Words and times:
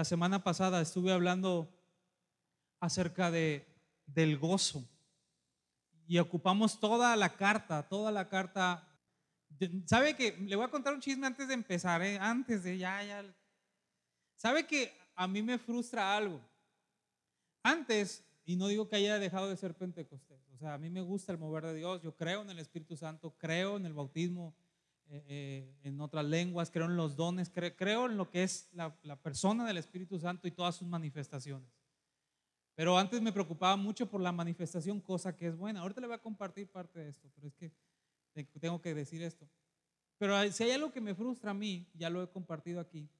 La 0.00 0.04
semana 0.06 0.42
pasada 0.42 0.80
estuve 0.80 1.12
hablando 1.12 1.70
acerca 2.80 3.30
de, 3.30 3.66
del 4.06 4.38
gozo 4.38 4.88
y 6.06 6.16
ocupamos 6.16 6.80
toda 6.80 7.14
la 7.16 7.36
carta, 7.36 7.86
toda 7.86 8.10
la 8.10 8.26
carta. 8.30 8.88
¿Sabe 9.84 10.16
que 10.16 10.38
le 10.38 10.56
voy 10.56 10.64
a 10.64 10.70
contar 10.70 10.94
un 10.94 11.02
chisme 11.02 11.26
antes 11.26 11.48
de 11.48 11.52
empezar, 11.52 12.00
eh? 12.00 12.18
antes 12.18 12.62
de 12.62 12.78
ya, 12.78 13.04
ya. 13.04 13.22
¿Sabe 14.36 14.66
que 14.66 14.90
a 15.16 15.28
mí 15.28 15.42
me 15.42 15.58
frustra 15.58 16.16
algo? 16.16 16.40
Antes, 17.62 18.24
y 18.46 18.56
no 18.56 18.68
digo 18.68 18.88
que 18.88 18.96
haya 18.96 19.18
dejado 19.18 19.50
de 19.50 19.56
ser 19.58 19.74
pentecostés, 19.74 20.40
o 20.54 20.56
sea, 20.56 20.72
a 20.72 20.78
mí 20.78 20.88
me 20.88 21.02
gusta 21.02 21.30
el 21.30 21.36
mover 21.36 21.66
de 21.66 21.74
Dios, 21.74 22.00
yo 22.00 22.16
creo 22.16 22.40
en 22.40 22.48
el 22.48 22.58
Espíritu 22.58 22.96
Santo, 22.96 23.36
creo 23.36 23.76
en 23.76 23.84
el 23.84 23.92
bautismo 23.92 24.56
eh, 25.12 25.74
en 25.82 26.00
otras 26.00 26.24
lenguas, 26.24 26.70
creo 26.70 26.86
en 26.86 26.96
los 26.96 27.16
dones, 27.16 27.50
creo, 27.50 28.06
en 28.06 28.16
lo 28.16 28.30
que 28.30 28.44
es 28.44 28.68
la, 28.72 28.94
persona 29.20 29.66
del 29.66 29.78
Espíritu 29.78 30.20
Santo 30.20 30.46
y 30.46 30.52
todas 30.52 30.76
sus 30.76 30.86
manifestaciones. 30.86 31.68
Pero 32.76 32.96
antes 32.96 33.20
me 33.20 33.32
preocupaba 33.32 33.76
mucho 33.76 34.08
por 34.08 34.20
la 34.20 34.30
manifestación, 34.30 35.00
cosa 35.00 35.36
que 35.36 35.48
es 35.48 35.56
buena. 35.56 35.80
Ahorita 35.80 36.00
le 36.00 36.06
voy 36.06 36.14
a 36.14 36.22
compartir 36.22 36.70
parte 36.70 37.00
de 37.00 37.08
esto, 37.08 37.28
pero 37.34 37.48
es 37.48 37.54
que 37.54 37.72
tengo 38.60 38.80
que 38.80 38.94
decir 38.94 39.22
esto. 39.22 39.48
Pero 40.16 40.50
si 40.52 40.62
hay 40.62 40.70
algo 40.70 40.92
que 40.92 41.00
me 41.00 41.14
frustra 41.14 41.50
a 41.50 41.54
mí, 41.54 41.88
ya 41.94 42.08
lo 42.08 42.22
he 42.22 42.28
compartido 42.28 42.78
aquí, 42.78 43.10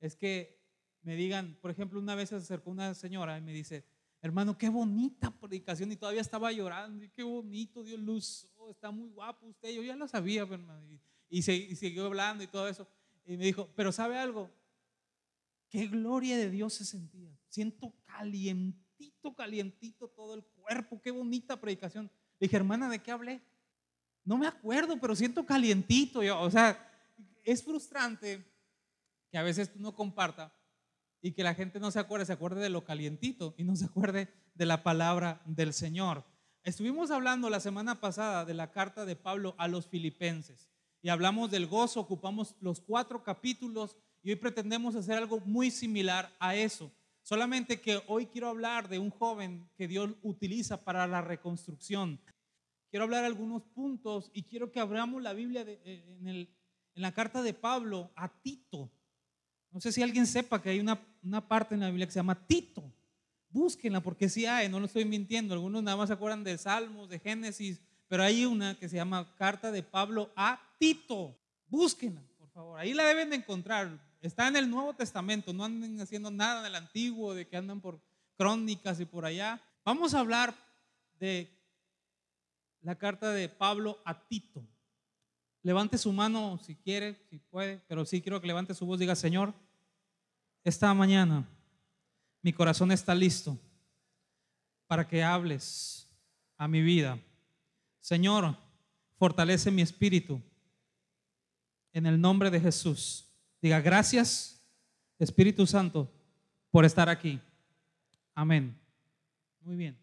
es 0.00 0.14
que 0.14 0.60
me 1.02 1.16
digan, 1.16 1.56
por 1.62 1.70
ejemplo, 1.70 1.98
una 1.98 2.14
vez 2.14 2.28
se 2.28 2.36
acercó 2.36 2.70
una 2.70 2.94
señora 2.94 3.38
y 3.38 3.40
me 3.40 3.52
dice, 3.52 3.86
hermano, 4.20 4.58
qué 4.58 4.68
bonita 4.68 5.30
predicación 5.30 5.92
y 5.92 5.96
todavía 5.96 6.20
estaba 6.20 6.52
llorando 6.52 7.04
y 7.04 7.08
qué 7.08 7.22
bonito, 7.22 7.82
Dios 7.82 8.00
luz, 8.00 8.46
está 8.68 8.90
muy 8.90 9.08
guapo 9.08 9.46
usted, 9.46 9.70
yo 9.70 9.82
ya 9.82 9.96
lo 9.96 10.06
sabía, 10.06 10.42
hermano. 10.42 10.98
Siguió 11.30 12.06
hablando 12.06 12.42
y 12.42 12.46
todo 12.46 12.68
eso. 12.68 12.88
Y 13.26 13.36
me 13.36 13.44
dijo, 13.44 13.68
pero 13.76 13.92
¿sabe 13.92 14.18
algo? 14.18 14.50
Qué 15.68 15.86
gloria 15.86 16.36
de 16.36 16.50
Dios 16.50 16.74
se 16.74 16.84
sentía. 16.84 17.30
Siento 17.48 17.94
calientito, 18.06 19.34
calientito 19.34 20.08
todo 20.08 20.34
el 20.34 20.44
cuerpo, 20.44 21.00
qué 21.00 21.10
bonita 21.10 21.60
predicación. 21.60 22.10
Le 22.38 22.46
dije, 22.46 22.56
hermana, 22.56 22.88
¿de 22.88 23.00
qué 23.00 23.10
hablé? 23.10 23.42
No 24.24 24.38
me 24.38 24.46
acuerdo, 24.46 24.98
pero 24.98 25.14
siento 25.14 25.44
calientito. 25.44 26.22
Yo, 26.22 26.40
o 26.40 26.50
sea, 26.50 26.90
es 27.44 27.62
frustrante 27.62 28.44
que 29.30 29.38
a 29.38 29.42
veces 29.42 29.72
tú 29.72 29.78
no 29.78 29.94
comparta 29.94 30.54
y 31.20 31.32
que 31.32 31.42
la 31.42 31.54
gente 31.54 31.80
no 31.80 31.90
se 31.90 31.98
acuerde, 31.98 32.26
se 32.26 32.32
acuerde 32.32 32.62
de 32.62 32.70
lo 32.70 32.84
calientito 32.84 33.54
y 33.58 33.64
no 33.64 33.76
se 33.76 33.84
acuerde 33.84 34.32
de 34.54 34.66
la 34.66 34.82
palabra 34.82 35.42
del 35.44 35.74
Señor. 35.74 36.24
Estuvimos 36.62 37.10
hablando 37.10 37.50
la 37.50 37.60
semana 37.60 38.00
pasada 38.00 38.44
de 38.44 38.54
la 38.54 38.70
carta 38.70 39.04
de 39.04 39.16
Pablo 39.16 39.54
a 39.58 39.68
los 39.68 39.86
filipenses 39.86 40.70
y 41.02 41.08
hablamos 41.08 41.50
del 41.50 41.66
gozo, 41.66 42.00
ocupamos 42.00 42.54
los 42.60 42.80
cuatro 42.80 43.22
capítulos 43.22 43.96
y 44.22 44.30
hoy 44.30 44.36
pretendemos 44.36 44.94
hacer 44.94 45.16
algo 45.16 45.40
muy 45.40 45.70
similar 45.70 46.34
a 46.38 46.56
eso. 46.56 46.90
Solamente 47.22 47.80
que 47.80 48.00
hoy 48.06 48.26
quiero 48.26 48.48
hablar 48.48 48.88
de 48.88 48.98
un 48.98 49.10
joven 49.10 49.68
que 49.76 49.86
Dios 49.86 50.10
utiliza 50.22 50.82
para 50.82 51.06
la 51.06 51.20
reconstrucción. 51.20 52.20
Quiero 52.90 53.04
hablar 53.04 53.24
algunos 53.24 53.62
puntos 53.62 54.30
y 54.32 54.44
quiero 54.44 54.72
que 54.72 54.80
abramos 54.80 55.22
la 55.22 55.34
Biblia 55.34 55.62
eh, 55.66 56.18
en, 56.24 56.48
la 56.94 57.12
carta 57.12 57.42
de 57.42 57.52
Pablo 57.52 58.10
a 58.16 58.28
Tito. 58.28 58.90
No 59.70 59.80
sé 59.80 59.92
si 59.92 60.02
alguien 60.02 60.26
sepa 60.26 60.60
que 60.60 60.70
hay 60.70 60.80
una, 60.80 61.00
una 61.22 61.46
parte 61.46 61.74
en 61.74 61.80
la 61.80 61.88
Biblia 61.88 62.06
que 62.06 62.12
se 62.12 62.18
llama 62.18 62.46
Tito. 62.46 62.90
Búsquenla 63.50 64.02
porque 64.02 64.28
sí 64.28 64.46
hay, 64.46 64.68
no 64.68 64.80
lo 64.80 64.86
estoy 64.86 65.04
mintiendo. 65.04 65.54
Algunos 65.54 65.82
nada 65.82 65.96
más 65.96 66.08
se 66.08 66.14
acuerdan 66.14 66.42
de 66.42 66.58
Salmos, 66.58 67.08
de 67.08 67.18
Génesis, 67.18 67.80
pero 68.08 68.22
hay 68.22 68.44
una 68.46 68.74
que 68.74 68.88
se 68.88 68.96
llama 68.96 69.34
Carta 69.36 69.70
de 69.70 69.82
Pablo 69.82 70.32
a 70.34 70.60
Tito. 70.78 71.38
Búsquenla, 71.66 72.22
por 72.38 72.48
favor. 72.48 72.80
Ahí 72.80 72.94
la 72.94 73.04
deben 73.04 73.30
de 73.30 73.36
encontrar. 73.36 74.00
Está 74.20 74.48
en 74.48 74.56
el 74.56 74.68
Nuevo 74.68 74.94
Testamento, 74.94 75.52
no 75.52 75.64
anden 75.64 76.00
haciendo 76.00 76.30
nada 76.30 76.62
del 76.62 76.74
Antiguo, 76.74 77.34
de 77.34 77.46
que 77.46 77.56
andan 77.56 77.80
por 77.80 78.00
crónicas 78.36 78.98
y 78.98 79.04
por 79.04 79.26
allá. 79.26 79.60
Vamos 79.84 80.14
a 80.14 80.20
hablar 80.20 80.54
de 81.20 81.48
la 82.80 82.96
carta 82.96 83.30
de 83.30 83.48
Pablo 83.48 83.98
a 84.04 84.26
Tito. 84.26 84.66
Levante 85.62 85.98
su 85.98 86.12
mano 86.12 86.58
si 86.64 86.74
quiere, 86.76 87.14
si 87.28 87.38
puede, 87.38 87.82
pero 87.88 88.06
sí 88.06 88.22
quiero 88.22 88.40
que 88.40 88.46
levante 88.46 88.74
su 88.74 88.86
voz 88.86 88.98
y 88.98 89.00
diga, 89.00 89.14
Señor, 89.14 89.52
esta 90.64 90.92
mañana 90.94 91.46
mi 92.40 92.52
corazón 92.52 92.90
está 92.90 93.14
listo 93.14 93.58
para 94.86 95.06
que 95.06 95.22
hables 95.22 96.08
a 96.56 96.66
mi 96.66 96.80
vida. 96.80 97.18
Señor, 98.08 98.56
fortalece 99.18 99.70
mi 99.70 99.82
espíritu 99.82 100.40
en 101.92 102.06
el 102.06 102.18
nombre 102.18 102.50
de 102.50 102.58
Jesús. 102.58 103.26
Diga, 103.60 103.82
gracias, 103.82 104.64
Espíritu 105.18 105.66
Santo, 105.66 106.10
por 106.70 106.86
estar 106.86 107.10
aquí. 107.10 107.38
Amén. 108.34 108.74
Muy 109.60 109.76
bien. 109.76 109.98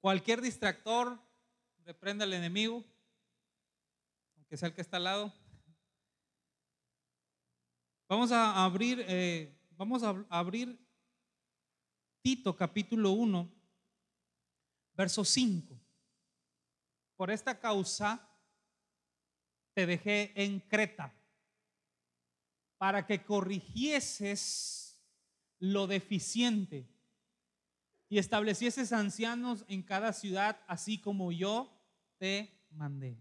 Cualquier 0.00 0.40
distractor, 0.40 1.20
reprenda 1.84 2.24
al 2.24 2.32
enemigo 2.32 2.82
que 4.48 4.56
sea 4.56 4.68
el 4.68 4.74
que 4.74 4.80
está 4.80 4.96
al 4.96 5.04
lado. 5.04 5.32
Vamos 8.08 8.32
a 8.32 8.64
abrir, 8.64 9.04
eh, 9.06 9.54
vamos 9.76 10.02
a 10.02 10.24
abrir 10.30 10.78
Tito 12.22 12.56
capítulo 12.56 13.10
1, 13.10 13.46
verso 14.96 15.22
5. 15.22 15.83
Por 17.16 17.30
esta 17.30 17.58
causa 17.58 18.28
te 19.74 19.86
dejé 19.86 20.32
en 20.42 20.60
Creta 20.60 21.12
para 22.78 23.06
que 23.06 23.24
corrigieses 23.24 24.98
lo 25.58 25.86
deficiente 25.86 26.86
y 28.08 28.18
establecieses 28.18 28.92
ancianos 28.92 29.64
en 29.68 29.82
cada 29.82 30.12
ciudad, 30.12 30.60
así 30.66 30.98
como 30.98 31.32
yo 31.32 31.72
te 32.18 32.52
mandé. 32.70 33.18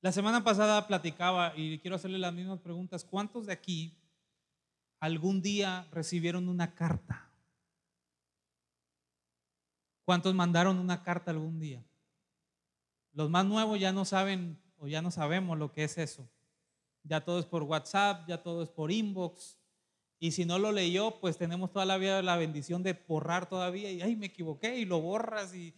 La 0.00 0.12
semana 0.12 0.42
pasada 0.44 0.86
platicaba 0.86 1.54
y 1.56 1.78
quiero 1.78 1.96
hacerle 1.96 2.18
las 2.18 2.34
mismas 2.34 2.60
preguntas. 2.60 3.04
¿Cuántos 3.04 3.46
de 3.46 3.52
aquí 3.52 3.96
algún 5.00 5.40
día 5.42 5.88
recibieron 5.92 6.48
una 6.48 6.74
carta? 6.74 7.30
¿Cuántos 10.04 10.34
mandaron 10.34 10.78
una 10.78 11.02
carta 11.02 11.30
algún 11.30 11.60
día? 11.60 11.84
Los 13.12 13.30
más 13.30 13.44
nuevos 13.44 13.78
ya 13.78 13.92
no 13.92 14.04
saben 14.04 14.58
o 14.78 14.88
ya 14.88 15.02
no 15.02 15.10
sabemos 15.10 15.58
lo 15.58 15.72
que 15.72 15.84
es 15.84 15.98
eso. 15.98 16.28
Ya 17.04 17.24
todo 17.24 17.38
es 17.38 17.46
por 17.46 17.62
WhatsApp, 17.62 18.28
ya 18.28 18.42
todo 18.42 18.62
es 18.62 18.68
por 18.68 18.90
inbox. 18.90 19.58
Y 20.18 20.32
si 20.32 20.44
no 20.44 20.58
lo 20.58 20.70
leyó, 20.70 21.18
pues 21.20 21.36
tenemos 21.36 21.72
toda 21.72 21.84
la 21.84 21.98
vida 21.98 22.22
la 22.22 22.36
bendición 22.36 22.82
de 22.82 22.92
borrar 22.92 23.48
todavía. 23.48 23.90
Y 23.90 24.02
ay, 24.02 24.16
me 24.16 24.26
equivoqué 24.26 24.78
y 24.78 24.84
lo 24.84 25.00
borras. 25.00 25.54
y 25.54 25.74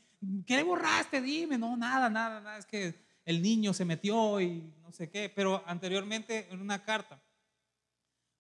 ¿Qué 0.47 0.63
borraste? 0.63 1.21
Dime. 1.21 1.57
No, 1.57 1.77
nada, 1.77 2.11
nada, 2.11 2.41
nada. 2.41 2.59
Es 2.59 2.67
que 2.67 2.95
el 3.25 3.41
niño 3.43 3.73
se 3.73 3.85
metió 3.85 4.41
y 4.41 4.73
no 4.83 4.93
sé 4.93 5.11
qué, 5.11 5.33
pero 5.35 5.63
anteriormente 5.67 6.49
en 6.51 6.61
una 6.61 6.85
carta. 6.85 7.23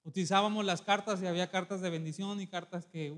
Utilizábamos 0.02 0.64
las 0.64 0.82
cartas 0.82 1.22
y 1.22 1.26
había 1.26 1.50
cartas 1.50 1.80
de 1.80 1.88
bendición 1.88 2.40
y 2.40 2.46
cartas 2.46 2.86
que 2.86 3.14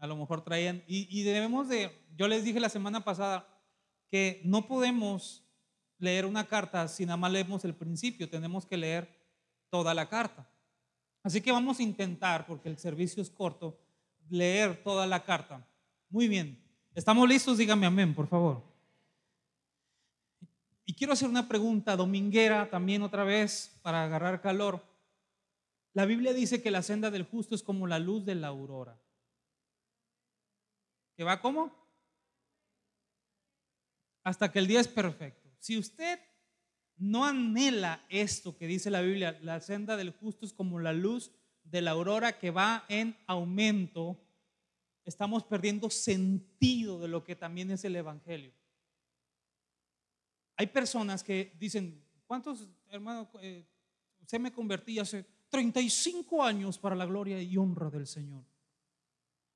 a 0.00 0.06
lo 0.08 0.16
mejor 0.16 0.42
traían. 0.42 0.82
Y, 0.88 1.22
debemos 1.22 1.68
de, 1.68 1.96
yo 2.16 2.26
les 2.26 2.42
dije 2.42 2.58
la 2.58 2.68
semana 2.68 3.04
pasada 3.04 3.46
que 4.12 4.42
no 4.44 4.66
podemos 4.68 5.42
leer 5.96 6.26
una 6.26 6.46
carta 6.46 6.86
si 6.86 7.06
nada 7.06 7.16
más 7.16 7.32
leemos 7.32 7.64
el 7.64 7.74
principio, 7.74 8.28
tenemos 8.28 8.66
que 8.66 8.76
leer 8.76 9.08
toda 9.70 9.94
la 9.94 10.06
carta. 10.06 10.46
Así 11.22 11.40
que 11.40 11.50
vamos 11.50 11.78
a 11.78 11.82
intentar, 11.82 12.44
porque 12.44 12.68
el 12.68 12.76
servicio 12.76 13.22
es 13.22 13.30
corto, 13.30 13.80
leer 14.28 14.82
toda 14.84 15.06
la 15.06 15.24
carta. 15.24 15.66
Muy 16.10 16.28
bien. 16.28 16.62
¿Estamos 16.94 17.26
listos? 17.26 17.56
Dígame 17.56 17.86
amén, 17.86 18.14
por 18.14 18.26
favor. 18.26 18.62
Y 20.84 20.92
quiero 20.92 21.14
hacer 21.14 21.30
una 21.30 21.48
pregunta 21.48 21.96
dominguera 21.96 22.68
también 22.68 23.00
otra 23.00 23.24
vez 23.24 23.78
para 23.80 24.04
agarrar 24.04 24.42
calor. 24.42 24.84
La 25.94 26.04
Biblia 26.04 26.34
dice 26.34 26.60
que 26.60 26.70
la 26.70 26.82
senda 26.82 27.10
del 27.10 27.24
justo 27.24 27.54
es 27.54 27.62
como 27.62 27.86
la 27.86 27.98
luz 27.98 28.26
de 28.26 28.34
la 28.34 28.48
aurora. 28.48 29.00
¿Que 31.16 31.24
va 31.24 31.40
cómo? 31.40 31.81
Hasta 34.24 34.50
que 34.52 34.58
el 34.58 34.66
día 34.66 34.80
es 34.80 34.88
perfecto. 34.88 35.50
Si 35.58 35.78
usted 35.78 36.18
no 36.96 37.24
anhela 37.24 38.04
esto 38.08 38.56
que 38.56 38.66
dice 38.66 38.90
la 38.90 39.00
Biblia, 39.00 39.38
la 39.42 39.60
senda 39.60 39.96
del 39.96 40.10
justo 40.10 40.46
es 40.46 40.52
como 40.52 40.78
la 40.78 40.92
luz 40.92 41.32
de 41.64 41.82
la 41.82 41.92
aurora 41.92 42.38
que 42.38 42.50
va 42.50 42.84
en 42.88 43.16
aumento, 43.26 44.20
estamos 45.04 45.44
perdiendo 45.44 45.90
sentido 45.90 47.00
de 47.00 47.08
lo 47.08 47.24
que 47.24 47.36
también 47.36 47.70
es 47.70 47.84
el 47.84 47.96
Evangelio. 47.96 48.52
Hay 50.56 50.66
personas 50.66 51.24
que 51.24 51.52
dicen, 51.58 52.04
¿cuántos 52.26 52.68
hermanos? 52.88 53.28
Eh, 53.40 53.66
se 54.26 54.38
me 54.38 54.52
convertí 54.52 54.98
hace 54.98 55.24
35 55.48 56.42
años 56.42 56.78
para 56.78 56.94
la 56.94 57.06
gloria 57.06 57.42
y 57.42 57.56
honra 57.56 57.90
del 57.90 58.06
Señor. 58.06 58.44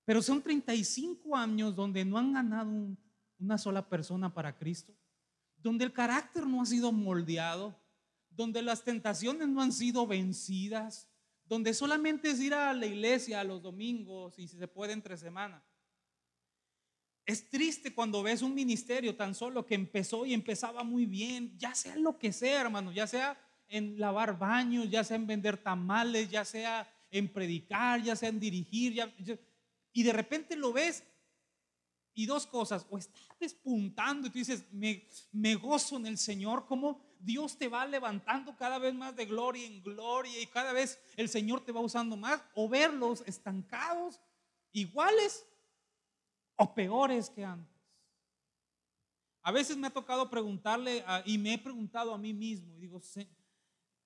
Pero 0.05 0.23
son 0.23 0.43
35 0.43 1.37
años 1.37 1.75
donde 1.75 2.05
no 2.05 2.19
han 2.19 2.33
ganado 2.33 2.97
una 3.39 3.59
sola 3.59 3.89
persona 3.89 4.33
para 4.33 4.57
Cristo, 4.57 4.95
donde 5.57 5.85
el 5.85 5.93
carácter 5.93 6.47
no 6.47 6.63
ha 6.63 6.67
sido 6.67 6.93
moldeado, 6.93 7.79
donde 8.31 8.63
las 8.63 8.85
tentaciones 8.85 9.49
no 9.49 9.63
han 9.63 9.73
sido 9.73 10.07
vencidas, 10.07 11.09
donde 11.45 11.73
solamente 11.75 12.31
es 12.31 12.41
ir 12.41 12.55
a 12.55 12.73
la 12.73 12.87
iglesia 12.87 13.45
los 13.45 13.63
domingos 13.63 14.39
y 14.39 14.49
si 14.49 14.59
se 14.59 14.69
puede 14.69 14.93
entre 14.93 15.17
semana. 15.17 15.63
Es 17.25 17.49
triste 17.51 17.95
cuando 17.95 18.23
ves 18.23 18.43
un 18.43 18.55
ministerio 18.55 19.17
tan 19.17 19.35
solo 19.35 19.67
que 19.67 19.75
empezó 19.75 20.27
y 20.27 20.35
empezaba 20.35 20.85
muy 20.85 21.07
bien, 21.07 21.57
ya 21.59 21.75
sea 21.75 21.97
lo 21.97 22.19
que 22.19 22.33
sea, 22.33 22.61
hermano, 22.61 22.93
ya 22.93 23.07
sea 23.07 23.37
en 23.69 23.99
lavar 23.99 24.39
baños, 24.39 24.89
ya 24.89 25.03
sea 25.03 25.17
en 25.17 25.27
vender 25.27 25.57
tamales, 25.57 26.31
ya 26.31 26.45
sea 26.45 26.89
en 27.11 27.33
predicar, 27.33 28.03
ya 28.03 28.15
sea 28.15 28.29
en 28.29 28.39
dirigir, 28.39 28.97
y 29.93 30.03
de 30.03 30.13
repente 30.13 30.55
lo 30.57 30.73
ves 30.73 31.03
y 32.17 32.25
dos 32.25 32.47
cosas, 32.47 32.87
o 32.89 32.97
está 32.97 33.21
despuntando 33.39 34.27
y 34.27 34.31
tú 34.31 34.39
dices, 34.39 34.65
me, 34.73 35.55
gozo 35.55 35.99
en 35.99 36.07
el 36.07 36.17
Señor, 36.17 36.67
como 36.67 36.99
Dios 37.21 37.59
te 37.59 37.69
va 37.69 37.87
levantando 37.87 38.57
cada 38.57 38.79
vez 38.79 38.95
más 38.95 39.15
de 39.15 39.27
gloria 39.27 39.67
en 39.67 39.83
gloria 39.83 40.41
y 40.41 40.47
cada 40.47 40.73
vez 40.73 40.99
el 41.17 41.29
Señor 41.29 41.61
te 41.61 41.73
va 41.73 41.81
usando 41.81 42.17
más, 42.17 42.43
o 42.55 42.71
verlos 42.71 43.23
estancados, 43.27 44.19
iguales 44.73 45.47
o 46.57 46.75
peores 46.75 47.29
que 47.29 47.45
antes. 47.45 47.77
A 49.43 49.53
veces 49.53 49.77
me 49.77 49.89
ha 49.89 49.93
tocado 49.93 50.31
preguntarle 50.31 51.05
y 51.27 51.37
me 51.37 51.53
he 51.53 51.59
preguntado 51.59 52.15
a 52.15 52.19
mí 52.19 52.33
mismo, 52.33 52.79
y 52.79 52.81
digo, 52.81 53.03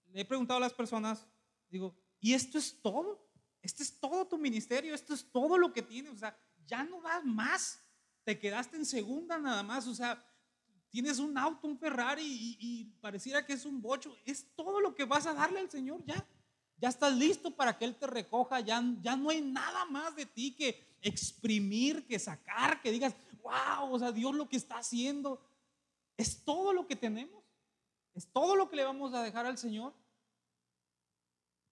le 0.09 0.21
he 0.21 0.25
preguntado 0.25 0.59
a 0.59 0.63
las 0.63 0.75
personas, 0.75 1.29
digo, 1.69 1.97
¿y 2.19 2.35
esto 2.35 2.59
es 2.59 2.83
todo? 2.83 3.25
¿Este 3.63 3.85
es 3.85 4.01
todo 4.01 4.27
tu 4.27 4.37
ministerio? 4.37 4.97
¿Esto 4.97 5.15
es 5.15 5.31
todo 5.31 5.57
lo 5.57 5.73
que 5.73 5.83
tienes? 5.83 6.13
O 6.13 6.19
sea, 6.19 6.37
ya 6.67 6.83
no 6.83 7.01
das 7.03 7.25
más. 7.25 7.81
Te 8.25 8.39
quedaste 8.39 8.77
en 8.77 8.87
segunda 8.87 9.39
nada 9.39 9.63
más. 9.63 9.87
O 9.87 9.95
sea, 9.95 10.23
tienes 10.91 11.19
un 11.19 11.37
auto, 11.39 11.67
un 11.67 11.79
Ferrari 11.79 12.57
y, 12.59 12.85
pareciera 13.01 13.45
que 13.45 13.55
es 13.55 13.65
un 13.65 13.81
bocho. 13.81 14.17
Es 14.25 14.47
todo 14.55 14.81
lo 14.81 14.95
que 14.95 15.05
vas 15.05 15.27
a 15.27 15.35
darle 15.35 15.61
al 15.61 15.71
Señor 15.71 16.05
ya. 16.05 16.27
Ya 16.79 16.89
estás 16.89 17.15
listo 17.15 17.55
para 17.55 17.77
que 17.77 17.85
Él 17.85 17.97
te 17.97 18.07
recoja. 18.07 18.61
Ya, 18.61 18.83
ya 19.03 19.17
no 19.17 19.31
hay 19.31 19.41
nada 19.41 19.85
más 19.85 20.17
de 20.17 20.27
ti 20.27 20.55
que 20.55 20.97
exprimir, 21.03 22.07
que 22.07 22.19
sacar, 22.19 22.81
que 22.81 22.91
digas, 22.91 23.15
wow, 23.43 23.93
o 23.93 23.99
sea, 23.99 24.13
Dios 24.13 24.35
lo 24.35 24.49
que 24.49 24.57
está 24.57 24.79
haciendo 24.79 25.41
es 26.17 26.45
todo 26.45 26.73
lo 26.73 26.87
que 26.87 26.97
tenemos, 26.97 27.43
es 28.15 28.31
todo 28.31 28.55
lo 28.55 28.69
que 28.69 28.77
le 28.77 28.85
vamos 28.85 29.15
a 29.15 29.23
dejar 29.23 29.47
al 29.47 29.57
Señor. 29.57 29.95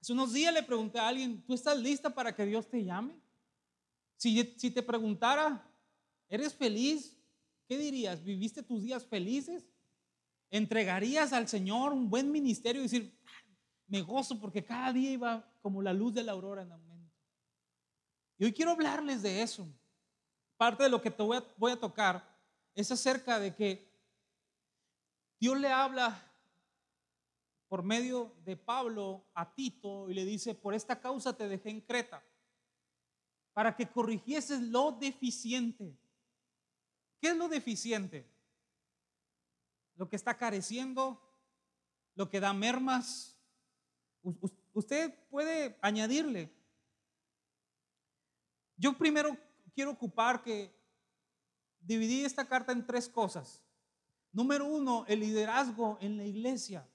Hace 0.00 0.12
unos 0.12 0.32
días 0.32 0.54
le 0.54 0.62
pregunté 0.62 0.98
a 0.98 1.08
alguien, 1.08 1.42
¿tú 1.42 1.52
estás 1.52 1.78
lista 1.78 2.14
para 2.14 2.34
que 2.34 2.46
Dios 2.46 2.66
te 2.68 2.82
llame? 2.82 3.14
Si, 4.16 4.54
si 4.56 4.70
te 4.70 4.82
preguntara, 4.82 5.67
¿eres 6.28 6.54
feliz? 6.54 7.16
¿Qué 7.66 7.76
dirías? 7.76 8.22
¿Viviste 8.22 8.62
tus 8.62 8.82
días 8.82 9.04
felices? 9.04 9.66
¿Entregarías 10.50 11.32
al 11.32 11.48
Señor 11.48 11.92
un 11.92 12.08
buen 12.08 12.30
ministerio 12.30 12.80
y 12.80 12.84
decir, 12.84 13.18
me 13.86 14.02
gozo 14.02 14.40
porque 14.40 14.64
cada 14.64 14.92
día 14.92 15.10
iba 15.10 15.52
como 15.60 15.82
la 15.82 15.92
luz 15.92 16.14
de 16.14 16.22
la 16.22 16.32
aurora 16.32 16.62
en 16.62 16.72
aumento? 16.72 17.14
Y 18.38 18.44
hoy 18.44 18.52
quiero 18.52 18.70
hablarles 18.70 19.22
de 19.22 19.42
eso. 19.42 19.68
Parte 20.56 20.84
de 20.84 20.88
lo 20.88 21.02
que 21.02 21.10
te 21.10 21.22
voy 21.22 21.36
a, 21.36 21.44
voy 21.56 21.72
a 21.72 21.80
tocar 21.80 22.24
es 22.74 22.90
acerca 22.90 23.38
de 23.38 23.54
que 23.54 23.88
Dios 25.40 25.58
le 25.58 25.68
habla 25.68 26.24
por 27.68 27.82
medio 27.82 28.34
de 28.44 28.56
Pablo 28.56 29.26
a 29.34 29.54
Tito 29.54 30.08
y 30.08 30.14
le 30.14 30.24
dice, 30.24 30.54
por 30.54 30.74
esta 30.74 31.00
causa 31.00 31.36
te 31.36 31.48
dejé 31.48 31.70
en 31.70 31.80
Creta, 31.82 32.24
para 33.52 33.76
que 33.76 33.88
corrigieses 33.88 34.60
lo 34.62 34.92
deficiente. 34.92 35.96
¿Qué 37.20 37.28
es 37.28 37.36
lo 37.36 37.48
deficiente? 37.48 38.26
Lo 39.96 40.08
que 40.08 40.16
está 40.16 40.36
careciendo, 40.36 41.20
lo 42.14 42.28
que 42.28 42.40
da 42.40 42.52
mermas. 42.52 43.36
Usted 44.72 45.14
puede 45.30 45.76
añadirle 45.82 46.52
yo 48.78 48.96
primero 48.96 49.36
quiero 49.74 49.90
ocupar 49.90 50.42
que 50.42 50.72
dividí 51.80 52.24
esta 52.24 52.46
carta 52.46 52.72
en 52.72 52.86
tres 52.86 53.08
cosas. 53.08 53.62
Número 54.32 54.64
uno, 54.66 55.04
el 55.08 55.20
liderazgo 55.20 55.98
en 56.00 56.16
la 56.16 56.24
iglesia. 56.24 56.88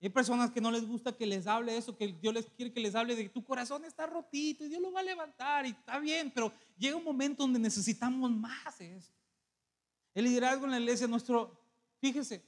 Hay 0.00 0.08
personas 0.08 0.50
que 0.50 0.60
no 0.60 0.70
les 0.70 0.86
gusta 0.86 1.16
que 1.16 1.26
les 1.26 1.46
hable 1.46 1.76
eso, 1.76 1.96
que 1.96 2.08
Dios 2.08 2.34
les 2.34 2.46
quiere 2.46 2.72
que 2.72 2.80
les 2.80 2.94
hable 2.94 3.14
de 3.14 3.24
que 3.24 3.28
tu 3.28 3.44
corazón 3.44 3.84
está 3.84 4.06
rotito 4.06 4.64
y 4.64 4.68
Dios 4.68 4.80
lo 4.80 4.90
va 4.90 5.00
a 5.00 5.04
levantar 5.04 5.66
y 5.66 5.70
está 5.70 5.98
bien, 6.00 6.32
pero 6.34 6.52
llega 6.76 6.96
un 6.96 7.04
momento 7.04 7.44
donde 7.44 7.60
necesitamos 7.60 8.30
más 8.30 8.80
eso. 8.80 9.12
El 10.14 10.24
liderazgo 10.24 10.64
en 10.64 10.72
la 10.72 10.80
iglesia, 10.80 11.06
nuestro, 11.06 11.58
fíjese, 11.98 12.44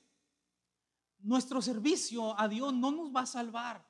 nuestro 1.19 1.63
servicio 1.63 2.39
a 2.39 2.49
Dios 2.49 2.73
no 2.75 2.91
nos 2.91 3.15
va 3.15 3.23
a 3.23 3.27
salvar. 3.27 3.85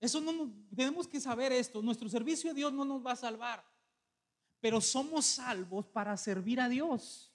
Eso 0.00 0.20
no 0.20 0.52
tenemos 0.74 1.06
que 1.06 1.20
saber 1.20 1.52
esto. 1.52 1.82
Nuestro 1.82 2.08
servicio 2.08 2.50
a 2.50 2.54
Dios 2.54 2.72
no 2.72 2.84
nos 2.84 3.04
va 3.04 3.12
a 3.12 3.16
salvar, 3.16 3.64
pero 4.60 4.80
somos 4.80 5.24
salvos 5.24 5.86
para 5.86 6.16
servir 6.16 6.60
a 6.60 6.68
Dios. 6.68 7.32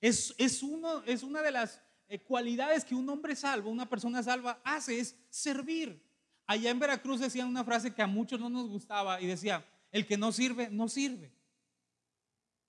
Es, 0.00 0.34
es, 0.38 0.62
uno, 0.62 1.02
es 1.04 1.22
una 1.22 1.42
de 1.42 1.52
las 1.52 1.80
eh, 2.08 2.18
cualidades 2.18 2.84
que 2.84 2.94
un 2.94 3.08
hombre 3.08 3.36
salvo, 3.36 3.70
una 3.70 3.88
persona 3.88 4.22
salva, 4.22 4.60
hace, 4.64 4.98
es 4.98 5.16
servir. 5.30 6.02
Allá 6.46 6.70
en 6.70 6.78
Veracruz 6.78 7.20
decían 7.20 7.48
una 7.48 7.64
frase 7.64 7.94
que 7.94 8.02
a 8.02 8.06
muchos 8.06 8.38
no 8.38 8.50
nos 8.50 8.68
gustaba 8.68 9.20
y 9.20 9.26
decía, 9.26 9.64
el 9.90 10.06
que 10.06 10.18
no 10.18 10.32
sirve, 10.32 10.68
no 10.70 10.88
sirve. 10.88 11.32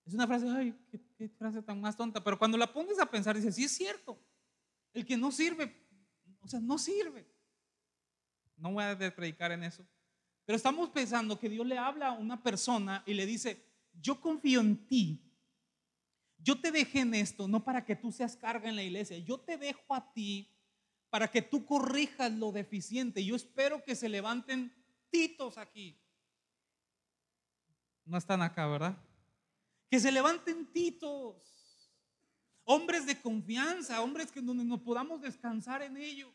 Es 0.06 0.14
una 0.14 0.28
frase, 0.28 0.48
ay, 0.50 0.76
qué, 1.18 1.30
frase 1.30 1.62
tan 1.62 1.80
más 1.80 1.96
tonta, 1.96 2.24
pero 2.24 2.38
cuando 2.38 2.58
la 2.58 2.72
pones 2.72 3.00
a 3.00 3.06
pensar, 3.06 3.36
dices, 3.36 3.56
sí 3.56 3.64
es 3.64 3.72
cierto, 3.72 4.20
el 4.94 5.06
que 5.06 5.16
no 5.16 5.32
sirve, 5.32 5.74
o 6.42 6.48
sea, 6.48 6.60
no 6.60 6.78
sirve. 6.78 7.26
No 8.58 8.74
voy 8.74 8.84
a 8.84 8.98
predicar 9.16 9.52
en 9.52 9.64
eso. 9.64 9.86
Pero 10.46 10.58
estamos 10.58 10.90
pensando 10.90 11.40
que 11.40 11.50
Dios 11.50 11.66
le 11.66 11.78
habla 11.78 12.10
a 12.10 12.14
una 12.14 12.42
persona 12.44 13.02
y 13.06 13.14
le 13.14 13.26
dice, 13.26 13.66
yo 13.94 14.20
confío 14.20 14.60
en 14.60 14.88
ti. 14.88 15.22
Yo 16.38 16.60
te 16.60 16.72
dejé 16.72 17.00
en 17.00 17.14
esto, 17.14 17.48
no 17.48 17.64
para 17.64 17.86
que 17.86 17.96
tú 17.96 18.12
seas 18.12 18.36
carga 18.36 18.68
en 18.68 18.76
la 18.76 18.84
iglesia. 18.84 19.18
Yo 19.20 19.40
te 19.40 19.58
dejo 19.58 19.96
a 19.96 20.12
ti 20.14 20.50
para 21.10 21.30
que 21.30 21.42
tú 21.42 21.66
corrijas 21.66 22.32
lo 22.34 22.52
deficiente. 22.52 23.24
Yo 23.24 23.36
espero 23.36 23.82
que 23.84 23.96
se 23.96 24.10
levanten 24.10 24.74
titos 25.10 25.58
aquí. 25.58 25.98
No 28.04 28.18
están 28.18 28.42
acá, 28.42 28.68
¿verdad? 28.68 28.98
Que 29.94 30.00
se 30.00 30.12
levanten 30.12 30.66
titos. 30.74 31.36
Hombres 32.64 33.06
de 33.06 33.22
confianza, 33.22 34.02
hombres 34.02 34.32
que 34.32 34.42
donde 34.42 34.64
nos 34.64 34.82
podamos 34.82 35.22
descansar 35.22 35.84
en 35.84 35.98
ellos. 35.98 36.32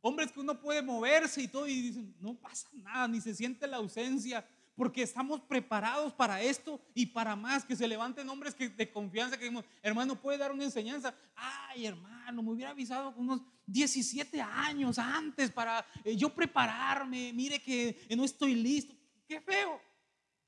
Hombres 0.00 0.30
que 0.30 0.38
uno 0.38 0.60
puede 0.60 0.80
moverse 0.80 1.42
y 1.42 1.48
todo 1.48 1.66
y 1.66 1.82
dicen, 1.82 2.14
no 2.20 2.36
pasa 2.36 2.68
nada, 2.72 3.08
ni 3.08 3.20
se 3.20 3.34
siente 3.34 3.66
la 3.66 3.78
ausencia, 3.78 4.46
porque 4.76 5.02
estamos 5.02 5.40
preparados 5.40 6.12
para 6.12 6.40
esto 6.40 6.80
y 6.94 7.06
para 7.06 7.34
más, 7.34 7.64
que 7.64 7.74
se 7.74 7.88
levanten 7.88 8.28
hombres 8.28 8.54
que, 8.54 8.68
de 8.68 8.92
confianza, 8.92 9.36
que 9.36 9.52
hermano, 9.82 10.14
puede 10.14 10.38
dar 10.38 10.52
una 10.52 10.62
enseñanza. 10.62 11.12
Ay, 11.34 11.86
hermano, 11.86 12.44
me 12.44 12.52
hubiera 12.52 12.70
avisado 12.70 13.12
unos 13.16 13.40
17 13.66 14.40
años 14.40 15.00
antes 15.00 15.50
para 15.50 15.84
eh, 16.04 16.14
yo 16.14 16.32
prepararme, 16.32 17.32
mire 17.32 17.60
que 17.60 18.06
no 18.16 18.24
estoy 18.24 18.54
listo. 18.54 18.94
Qué 19.26 19.40
feo. 19.40 19.80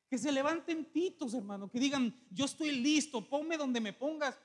Que 0.09 0.19
se 0.19 0.33
levanten 0.33 0.85
pitos, 0.85 1.35
hermano, 1.35 1.71
que 1.71 1.79
digan, 1.79 2.15
yo 2.31 2.47
estoy 2.47 2.73
listo, 2.73 3.29
ponme 3.29 3.57
donde 3.57 3.81
me 3.81 3.93
pongas. 3.93 4.39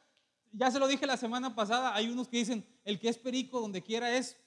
Ya 0.51 0.69
se 0.69 0.77
lo 0.77 0.87
dije 0.87 1.07
la 1.07 1.17
semana 1.17 1.55
pasada, 1.55 1.95
hay 1.95 2.09
unos 2.09 2.27
que 2.27 2.37
dicen, 2.37 2.65
el 2.83 2.99
que 2.99 3.09
es 3.09 3.17
perico 3.17 3.59
donde 3.59 3.81
quiera 3.81 4.15
es, 4.15 4.37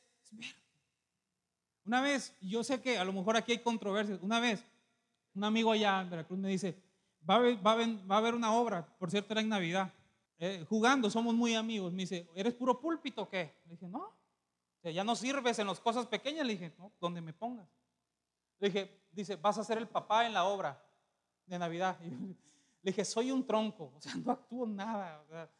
una 1.85 2.01
vez, 2.01 2.35
yo 2.41 2.63
sé 2.63 2.81
que 2.81 2.99
a 2.99 3.05
lo 3.05 3.13
mejor 3.13 3.37
aquí 3.37 3.53
hay 3.53 3.59
controversias, 3.59 4.19
una 4.23 4.41
vez 4.41 4.65
un 5.35 5.45
amigo 5.45 5.73
allá 5.73 6.01
en 6.01 6.11
Veracruz 6.11 6.39
me 6.39 6.49
dice, 6.49 6.81
va 7.29 7.35
a 7.35 7.37
haber, 7.39 7.67
va 7.67 8.15
a 8.15 8.19
haber, 8.19 8.35
una 8.35 8.53
obra, 8.53 8.87
por 8.99 9.11
cierto 9.11 9.35
era 9.35 9.41
en 9.41 9.49
Navidad, 9.49 9.93
eh, 10.39 10.65
jugando, 10.69 11.11
somos 11.11 11.35
muy 11.35 11.55
amigos, 11.55 11.93
me 11.93 12.03
dice, 12.03 12.29
¿eres 12.35 12.55
puro 12.55 12.81
púlpito 12.81 13.23
o 13.23 13.29
qué? 13.29 13.55
Le 13.67 13.73
dije, 13.73 13.89
no, 13.89 14.13
ya 14.83 15.05
no 15.05 15.17
sirves 15.17 15.59
en 15.59 15.67
las 15.67 15.81
cosas 15.81 16.07
pequeñas, 16.07 16.47
le 16.47 16.53
dije, 16.53 16.73
no, 16.79 16.93
donde 17.01 17.21
me 17.21 17.33
pongas. 17.33 17.69
Le 18.59 18.69
dije, 18.69 19.03
dice, 19.13 19.37
vas 19.37 19.59
a 19.59 19.65
ser 19.65 19.79
el 19.79 19.89
papá 19.89 20.27
en 20.27 20.33
la 20.33 20.45
obra 20.45 20.83
de 21.47 21.59
Navidad. 21.59 21.99
le 22.83 22.91
dije, 22.91 23.05
soy 23.05 23.31
un 23.31 23.47
tronco, 23.47 23.93
o 23.97 24.01
sea, 24.01 24.15
no 24.25 24.33
actúo 24.33 24.67
nada. 24.67 25.23
O 25.23 25.29
sea, 25.29 25.51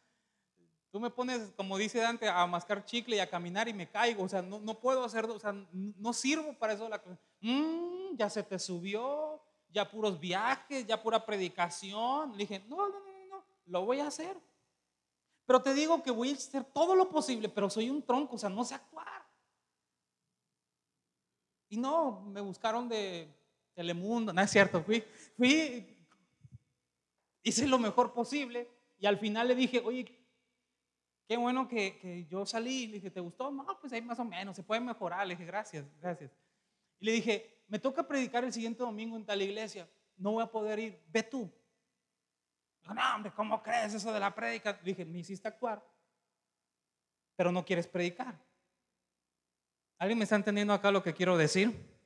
Tú 0.89 1.01
me 1.01 1.09
pones, 1.09 1.51
como 1.55 1.77
dice 1.77 1.99
Dante, 1.99 2.29
a 2.29 2.45
mascar 2.47 2.85
chicle 2.85 3.17
y 3.17 3.19
a 3.19 3.29
caminar 3.29 3.67
y 3.67 3.73
me 3.73 3.89
caigo. 3.89 4.23
O 4.23 4.29
sea, 4.29 4.41
no, 4.41 4.59
no 4.59 4.79
puedo 4.79 5.03
hacerlo, 5.03 5.35
o 5.35 5.39
sea, 5.39 5.53
no 5.71 6.13
sirvo 6.13 6.53
para 6.53 6.73
eso. 6.73 6.87
La, 6.87 7.01
mm, 7.41 8.15
ya 8.15 8.29
se 8.29 8.41
te 8.41 8.57
subió, 8.57 9.41
ya 9.69 9.89
puros 9.89 10.19
viajes, 10.19 10.87
ya 10.87 11.01
pura 11.01 11.23
predicación. 11.25 12.31
Le 12.31 12.37
dije, 12.37 12.63
no, 12.67 12.77
no, 12.87 12.99
no, 12.99 13.25
no, 13.29 13.45
lo 13.65 13.85
voy 13.85 13.99
a 13.99 14.07
hacer. 14.07 14.37
Pero 15.45 15.61
te 15.61 15.73
digo 15.73 16.01
que 16.01 16.11
voy 16.11 16.31
a 16.31 16.33
hacer 16.33 16.63
todo 16.63 16.95
lo 16.95 17.09
posible, 17.09 17.49
pero 17.49 17.69
soy 17.69 17.89
un 17.89 18.01
tronco, 18.01 18.35
o 18.35 18.39
sea, 18.39 18.49
no 18.49 18.63
sé 18.63 18.75
actuar. 18.75 19.25
Y 21.69 21.77
no, 21.77 22.21
me 22.21 22.39
buscaron 22.39 22.87
de 22.87 23.33
Telemundo, 23.77 24.33
no 24.33 24.41
es 24.41 24.49
cierto, 24.49 24.83
fui, 24.83 25.03
fui, 25.37 25.85
hice 27.43 27.67
lo 27.67 27.77
mejor 27.77 28.11
posible 28.11 28.67
y 28.97 29.05
al 29.05 29.19
final 29.19 29.47
le 29.47 29.55
dije, 29.55 29.79
oye, 29.85 30.17
Qué 31.27 31.35
bueno 31.35 31.67
que, 31.67 31.99
que 31.99 32.25
yo 32.27 32.45
salí, 32.45 32.87
le 32.87 32.93
dije, 32.93 33.11
¿te 33.11 33.19
gustó? 33.19 33.51
No, 33.51 33.65
pues 33.81 33.91
ahí 33.91 34.01
más 34.01 34.17
o 34.17 34.23
menos, 34.23 34.55
se 34.55 34.63
puede 34.63 34.79
mejorar. 34.79 35.27
Le 35.27 35.35
dije, 35.35 35.45
gracias, 35.45 35.85
gracias. 35.99 36.31
Y 36.99 37.05
le 37.05 37.11
dije, 37.11 37.63
me 37.67 37.79
toca 37.79 38.07
predicar 38.07 38.45
el 38.45 38.53
siguiente 38.53 38.81
domingo 38.81 39.17
en 39.17 39.25
tal 39.25 39.41
iglesia, 39.41 39.89
no 40.15 40.31
voy 40.31 40.43
a 40.43 40.47
poder 40.47 40.79
ir, 40.79 41.03
ve 41.09 41.23
tú. 41.23 41.51
No, 42.83 43.15
hombre, 43.15 43.33
¿cómo 43.35 43.61
crees 43.61 43.93
eso 43.93 44.13
de 44.13 44.21
la 44.21 44.33
prédica? 44.33 44.71
Dije, 44.81 45.03
me 45.03 45.19
hiciste 45.19 45.49
actuar, 45.49 45.85
pero 47.35 47.51
no 47.51 47.65
quieres 47.65 47.87
predicar. 47.87 48.39
¿Alguien 49.97 50.17
me 50.17 50.23
está 50.23 50.37
entendiendo 50.37 50.73
acá 50.73 50.91
lo 50.91 51.03
que 51.03 51.13
quiero 51.13 51.35
decir? 51.35 51.96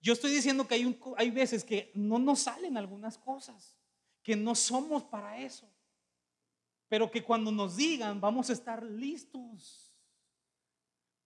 Yo 0.00 0.12
estoy 0.12 0.32
diciendo 0.32 0.66
que 0.66 0.74
hay, 0.74 1.00
hay 1.16 1.30
veces 1.30 1.64
que 1.64 1.90
no 1.94 2.18
nos 2.18 2.40
salen 2.40 2.76
algunas 2.76 3.18
cosas, 3.18 3.76
que 4.22 4.36
no 4.36 4.54
somos 4.54 5.04
para 5.04 5.38
eso, 5.38 5.68
pero 6.88 7.10
que 7.10 7.22
cuando 7.22 7.50
nos 7.50 7.76
digan 7.76 8.20
vamos 8.20 8.50
a 8.50 8.52
estar 8.52 8.82
listos. 8.82 9.86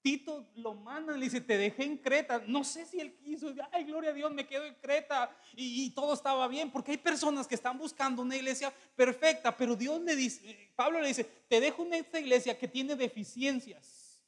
Tito 0.03 0.51
lo 0.55 0.73
manda, 0.75 1.13
le 1.13 1.25
dice, 1.25 1.43
te 1.43 1.59
dejé 1.59 1.85
en 1.85 1.99
Creta. 1.99 2.43
No 2.47 2.65
sé 2.65 2.87
si 2.87 3.01
él 3.01 3.15
quiso, 3.17 3.53
ay, 3.71 3.85
gloria 3.85 4.11
a 4.11 4.15
Dios, 4.15 4.33
me 4.33 4.47
quedo 4.47 4.65
en 4.65 4.75
Creta 4.77 5.37
y, 5.55 5.91
todo 5.91 6.15
estaba 6.15 6.49
bien, 6.49 6.71
porque 6.71 6.93
hay 6.93 6.97
personas 6.97 7.47
que 7.47 7.55
están 7.55 7.77
buscando 7.77 8.23
una 8.23 8.37
iglesia 8.37 8.73
perfecta, 8.97 9.55
pero 9.55 9.77
Dios 9.77 10.01
le 10.01 10.17
dice, 10.17 10.73
Pablo 10.75 11.01
le 11.01 11.09
dice, 11.09 11.25
te 11.25 11.61
dejo 11.61 11.85
en 11.85 11.95
esta 11.95 12.19
iglesia 12.19 12.59
que 12.59 12.67
tiene 12.67 12.97
deficiencias. 12.97 14.19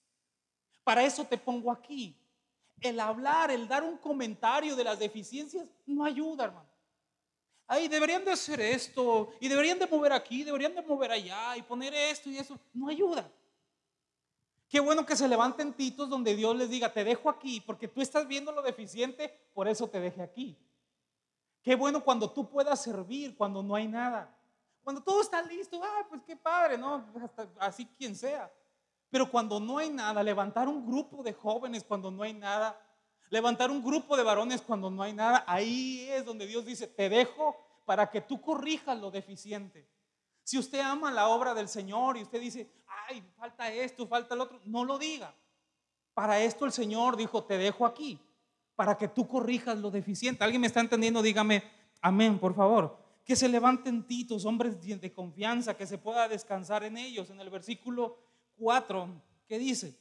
Para 0.84 1.04
eso 1.04 1.24
te 1.24 1.38
pongo 1.38 1.70
aquí. 1.70 2.18
El 2.82 3.00
hablar, 3.00 3.50
el 3.50 3.68
dar 3.68 3.82
un 3.82 3.96
comentario 3.96 4.76
de 4.76 4.84
las 4.84 4.98
deficiencias 4.98 5.66
no 5.86 6.04
ayuda, 6.04 6.44
hermano. 6.44 6.68
Ay, 7.66 7.88
deberían 7.88 8.24
de 8.24 8.32
hacer 8.32 8.60
esto, 8.60 9.32
y 9.40 9.48
deberían 9.48 9.78
de 9.78 9.86
mover 9.86 10.12
aquí, 10.12 10.42
deberían 10.42 10.74
de 10.74 10.82
mover 10.82 11.12
allá, 11.12 11.56
y 11.56 11.62
poner 11.62 11.94
esto 11.94 12.28
y 12.28 12.36
eso. 12.36 12.58
No 12.74 12.88
ayuda. 12.88 13.30
Qué 14.68 14.80
bueno 14.80 15.06
que 15.06 15.16
se 15.16 15.28
levanten 15.28 15.72
titos 15.72 16.08
donde 16.08 16.34
Dios 16.34 16.56
les 16.56 16.70
diga, 16.70 16.92
te 16.92 17.04
dejo 17.04 17.30
aquí, 17.30 17.60
porque 17.60 17.88
tú 17.88 18.00
estás 18.00 18.26
viendo 18.26 18.52
lo 18.52 18.62
deficiente, 18.62 19.28
por 19.54 19.68
eso 19.68 19.88
te 19.88 20.00
dejé 20.00 20.22
aquí. 20.22 20.58
Qué 21.62 21.76
bueno 21.76 22.02
cuando 22.02 22.30
tú 22.30 22.48
puedas 22.48 22.82
servir, 22.82 23.36
cuando 23.36 23.62
no 23.62 23.74
hay 23.74 23.86
nada. 23.86 24.34
Cuando 24.82 25.02
todo 25.02 25.20
está 25.20 25.42
listo, 25.42 25.80
ah, 25.82 26.06
pues 26.08 26.22
qué 26.26 26.36
padre, 26.36 26.76
¿no? 26.76 27.04
así 27.58 27.86
quien 27.96 28.16
sea. 28.16 28.52
Pero 29.12 29.30
cuando 29.30 29.60
no 29.60 29.76
hay 29.76 29.90
nada, 29.90 30.22
levantar 30.22 30.68
un 30.68 30.86
grupo 30.86 31.22
de 31.22 31.34
jóvenes 31.34 31.84
cuando 31.84 32.10
no 32.10 32.22
hay 32.22 32.32
nada, 32.32 32.80
levantar 33.28 33.70
un 33.70 33.84
grupo 33.84 34.16
de 34.16 34.22
varones 34.22 34.62
cuando 34.62 34.90
no 34.90 35.02
hay 35.02 35.12
nada, 35.12 35.44
ahí 35.46 36.08
es 36.08 36.24
donde 36.24 36.46
Dios 36.46 36.64
dice, 36.64 36.86
te 36.86 37.10
dejo 37.10 37.54
para 37.84 38.08
que 38.08 38.22
tú 38.22 38.40
corrijas 38.40 38.98
lo 38.98 39.10
deficiente. 39.10 39.86
Si 40.42 40.56
usted 40.56 40.80
ama 40.80 41.10
la 41.10 41.28
obra 41.28 41.52
del 41.52 41.68
Señor 41.68 42.16
y 42.16 42.22
usted 42.22 42.40
dice, 42.40 42.72
ay, 43.06 43.22
falta 43.36 43.70
esto, 43.70 44.06
falta 44.06 44.34
el 44.34 44.40
otro, 44.40 44.62
no 44.64 44.82
lo 44.82 44.96
diga. 44.98 45.34
Para 46.14 46.40
esto 46.40 46.64
el 46.64 46.72
Señor 46.72 47.18
dijo, 47.18 47.44
te 47.44 47.58
dejo 47.58 47.84
aquí, 47.84 48.18
para 48.74 48.96
que 48.96 49.08
tú 49.08 49.28
corrijas 49.28 49.76
lo 49.76 49.90
deficiente. 49.90 50.42
¿Alguien 50.42 50.62
me 50.62 50.68
está 50.68 50.80
entendiendo? 50.80 51.20
Dígame, 51.20 51.62
amén, 52.00 52.38
por 52.38 52.54
favor. 52.54 52.96
Que 53.26 53.36
se 53.36 53.50
levanten 53.50 54.06
titos, 54.06 54.46
hombres 54.46 54.80
de 54.80 55.12
confianza, 55.12 55.76
que 55.76 55.86
se 55.86 55.98
pueda 55.98 56.28
descansar 56.28 56.82
en 56.82 56.96
ellos. 56.96 57.28
En 57.28 57.40
el 57.40 57.50
versículo 57.50 58.31
4, 58.56 59.08
¿qué 59.46 59.58
dice? 59.58 59.98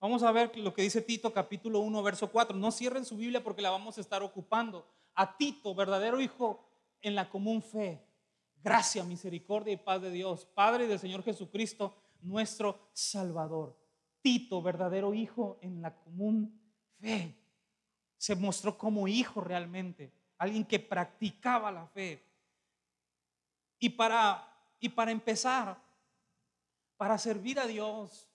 Vamos 0.00 0.22
a 0.22 0.32
ver 0.32 0.56
lo 0.56 0.72
que 0.72 0.82
dice 0.82 1.02
Tito 1.02 1.32
capítulo 1.32 1.80
1, 1.80 2.02
verso 2.02 2.30
4. 2.30 2.56
No 2.56 2.70
cierren 2.70 3.04
su 3.04 3.16
Biblia 3.16 3.42
porque 3.42 3.62
la 3.62 3.70
vamos 3.70 3.98
a 3.98 4.00
estar 4.00 4.22
ocupando. 4.22 4.86
A 5.14 5.36
Tito, 5.36 5.74
verdadero 5.74 6.20
hijo 6.20 6.64
en 7.02 7.14
la 7.14 7.28
común 7.28 7.62
fe 7.62 8.08
Gracia, 8.62 9.04
misericordia 9.04 9.72
y 9.72 9.76
paz 9.76 10.02
de 10.02 10.10
Dios, 10.10 10.44
Padre 10.44 10.86
del 10.86 10.98
Señor 10.98 11.22
Jesucristo, 11.22 11.94
nuestro 12.20 12.90
Salvador. 12.92 13.78
Tito, 14.20 14.60
verdadero 14.60 15.14
hijo 15.14 15.58
en 15.62 15.80
la 15.80 15.94
común 15.94 16.60
fe. 17.00 17.36
Se 18.16 18.34
mostró 18.34 18.76
como 18.76 19.06
hijo 19.06 19.40
realmente, 19.40 20.12
alguien 20.38 20.64
que 20.64 20.80
practicaba 20.80 21.70
la 21.70 21.86
fe. 21.86 22.24
Y 23.78 23.90
para, 23.90 24.44
y 24.80 24.88
para 24.88 25.12
empezar, 25.12 25.80
para 26.98 27.16
servir 27.16 27.58
a 27.58 27.66
Dios, 27.66 28.28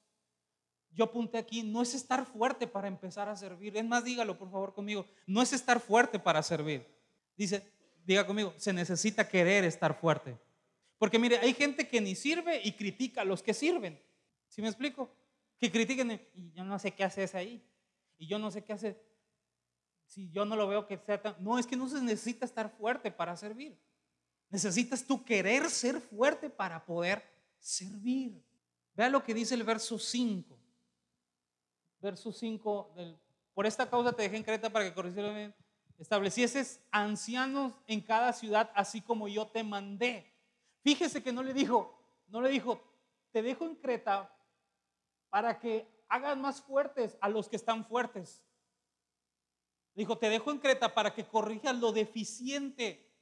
yo 0.89 1.05
apunté 1.05 1.37
aquí, 1.37 1.61
no 1.61 1.81
es 1.81 1.93
estar 1.93 2.25
fuerte 2.25 2.65
para 2.65 2.87
empezar 2.87 3.29
a 3.29 3.35
servir. 3.35 3.75
Es 3.77 3.85
más, 3.85 4.03
dígalo 4.03 4.37
por 4.37 4.49
favor 4.49 4.73
conmigo, 4.73 5.05
no 5.27 5.41
es 5.41 5.53
estar 5.53 5.79
fuerte 5.79 6.17
para 6.17 6.41
servir. 6.41 6.87
Dice, 7.35 7.63
diga 8.05 8.25
conmigo, 8.25 8.53
se 8.57 8.73
necesita 8.73 9.27
querer 9.27 9.63
estar 9.65 9.99
fuerte. 9.99 10.37
Porque 10.97 11.19
mire, 11.19 11.37
hay 11.37 11.53
gente 11.53 11.87
que 11.87 11.99
ni 11.99 12.15
sirve 12.15 12.61
y 12.63 12.71
critica 12.71 13.21
a 13.21 13.25
los 13.25 13.43
que 13.43 13.53
sirven. 13.53 13.99
¿Sí 14.47 14.61
me 14.61 14.69
explico? 14.69 15.13
Que 15.59 15.71
critiquen, 15.71 16.21
y 16.33 16.51
yo 16.53 16.63
no 16.63 16.79
sé 16.79 16.91
qué 16.91 17.03
haces 17.03 17.35
ahí. 17.35 17.61
Y 18.17 18.27
yo 18.27 18.39
no 18.39 18.51
sé 18.51 18.63
qué 18.63 18.73
hace. 18.73 18.97
Si 20.05 20.29
yo 20.29 20.45
no 20.45 20.55
lo 20.55 20.67
veo 20.67 20.85
que 20.87 20.97
sea 20.97 21.21
tan. 21.21 21.35
No, 21.39 21.59
es 21.59 21.67
que 21.67 21.75
no 21.75 21.89
se 21.89 22.01
necesita 22.01 22.45
estar 22.45 22.69
fuerte 22.69 23.11
para 23.11 23.35
servir. 23.35 23.77
Necesitas 24.49 25.03
tú 25.03 25.25
querer 25.25 25.69
ser 25.69 25.99
fuerte 25.99 26.49
para 26.49 26.85
poder 26.85 27.23
servir. 27.57 28.41
Vea 28.95 29.09
lo 29.09 29.23
que 29.23 29.33
dice 29.33 29.55
el 29.55 29.63
verso 29.63 29.97
5. 29.97 30.57
Verso 31.99 32.31
5 32.31 32.93
del, 32.95 33.17
por 33.53 33.65
esta 33.65 33.89
causa 33.89 34.13
te 34.13 34.23
dejé 34.23 34.37
en 34.37 34.43
Creta 34.43 34.69
para 34.69 34.93
que 34.93 35.53
establecieses 35.99 36.81
ancianos 36.91 37.73
en 37.87 38.01
cada 38.01 38.33
ciudad, 38.33 38.71
así 38.75 39.01
como 39.01 39.27
yo 39.27 39.47
te 39.47 39.63
mandé. 39.63 40.31
Fíjese 40.81 41.23
que 41.23 41.31
no 41.31 41.43
le 41.43 41.53
dijo, 41.53 41.97
no 42.27 42.41
le 42.41 42.49
dijo, 42.49 42.81
te 43.31 43.41
dejo 43.41 43.65
en 43.65 43.75
Creta 43.75 44.35
para 45.29 45.59
que 45.59 45.87
hagas 46.09 46.37
más 46.37 46.61
fuertes 46.61 47.17
a 47.21 47.29
los 47.29 47.47
que 47.47 47.55
están 47.55 47.85
fuertes. 47.85 48.43
Dijo, 49.95 50.17
te 50.17 50.29
dejo 50.29 50.51
en 50.51 50.59
Creta 50.59 50.93
para 50.93 51.13
que 51.13 51.25
corrijas 51.25 51.75
lo 51.75 51.91
deficiente. 51.91 53.12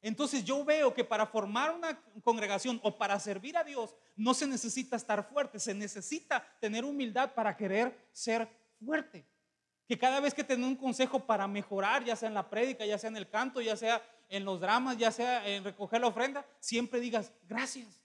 Entonces 0.00 0.44
yo 0.44 0.64
veo 0.64 0.94
que 0.94 1.04
para 1.04 1.26
formar 1.26 1.74
una 1.74 2.00
congregación 2.22 2.80
o 2.82 2.96
para 2.96 3.18
servir 3.18 3.56
a 3.56 3.64
Dios 3.64 3.94
no 4.16 4.34
se 4.34 4.46
necesita 4.46 4.96
estar 4.96 5.28
fuerte, 5.28 5.58
se 5.58 5.74
necesita 5.74 6.44
tener 6.60 6.84
humildad 6.84 7.34
para 7.34 7.56
querer 7.56 8.08
ser 8.12 8.48
fuerte 8.78 9.26
que 9.88 9.98
cada 9.98 10.20
vez 10.20 10.34
que 10.34 10.44
tenés 10.44 10.66
un 10.66 10.76
consejo 10.76 11.24
para 11.24 11.48
mejorar, 11.48 12.04
ya 12.04 12.14
sea 12.14 12.28
en 12.28 12.34
la 12.34 12.50
prédica, 12.50 12.84
ya 12.84 12.98
sea 12.98 13.08
en 13.08 13.16
el 13.16 13.28
canto, 13.30 13.62
ya 13.62 13.74
sea 13.74 14.02
en 14.28 14.44
los 14.44 14.60
dramas, 14.60 14.98
ya 14.98 15.10
sea 15.10 15.48
en 15.48 15.64
recoger 15.64 16.02
la 16.02 16.08
ofrenda, 16.08 16.46
siempre 16.60 17.00
digas 17.00 17.32
gracias. 17.48 18.04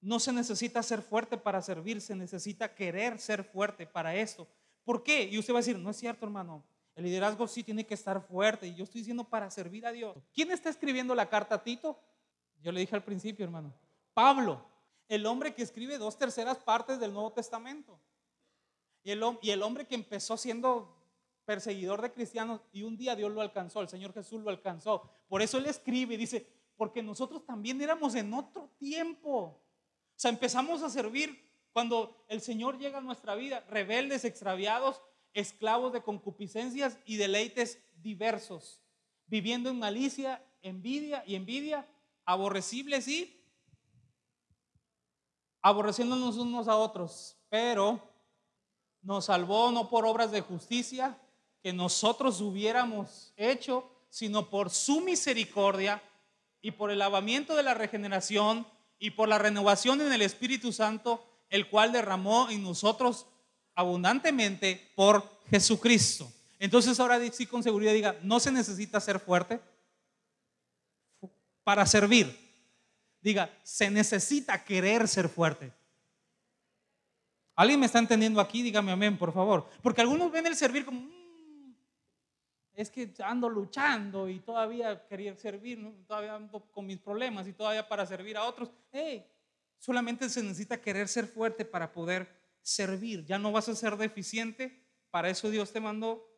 No 0.00 0.18
se 0.18 0.32
necesita 0.32 0.82
ser 0.82 1.02
fuerte 1.02 1.36
para 1.36 1.60
servir, 1.60 2.00
se 2.00 2.16
necesita 2.16 2.74
querer 2.74 3.18
ser 3.18 3.44
fuerte 3.44 3.86
para 3.86 4.14
esto. 4.14 4.48
¿Por 4.82 5.02
qué? 5.02 5.24
Y 5.24 5.38
usted 5.38 5.52
va 5.52 5.58
a 5.58 5.60
decir, 5.60 5.78
no 5.78 5.90
es 5.90 5.98
cierto, 5.98 6.24
hermano. 6.24 6.64
El 6.96 7.04
liderazgo 7.04 7.46
sí 7.46 7.62
tiene 7.62 7.86
que 7.86 7.94
estar 7.94 8.20
fuerte 8.22 8.66
y 8.66 8.74
yo 8.74 8.84
estoy 8.84 9.02
diciendo 9.02 9.22
para 9.22 9.50
servir 9.50 9.86
a 9.86 9.92
Dios. 9.92 10.16
¿Quién 10.32 10.50
está 10.50 10.70
escribiendo 10.70 11.14
la 11.14 11.28
carta 11.28 11.56
a 11.56 11.62
Tito? 11.62 12.00
Yo 12.62 12.72
le 12.72 12.80
dije 12.80 12.96
al 12.96 13.04
principio, 13.04 13.44
hermano. 13.44 13.72
Pablo, 14.14 14.64
el 15.06 15.26
hombre 15.26 15.54
que 15.54 15.62
escribe 15.62 15.98
dos 15.98 16.16
terceras 16.16 16.56
partes 16.56 16.98
del 16.98 17.12
Nuevo 17.12 17.32
Testamento. 17.32 18.00
Y 19.04 19.12
el, 19.12 19.62
hombre 19.62 19.86
que 19.86 19.94
empezó 19.94 20.36
siendo 20.36 20.96
perseguidor 21.44 22.02
de 22.02 22.12
cristianos 22.12 22.60
y 22.72 22.82
un 22.82 22.96
día 22.96 23.14
Dios 23.14 23.30
lo 23.30 23.40
alcanzó, 23.40 23.80
el 23.80 23.88
Señor 23.88 24.12
Jesús 24.12 24.42
lo 24.42 24.50
alcanzó. 24.50 25.08
Por 25.28 25.42
eso 25.42 25.58
él 25.58 25.66
escribe 25.66 26.14
y 26.14 26.16
dice, 26.16 26.44
porque 26.76 27.04
nosotros 27.04 27.44
también 27.44 27.80
éramos 27.80 28.16
en 28.16 28.34
otro 28.34 28.70
tiempo. 28.78 29.30
O 29.30 29.62
sea, 30.16 30.30
empezamos 30.30 30.82
a 30.82 30.90
servir 30.90 31.40
cuando 31.72 32.24
el 32.28 32.40
Señor 32.40 32.78
llega 32.78 32.98
a 32.98 33.02
nuestra 33.02 33.36
vida, 33.36 33.60
rebeldes, 33.68 34.24
extraviados, 34.24 35.00
esclavos 35.34 35.92
de 35.92 36.02
concupiscencias 36.02 36.98
y 37.04 37.16
deleites 37.16 37.78
diversos, 38.02 38.80
viviendo 39.26 39.70
en 39.70 39.78
malicia, 39.78 40.44
envidia 40.62 41.22
y 41.26 41.34
envidia, 41.34 41.86
aborrecibles 42.24 43.08
y 43.08 43.36
aborreciéndonos 45.62 46.36
unos 46.36 46.68
a 46.68 46.76
otros. 46.76 47.36
Pero 47.48 48.00
nos 49.02 49.26
salvó 49.26 49.70
no 49.70 49.88
por 49.88 50.04
obras 50.04 50.30
de 50.30 50.40
justicia 50.40 51.18
que 51.62 51.72
nosotros 51.72 52.40
hubiéramos 52.40 53.32
hecho, 53.36 53.90
sino 54.08 54.50
por 54.50 54.70
su 54.70 55.00
misericordia 55.00 56.02
y 56.60 56.72
por 56.72 56.90
el 56.90 56.98
lavamiento 56.98 57.54
de 57.54 57.62
la 57.62 57.74
regeneración 57.74 58.66
y 58.98 59.10
por 59.10 59.28
la 59.28 59.38
renovación 59.38 60.00
en 60.00 60.12
el 60.12 60.22
Espíritu 60.22 60.72
Santo, 60.72 61.24
el 61.50 61.68
cual 61.68 61.92
derramó 61.92 62.48
en 62.50 62.62
nosotros 62.62 63.26
abundantemente 63.76 64.90
por 64.96 65.22
Jesucristo. 65.50 66.32
Entonces 66.58 66.98
ahora 66.98 67.20
sí 67.30 67.46
con 67.46 67.62
seguridad 67.62 67.92
diga, 67.92 68.16
no 68.22 68.40
se 68.40 68.50
necesita 68.50 68.98
ser 68.98 69.20
fuerte 69.20 69.60
para 71.62 71.86
servir. 71.86 72.34
Diga, 73.20 73.50
se 73.62 73.90
necesita 73.90 74.64
querer 74.64 75.06
ser 75.06 75.28
fuerte. 75.28 75.72
¿Alguien 77.54 77.80
me 77.80 77.86
está 77.86 77.98
entendiendo 77.98 78.40
aquí? 78.40 78.62
Dígame 78.62 78.92
amén, 78.92 79.16
por 79.18 79.32
favor. 79.32 79.68
Porque 79.82 80.00
algunos 80.00 80.30
ven 80.30 80.46
el 80.46 80.56
servir 80.56 80.84
como, 80.84 81.00
mm, 81.00 81.74
es 82.74 82.90
que 82.90 83.12
ando 83.24 83.48
luchando 83.48 84.28
y 84.28 84.40
todavía 84.40 85.06
quería 85.06 85.34
servir, 85.36 85.78
todavía 86.06 86.34
ando 86.34 86.60
con 86.70 86.86
mis 86.86 86.98
problemas 86.98 87.46
y 87.46 87.52
todavía 87.52 87.86
para 87.86 88.06
servir 88.06 88.36
a 88.36 88.44
otros. 88.44 88.70
Hey, 88.92 89.26
solamente 89.78 90.28
se 90.28 90.42
necesita 90.42 90.80
querer 90.80 91.08
ser 91.08 91.26
fuerte 91.26 91.64
para 91.64 91.92
poder 91.92 92.28
servir. 92.66 93.24
Ya 93.24 93.38
no 93.38 93.52
vas 93.52 93.68
a 93.68 93.76
ser 93.76 93.96
deficiente 93.96 94.84
para 95.10 95.30
eso 95.30 95.48
Dios 95.50 95.72
te 95.72 95.80
mandó, 95.80 96.28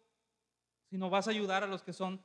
sino 0.90 1.08
vas 1.08 1.26
a 1.26 1.30
ayudar 1.30 1.64
a 1.64 1.66
los 1.66 1.82
que 1.82 1.94
son 1.94 2.22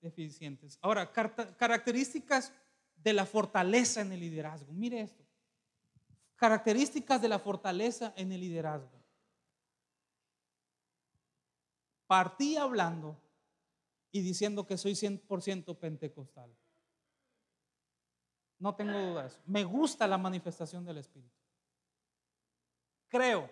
deficientes. 0.00 0.78
Ahora, 0.82 1.12
características 1.12 2.52
de 2.96 3.12
la 3.12 3.24
fortaleza 3.24 4.00
en 4.00 4.12
el 4.12 4.20
liderazgo. 4.20 4.72
Mire 4.72 5.00
esto. 5.00 5.24
Características 6.34 7.22
de 7.22 7.28
la 7.28 7.38
fortaleza 7.38 8.12
en 8.16 8.32
el 8.32 8.40
liderazgo. 8.40 9.00
Partí 12.08 12.56
hablando 12.56 13.16
y 14.10 14.22
diciendo 14.22 14.66
que 14.66 14.76
soy 14.76 14.92
100% 14.92 15.78
pentecostal. 15.78 16.52
No 18.58 18.74
tengo 18.74 18.98
dudas. 18.98 19.40
Me 19.46 19.62
gusta 19.62 20.06
la 20.08 20.18
manifestación 20.18 20.84
del 20.84 20.98
Espíritu. 20.98 21.35
Creo, 23.16 23.50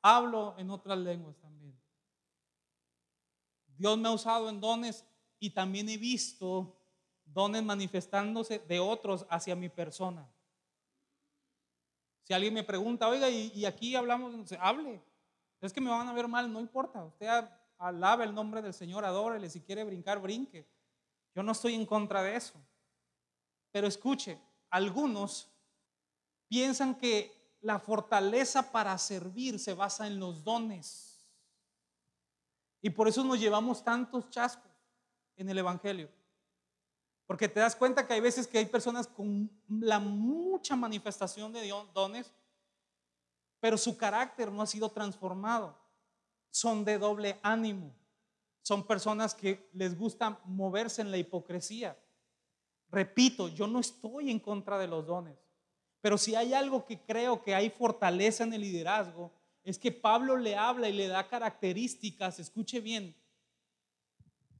hablo 0.00 0.54
en 0.58 0.70
otras 0.70 0.96
lenguas 0.96 1.36
también. 1.38 1.76
Dios 3.76 3.98
me 3.98 4.08
ha 4.08 4.12
usado 4.12 4.48
en 4.48 4.60
dones 4.60 5.04
y 5.40 5.50
también 5.50 5.88
he 5.88 5.96
visto 5.96 6.78
dones 7.24 7.64
manifestándose 7.64 8.60
de 8.60 8.78
otros 8.78 9.26
hacia 9.28 9.56
mi 9.56 9.68
persona. 9.68 10.24
Si 12.22 12.32
alguien 12.32 12.54
me 12.54 12.62
pregunta, 12.62 13.08
oiga, 13.08 13.28
y, 13.28 13.64
aquí 13.64 13.96
hablamos, 13.96 14.52
hable. 14.60 15.02
Es 15.60 15.72
que 15.72 15.80
me 15.80 15.90
van 15.90 16.06
a 16.06 16.12
ver 16.12 16.28
mal, 16.28 16.52
no 16.52 16.60
importa. 16.60 17.04
Usted 17.04 17.28
alabe 17.78 18.22
el 18.22 18.32
nombre 18.32 18.62
del 18.62 18.72
Señor, 18.72 19.04
adórele. 19.04 19.50
Si 19.50 19.62
quiere 19.62 19.82
brincar, 19.82 20.20
brinque. 20.20 20.64
Yo 21.34 21.42
no 21.42 21.50
estoy 21.50 21.74
en 21.74 21.86
contra 21.86 22.22
de 22.22 22.36
eso. 22.36 22.54
Pero 23.72 23.88
escuche, 23.88 24.38
algunos 24.70 25.50
piensan 26.46 26.94
que 26.94 27.41
la 27.62 27.78
fortaleza 27.78 28.70
para 28.70 28.98
servir 28.98 29.58
se 29.58 29.72
basa 29.72 30.06
en 30.06 30.18
los 30.18 30.44
dones. 30.44 31.26
Y 32.82 32.90
por 32.90 33.08
eso 33.08 33.24
nos 33.24 33.38
llevamos 33.38 33.82
tantos 33.82 34.28
chascos 34.28 34.70
en 35.36 35.48
el 35.48 35.58
Evangelio. 35.58 36.10
Porque 37.26 37.48
te 37.48 37.60
das 37.60 37.76
cuenta 37.76 38.06
que 38.06 38.14
hay 38.14 38.20
veces 38.20 38.46
que 38.46 38.58
hay 38.58 38.66
personas 38.66 39.06
con 39.06 39.48
la 39.68 40.00
mucha 40.00 40.76
manifestación 40.76 41.52
de 41.52 41.72
dones, 41.94 42.32
pero 43.60 43.78
su 43.78 43.96
carácter 43.96 44.50
no 44.50 44.60
ha 44.60 44.66
sido 44.66 44.90
transformado. 44.90 45.78
Son 46.50 46.84
de 46.84 46.98
doble 46.98 47.38
ánimo. 47.42 47.94
Son 48.62 48.84
personas 48.86 49.34
que 49.34 49.70
les 49.72 49.96
gusta 49.96 50.40
moverse 50.44 51.00
en 51.00 51.12
la 51.12 51.16
hipocresía. 51.16 51.96
Repito, 52.90 53.48
yo 53.48 53.66
no 53.66 53.78
estoy 53.78 54.30
en 54.30 54.38
contra 54.38 54.76
de 54.78 54.88
los 54.88 55.06
dones, 55.06 55.38
pero 56.02 56.18
si 56.18 56.34
hay 56.34 56.52
algo 56.52 56.84
que 56.84 57.00
creo 57.00 57.42
que 57.42 57.54
hay 57.54 57.70
fortaleza 57.70 58.44
en 58.44 58.52
el 58.52 58.60
liderazgo, 58.60 59.32
es 59.64 59.78
que 59.78 59.92
Pablo 59.92 60.36
le 60.36 60.56
habla 60.56 60.88
y 60.88 60.92
le 60.92 61.06
da 61.06 61.28
características, 61.28 62.40
escuche 62.40 62.80
bien, 62.80 63.14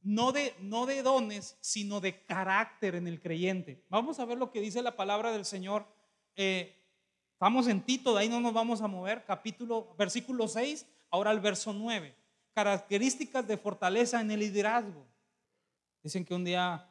no 0.02 0.32
de, 0.32 0.54
no 0.61 0.87
de 0.87 1.02
dones, 1.02 1.58
sino 1.61 2.00
de 2.00 2.25
carácter 2.25 2.94
en 2.94 3.08
el 3.08 3.20
creyente. 3.20 3.84
Vamos 3.88 4.20
a 4.20 4.25
ver 4.25 4.38
lo 4.38 4.52
que 4.52 4.61
dice 4.61 4.82
la 4.82 4.96
palabra 4.96 5.32
del 5.32 5.44
Señor. 5.44 5.87
Eh, 6.37 6.76
estamos 7.32 7.66
en 7.66 7.82
Tito, 7.82 8.14
de 8.14 8.20
ahí 8.20 8.28
no 8.28 8.40
nos 8.40 8.52
vamos 8.52 8.80
a 8.80 8.87
mover, 8.87 9.25
capítulo, 9.25 9.94
versículo 9.99 10.46
6, 10.46 10.87
ahora 11.11 11.32
el 11.32 11.40
verso 11.40 11.72
9. 11.72 12.14
Características 12.54 13.46
de 13.49 13.56
fortaleza 13.56 14.20
en 14.20 14.30
el 14.30 14.40
liderazgo. 14.40 15.04
Dicen 16.04 16.25
que 16.25 16.34
un 16.34 16.44
día, 16.44 16.88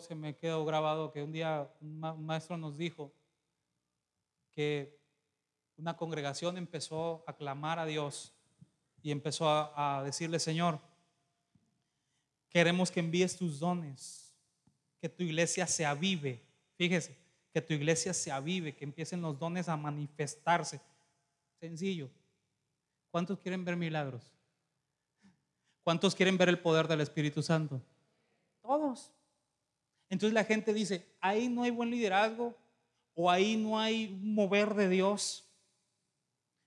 se 0.00 0.14
me 0.14 0.36
quedó 0.36 0.64
grabado, 0.64 1.10
que 1.12 1.22
un 1.22 1.32
día 1.32 1.70
un 1.80 2.26
maestro 2.26 2.56
nos 2.56 2.76
dijo 2.76 3.12
que 4.50 4.98
una 5.76 5.96
congregación 5.96 6.56
empezó 6.56 7.24
a 7.26 7.32
clamar 7.32 7.78
a 7.78 7.86
Dios 7.86 8.32
y 9.02 9.10
empezó 9.10 9.48
a 9.48 10.02
decirle, 10.04 10.38
Señor, 10.38 10.80
Queremos 12.50 12.90
que 12.90 12.98
envíes 12.98 13.36
tus 13.36 13.60
dones, 13.60 14.34
que 15.00 15.08
tu 15.08 15.22
iglesia 15.22 15.66
se 15.68 15.86
avive. 15.86 16.42
Fíjese, 16.76 17.16
que 17.52 17.62
tu 17.62 17.72
iglesia 17.72 18.12
se 18.12 18.32
avive, 18.32 18.74
que 18.74 18.84
empiecen 18.84 19.22
los 19.22 19.38
dones 19.38 19.68
a 19.68 19.76
manifestarse. 19.76 20.80
Sencillo. 21.60 22.10
¿Cuántos 23.10 23.38
quieren 23.38 23.64
ver 23.64 23.76
milagros? 23.76 24.32
¿Cuántos 25.84 26.14
quieren 26.14 26.36
ver 26.36 26.48
el 26.48 26.58
poder 26.58 26.88
del 26.88 27.00
Espíritu 27.00 27.40
Santo? 27.40 27.80
Todos. 28.60 29.12
Entonces 30.10 30.34
la 30.34 30.44
gente 30.44 30.74
dice, 30.74 31.06
ahí 31.20 31.48
no 31.48 31.62
hay 31.62 31.70
buen 31.70 31.90
liderazgo 31.90 32.54
o 33.14 33.30
ahí 33.30 33.56
no 33.56 33.78
hay 33.78 34.08
mover 34.22 34.74
de 34.74 34.90
Dios 34.90 35.48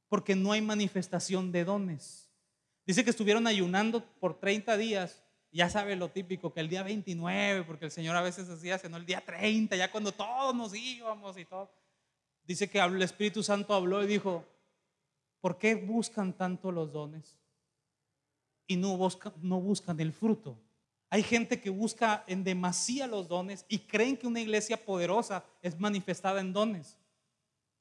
porque 0.10 0.36
no 0.36 0.52
hay 0.52 0.62
manifestación 0.62 1.52
de 1.52 1.64
dones. 1.64 2.32
Dice 2.86 3.04
que 3.04 3.12
estuvieron 3.12 3.46
ayunando 3.46 4.04
por 4.20 4.40
30 4.40 4.78
días 4.78 5.24
ya 5.54 5.70
sabe 5.70 5.96
lo 5.96 6.10
típico, 6.10 6.52
que 6.52 6.60
el 6.60 6.68
día 6.68 6.82
29, 6.82 7.64
porque 7.64 7.86
el 7.86 7.92
Señor 7.92 8.16
a 8.16 8.22
veces 8.22 8.50
hacía, 8.50 8.80
sino 8.80 8.98
el 8.98 9.06
día 9.06 9.24
30, 9.24 9.76
ya 9.76 9.92
cuando 9.92 10.12
todos 10.12 10.56
nos 10.56 10.74
íbamos 10.74 11.38
y 11.38 11.46
todo. 11.46 11.72
Dice 12.44 12.70
que 12.70 12.80
el 12.80 13.02
Espíritu 13.02 13.44
Santo 13.44 13.76
habló 13.76 14.04
y 14.04 14.08
dijo, 14.08 14.44
¿por 15.40 15.60
qué 15.60 15.76
buscan 15.76 16.34
tanto 16.34 16.72
los 16.72 16.92
dones? 16.92 17.38
Y 18.66 18.78
no, 18.78 18.98
no 19.42 19.62
buscan 19.62 20.00
el 20.00 20.12
fruto. 20.12 20.58
Hay 21.14 21.22
gente 21.22 21.62
que 21.62 21.70
busca 21.70 22.24
en 22.26 22.44
demasía 22.44 23.06
los 23.06 23.28
dones 23.28 23.66
y 23.70 23.78
creen 23.78 24.18
que 24.18 24.26
una 24.26 24.40
iglesia 24.40 24.84
poderosa 24.84 25.46
es 25.62 25.80
manifestada 25.80 26.42
en 26.42 26.52
dones. 26.52 26.98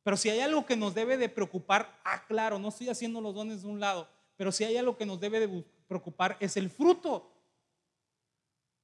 Pero 0.03 0.18
si 0.18 0.29
hay 0.29 0.40
algo 0.40 0.66
que 0.66 0.77
nos 0.77 0.92
debe 0.92 1.16
de 1.16 1.31
preocupar, 1.31 1.99
ah, 2.05 2.27
claro, 2.27 2.59
no 2.59 2.68
estoy 2.68 2.90
haciendo 2.90 3.23
los 3.23 3.35
dones 3.35 3.62
de 3.62 3.68
un 3.68 3.81
lado, 3.81 4.07
pero 4.37 4.53
si 4.53 4.64
hay 4.64 4.77
algo 4.77 4.99
que 4.99 5.07
nos 5.07 5.18
debe 5.18 5.40
de 5.40 5.64
preocupar 5.88 6.37
es 6.40 6.59
el 6.59 6.68
fruto. 6.68 7.33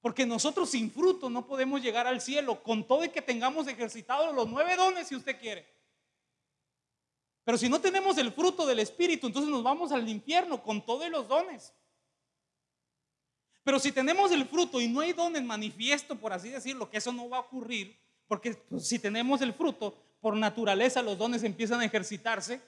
Porque 0.01 0.25
nosotros 0.25 0.71
sin 0.71 0.91
fruto 0.91 1.29
no 1.29 1.47
podemos 1.47 1.83
llegar 1.83 2.07
al 2.07 2.23
cielo, 2.23 2.63
con 2.63 2.89
todo 2.89 3.05
y 3.05 3.11
que 3.11 3.21
tengamos 3.21 3.69
ejercitados 3.69 4.35
los 4.35 4.49
nueve 4.49 4.77
dones 4.77 5.09
si 5.09 5.15
usted 5.15 5.39
quiere. 5.39 5.67
Pero 7.45 7.59
si 7.59 7.69
no 7.69 7.83
tenemos 7.83 8.17
el 8.17 8.33
fruto 8.33 8.65
del 8.65 8.79
Espíritu, 8.79 9.27
entonces 9.27 9.51
nos 9.51 9.63
vamos 9.63 9.93
al 9.93 10.09
infierno 10.09 10.63
con 10.63 10.81
todos 10.81 11.11
los 11.11 11.29
dones. 11.29 11.75
Pero 13.69 13.79
si 13.79 13.93
tenemos 13.93 14.33
el 14.33 14.47
fruto 14.47 14.81
y 14.81 14.89
no 14.89 15.01
hay 15.01 15.13
dones 15.13 15.45
manifiesto, 15.45 16.17
por 16.17 16.33
así 16.33 16.49
decirlo, 16.49 16.89
que 16.89 16.97
eso 16.97 17.13
no 17.13 17.29
va 17.29 17.37
a 17.37 17.41
ocurrir, 17.41 17.95
porque 18.27 18.55
pues, 18.55 18.89
si 18.89 18.99
tenemos 18.99 19.43
el 19.43 19.53
fruto, 19.53 19.95
por 20.23 20.35
naturaleza 20.35 21.03
los 21.03 21.19
dones 21.19 21.43
empiezan 21.43 21.79
a 21.83 21.85
ejercitarse, 21.85 22.63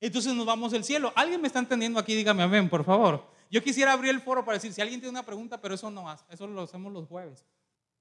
entonces 0.00 0.34
nos 0.34 0.46
vamos 0.46 0.74
al 0.74 0.82
cielo. 0.82 1.12
¿Alguien 1.14 1.40
me 1.40 1.46
está 1.46 1.60
entendiendo 1.60 2.00
aquí? 2.00 2.12
Dígame 2.12 2.42
amén, 2.42 2.68
por 2.68 2.84
favor. 2.84 3.24
Yo 3.48 3.62
quisiera 3.62 3.92
abrir 3.92 4.10
el 4.10 4.20
foro 4.20 4.44
para 4.44 4.56
decir, 4.56 4.72
si 4.72 4.80
alguien 4.80 4.98
tiene 4.98 5.10
una 5.10 5.24
pregunta, 5.24 5.60
pero 5.60 5.76
eso 5.76 5.88
no 5.92 6.10
hace, 6.10 6.24
eso 6.28 6.48
lo 6.48 6.62
hacemos 6.62 6.92
los 6.92 7.06
jueves. 7.06 7.46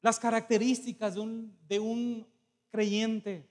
Las 0.02 0.18
características 0.18 1.14
de 1.14 1.20
un, 1.20 1.56
de 1.68 1.80
un 1.80 2.28
creyente, 2.72 3.48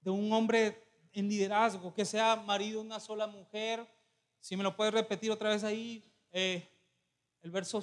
de 0.00 0.10
un 0.12 0.32
hombre 0.32 0.80
en 1.12 1.28
liderazgo, 1.28 1.92
que 1.92 2.04
sea 2.04 2.36
marido 2.36 2.78
de 2.78 2.86
una 2.86 3.00
sola 3.00 3.26
mujer, 3.26 3.84
si 4.38 4.56
me 4.56 4.62
lo 4.62 4.76
puedes 4.76 4.94
repetir 4.94 5.32
otra 5.32 5.48
vez 5.48 5.64
ahí, 5.64 6.04
eh, 6.30 6.68
el 7.42 7.50
verso 7.50 7.82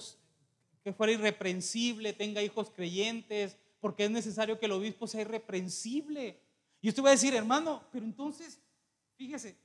que 0.84 0.94
fuera 0.94 1.14
irreprensible, 1.14 2.14
tenga 2.14 2.42
hijos 2.42 2.70
creyentes, 2.70 3.58
porque 3.80 4.06
es 4.06 4.12
necesario 4.12 4.60
que 4.60 4.66
el 4.66 4.72
obispo 4.72 5.08
sea 5.08 5.22
irreprensible. 5.22 6.40
Y 6.82 6.90
usted 6.90 7.04
va 7.04 7.10
a 7.10 7.12
decir, 7.12 7.34
hermano, 7.34 7.84
pero 7.92 8.06
entonces, 8.06 8.60
fíjese, 9.18 9.58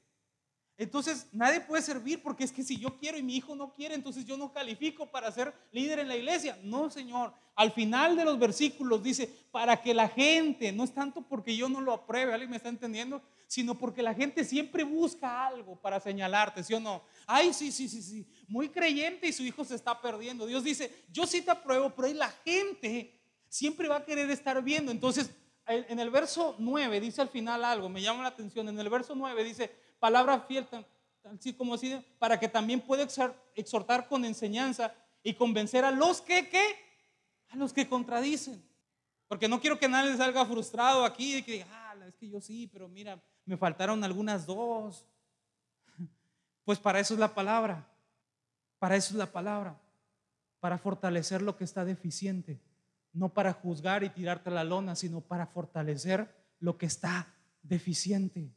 entonces 0.76 1.28
nadie 1.30 1.60
puede 1.60 1.82
servir 1.82 2.20
porque 2.20 2.42
es 2.42 2.50
que 2.50 2.64
si 2.64 2.76
yo 2.76 2.98
quiero 2.98 3.16
y 3.16 3.22
mi 3.22 3.36
hijo 3.36 3.54
no 3.54 3.72
quiere, 3.74 3.94
entonces 3.94 4.24
yo 4.24 4.36
no 4.36 4.52
califico 4.52 5.06
para 5.06 5.30
ser 5.30 5.54
líder 5.70 6.00
en 6.00 6.08
la 6.08 6.16
iglesia. 6.16 6.58
No, 6.64 6.90
Señor. 6.90 7.32
Al 7.54 7.70
final 7.70 8.16
de 8.16 8.24
los 8.24 8.38
versículos 8.38 9.00
dice, 9.00 9.30
para 9.52 9.80
que 9.80 9.94
la 9.94 10.08
gente, 10.08 10.72
no 10.72 10.82
es 10.82 10.92
tanto 10.92 11.22
porque 11.22 11.56
yo 11.56 11.68
no 11.68 11.80
lo 11.80 11.92
apruebe, 11.92 12.32
¿alguien 12.32 12.50
me 12.50 12.56
está 12.56 12.68
entendiendo? 12.68 13.22
Sino 13.46 13.76
porque 13.76 14.02
la 14.02 14.14
gente 14.14 14.44
siempre 14.44 14.84
busca 14.84 15.46
algo 15.46 15.76
para 15.76 16.00
señalarte, 16.00 16.64
¿sí 16.64 16.74
o 16.74 16.80
no? 16.80 17.02
Ay, 17.26 17.52
sí, 17.52 17.70
sí, 17.70 17.88
sí, 17.88 18.02
sí. 18.02 18.26
Muy 18.48 18.68
creyente 18.68 19.28
y 19.28 19.32
su 19.32 19.42
hijo 19.42 19.64
se 19.64 19.74
está 19.74 20.00
perdiendo. 20.00 20.46
Dios 20.46 20.64
dice, 20.64 21.04
yo 21.10 21.26
sí 21.26 21.42
te 21.42 21.50
apruebo, 21.50 21.90
pero 21.90 22.08
ahí 22.08 22.14
la 22.14 22.30
gente 22.44 23.20
siempre 23.48 23.88
va 23.88 23.96
a 23.98 24.04
querer 24.04 24.30
estar 24.30 24.62
viendo. 24.62 24.90
Entonces, 24.90 25.30
en 25.66 25.98
el 25.98 26.10
verso 26.10 26.56
9 26.58 27.00
dice 27.00 27.22
al 27.22 27.28
final 27.28 27.64
algo, 27.64 27.88
me 27.88 28.02
llama 28.02 28.22
la 28.22 28.28
atención. 28.28 28.68
En 28.68 28.78
el 28.78 28.88
verso 28.88 29.14
9 29.14 29.44
dice, 29.44 29.70
palabra 29.98 30.40
fiel, 30.40 30.66
así 31.24 31.54
como 31.54 31.74
así, 31.74 31.96
para 32.18 32.38
que 32.38 32.48
también 32.48 32.80
pueda 32.80 33.06
exhortar 33.54 34.08
con 34.08 34.24
enseñanza 34.24 34.94
y 35.22 35.34
convencer 35.34 35.84
a 35.84 35.90
los 35.90 36.20
que, 36.20 36.48
¿qué? 36.48 36.76
A 37.48 37.56
los 37.56 37.72
que 37.72 37.88
contradicen. 37.88 38.62
Porque 39.26 39.48
no 39.48 39.60
quiero 39.60 39.78
que 39.78 39.88
nadie 39.88 40.16
salga 40.16 40.44
frustrado 40.44 41.04
aquí 41.04 41.36
y 41.36 41.42
que 41.42 41.52
diga, 41.52 41.66
ah, 41.70 41.94
es 42.06 42.14
que 42.16 42.28
yo 42.28 42.40
sí, 42.40 42.66
pero 42.66 42.88
mira, 42.88 43.22
me 43.44 43.56
faltaron 43.56 44.02
algunas 44.04 44.46
dos. 44.46 45.06
Pues 46.64 46.78
para 46.78 46.98
eso 46.98 47.12
es 47.12 47.20
la 47.20 47.34
palabra. 47.34 47.86
Para 48.78 48.96
eso 48.96 49.12
es 49.12 49.18
la 49.18 49.30
palabra. 49.30 49.78
Para 50.60 50.78
fortalecer 50.78 51.42
lo 51.42 51.56
que 51.56 51.64
está 51.64 51.84
deficiente. 51.84 52.58
No 53.12 53.28
para 53.28 53.52
juzgar 53.52 54.02
y 54.02 54.08
tirarte 54.08 54.50
la 54.50 54.64
lona, 54.64 54.96
sino 54.96 55.20
para 55.20 55.46
fortalecer 55.46 56.34
lo 56.60 56.78
que 56.78 56.86
está 56.86 57.28
deficiente 57.62 58.50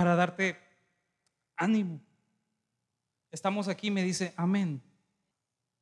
para 0.00 0.16
darte 0.16 0.56
ánimo. 1.56 2.00
Estamos 3.30 3.68
aquí, 3.68 3.90
me 3.90 4.02
dice, 4.02 4.32
amén. 4.34 4.82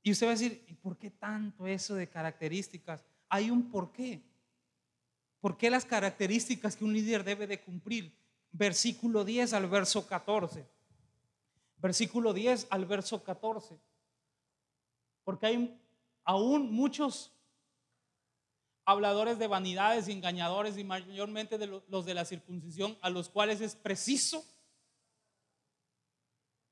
Y 0.03 0.11
usted 0.11 0.27
va 0.27 0.31
a 0.31 0.35
decir, 0.35 0.65
¿y 0.67 0.75
por 0.75 0.99
qué 0.99 1.09
tanto 1.09 1.69
eso 1.69 1.95
de 1.95 2.09
características? 2.09 3.05
Hay 3.29 3.49
un 3.49 3.71
porqué. 3.71 4.28
¿Por 5.41 5.57
qué 5.57 5.71
las 5.71 5.85
características 5.85 6.77
que 6.77 6.85
un 6.85 6.93
líder 6.93 7.25
debe 7.25 7.47
de 7.47 7.61
cumplir? 7.61 8.17
Versículo 8.51 9.25
10 9.25 9.53
al 9.53 9.69
verso 9.69 10.07
14. 10.07 10.67
Versículo 11.77 12.33
10 12.33 12.67
al 12.71 12.87
verso 12.87 13.23
14. 13.23 13.79
Porque 15.25 15.47
hay 15.47 15.81
aún 16.25 16.73
muchos 16.73 17.33
habladores 18.85 19.39
de 19.39 19.47
vanidades 19.47 20.09
y 20.09 20.13
engañadores 20.13 20.79
y 20.79 20.85
mayormente 20.85 21.59
de 21.59 21.67
los 21.67 22.07
de 22.07 22.15
la 22.15 22.25
circuncisión 22.25 22.97
a 23.03 23.11
los 23.11 23.29
cuales 23.29 23.61
es 23.61 23.75
preciso 23.75 24.43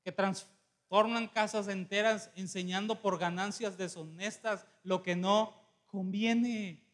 que 0.03 0.11
transforman 0.11 1.27
casas 1.27 1.67
enteras 1.67 2.31
enseñando 2.35 3.01
por 3.01 3.19
ganancias 3.19 3.77
deshonestas 3.77 4.65
lo 4.83 5.03
que 5.03 5.15
no 5.15 5.53
conviene. 5.85 6.86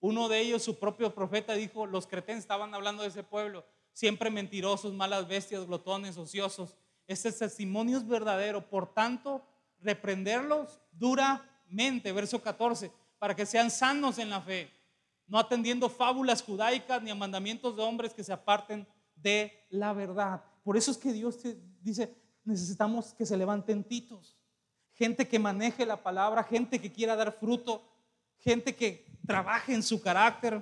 Uno 0.00 0.28
de 0.28 0.40
ellos, 0.40 0.62
su 0.62 0.78
propio 0.78 1.14
profeta, 1.14 1.52
dijo, 1.52 1.86
los 1.86 2.06
cretenses 2.06 2.44
estaban 2.44 2.74
hablando 2.74 3.02
de 3.02 3.10
ese 3.10 3.22
pueblo, 3.22 3.66
siempre 3.92 4.30
mentirosos, 4.30 4.94
malas 4.94 5.28
bestias, 5.28 5.66
glotones, 5.66 6.16
ociosos. 6.16 6.74
Este 7.06 7.30
testimonio 7.30 7.98
es 7.98 8.08
verdadero, 8.08 8.66
por 8.68 8.94
tanto, 8.94 9.44
reprenderlos 9.82 10.80
duramente, 10.92 12.12
verso 12.12 12.40
14, 12.40 12.90
para 13.18 13.36
que 13.36 13.44
sean 13.44 13.70
sanos 13.70 14.18
en 14.18 14.30
la 14.30 14.40
fe, 14.40 14.70
no 15.26 15.38
atendiendo 15.38 15.90
fábulas 15.90 16.42
judaicas 16.42 17.02
ni 17.02 17.10
a 17.10 17.14
mandamientos 17.14 17.76
de 17.76 17.82
hombres 17.82 18.14
que 18.14 18.24
se 18.24 18.32
aparten 18.32 18.86
de 19.16 19.66
la 19.68 19.92
verdad. 19.92 20.42
Por 20.62 20.78
eso 20.78 20.90
es 20.90 20.96
que 20.96 21.12
Dios 21.12 21.38
te 21.38 21.60
dice, 21.82 22.16
necesitamos 22.44 23.12
que 23.12 23.26
se 23.26 23.36
levanten 23.36 23.84
titos, 23.84 24.38
gente 24.94 25.28
que 25.28 25.38
maneje 25.38 25.84
la 25.84 26.02
palabra, 26.02 26.42
gente 26.42 26.80
que 26.80 26.90
quiera 26.90 27.16
dar 27.16 27.32
fruto, 27.32 27.82
gente 28.38 28.74
que 28.74 29.09
trabaje 29.30 29.72
en 29.72 29.82
su 29.84 30.02
carácter, 30.02 30.60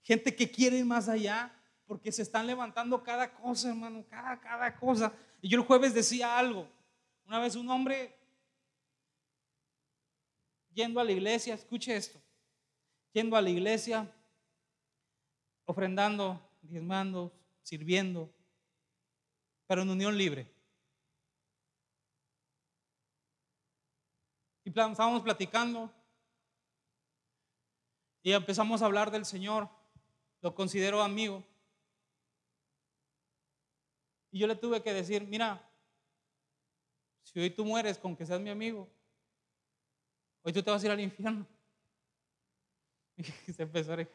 gente 0.00 0.34
que 0.34 0.50
quiere 0.50 0.78
ir 0.78 0.84
más 0.86 1.10
allá, 1.10 1.54
porque 1.86 2.10
se 2.10 2.22
están 2.22 2.46
levantando 2.46 3.02
cada 3.02 3.30
cosa, 3.30 3.68
hermano, 3.68 4.02
cada, 4.08 4.40
cada 4.40 4.74
cosa. 4.74 5.12
Y 5.42 5.50
yo 5.50 5.58
el 5.58 5.66
jueves 5.66 5.92
decía 5.92 6.38
algo. 6.38 6.66
Una 7.26 7.38
vez 7.38 7.54
un 7.54 7.68
hombre 7.68 8.16
yendo 10.72 11.00
a 11.00 11.04
la 11.04 11.12
iglesia, 11.12 11.52
escuche 11.52 11.94
esto, 11.94 12.18
yendo 13.12 13.36
a 13.36 13.42
la 13.42 13.50
iglesia, 13.50 14.10
ofrendando, 15.66 16.40
diezmando, 16.62 17.30
sirviendo, 17.62 18.32
pero 19.66 19.82
en 19.82 19.90
unión 19.90 20.16
libre. 20.16 20.50
Y 24.64 24.70
estábamos 24.70 25.20
platicando 25.20 25.92
y 28.26 28.32
empezamos 28.32 28.82
a 28.82 28.86
hablar 28.86 29.12
del 29.12 29.24
Señor. 29.24 29.68
Lo 30.40 30.52
considero 30.52 31.00
amigo. 31.00 31.44
Y 34.32 34.40
yo 34.40 34.48
le 34.48 34.56
tuve 34.56 34.82
que 34.82 34.92
decir, 34.92 35.24
mira, 35.28 35.64
si 37.22 37.38
hoy 37.38 37.50
tú 37.50 37.64
mueres 37.64 37.98
con 37.98 38.16
que 38.16 38.26
seas 38.26 38.40
mi 38.40 38.50
amigo, 38.50 38.90
hoy 40.42 40.52
tú 40.52 40.60
te 40.60 40.72
vas 40.72 40.82
a 40.82 40.86
ir 40.86 40.90
al 40.90 41.00
infierno. 41.00 41.46
Y 43.46 43.52
se 43.52 43.62
empezó 43.62 43.92
a 43.92 43.96
decir, 43.98 44.12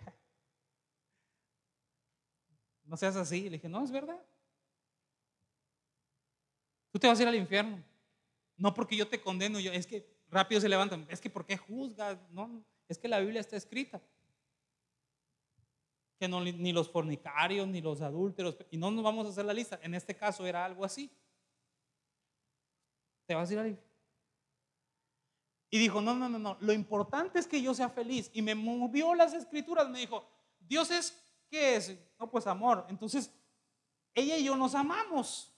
no 2.84 2.98
seas 2.98 3.16
así. 3.16 3.44
Le 3.44 3.52
dije, 3.52 3.70
no, 3.70 3.82
es 3.82 3.92
verdad. 3.92 4.22
Tú 6.92 7.00
te 7.00 7.08
vas 7.08 7.18
a 7.18 7.22
ir 7.22 7.30
al 7.30 7.36
infierno. 7.36 7.82
No 8.58 8.74
porque 8.74 8.98
yo 8.98 9.08
te 9.08 9.22
condeno, 9.22 9.58
es 9.58 9.88
que 9.88 10.06
rápido 10.30 10.60
se 10.60 10.68
levantan, 10.68 11.08
es 11.10 11.22
que 11.22 11.30
¿por 11.30 11.46
qué 11.46 11.56
juzgas? 11.56 12.20
No, 12.30 12.62
es 12.92 13.00
que 13.00 13.08
la 13.08 13.20
Biblia 13.20 13.40
está 13.40 13.56
escrita. 13.56 14.02
Que 16.20 16.28
no, 16.28 16.42
ni 16.42 16.74
los 16.74 16.90
fornicarios, 16.90 17.66
ni 17.68 17.80
los 17.80 18.02
adúlteros, 18.02 18.58
y 18.70 18.76
no 18.76 18.92
nos 18.92 19.02
vamos 19.02 19.26
a 19.26 19.30
hacer 19.30 19.46
la 19.46 19.54
lista. 19.54 19.80
En 19.82 19.96
este 19.96 20.14
caso 20.16 20.46
era 20.46 20.66
algo 20.66 20.84
así. 20.84 21.10
Te 23.26 23.34
vas 23.34 23.50
a 23.50 23.54
ir 23.54 23.60
ahí. 23.60 23.80
Y 25.70 25.80
dijo, 25.80 26.02
no, 26.02 26.14
no, 26.14 26.28
no, 26.28 26.38
no, 26.38 26.58
lo 26.60 26.74
importante 26.74 27.40
es 27.40 27.48
que 27.48 27.62
yo 27.62 27.74
sea 27.74 27.90
feliz. 27.90 28.30
Y 28.34 28.42
me 28.42 28.56
movió 28.56 29.16
las 29.16 29.34
escrituras, 29.34 29.88
me 29.88 30.00
dijo, 30.00 30.28
Dios 30.60 30.92
es, 30.92 31.18
¿qué 31.50 31.78
es? 31.78 31.98
No, 32.20 32.30
pues 32.30 32.46
amor. 32.46 32.86
Entonces, 32.90 33.32
ella 34.14 34.36
y 34.36 34.44
yo 34.44 34.58
nos 34.58 34.76
amamos. 34.76 35.54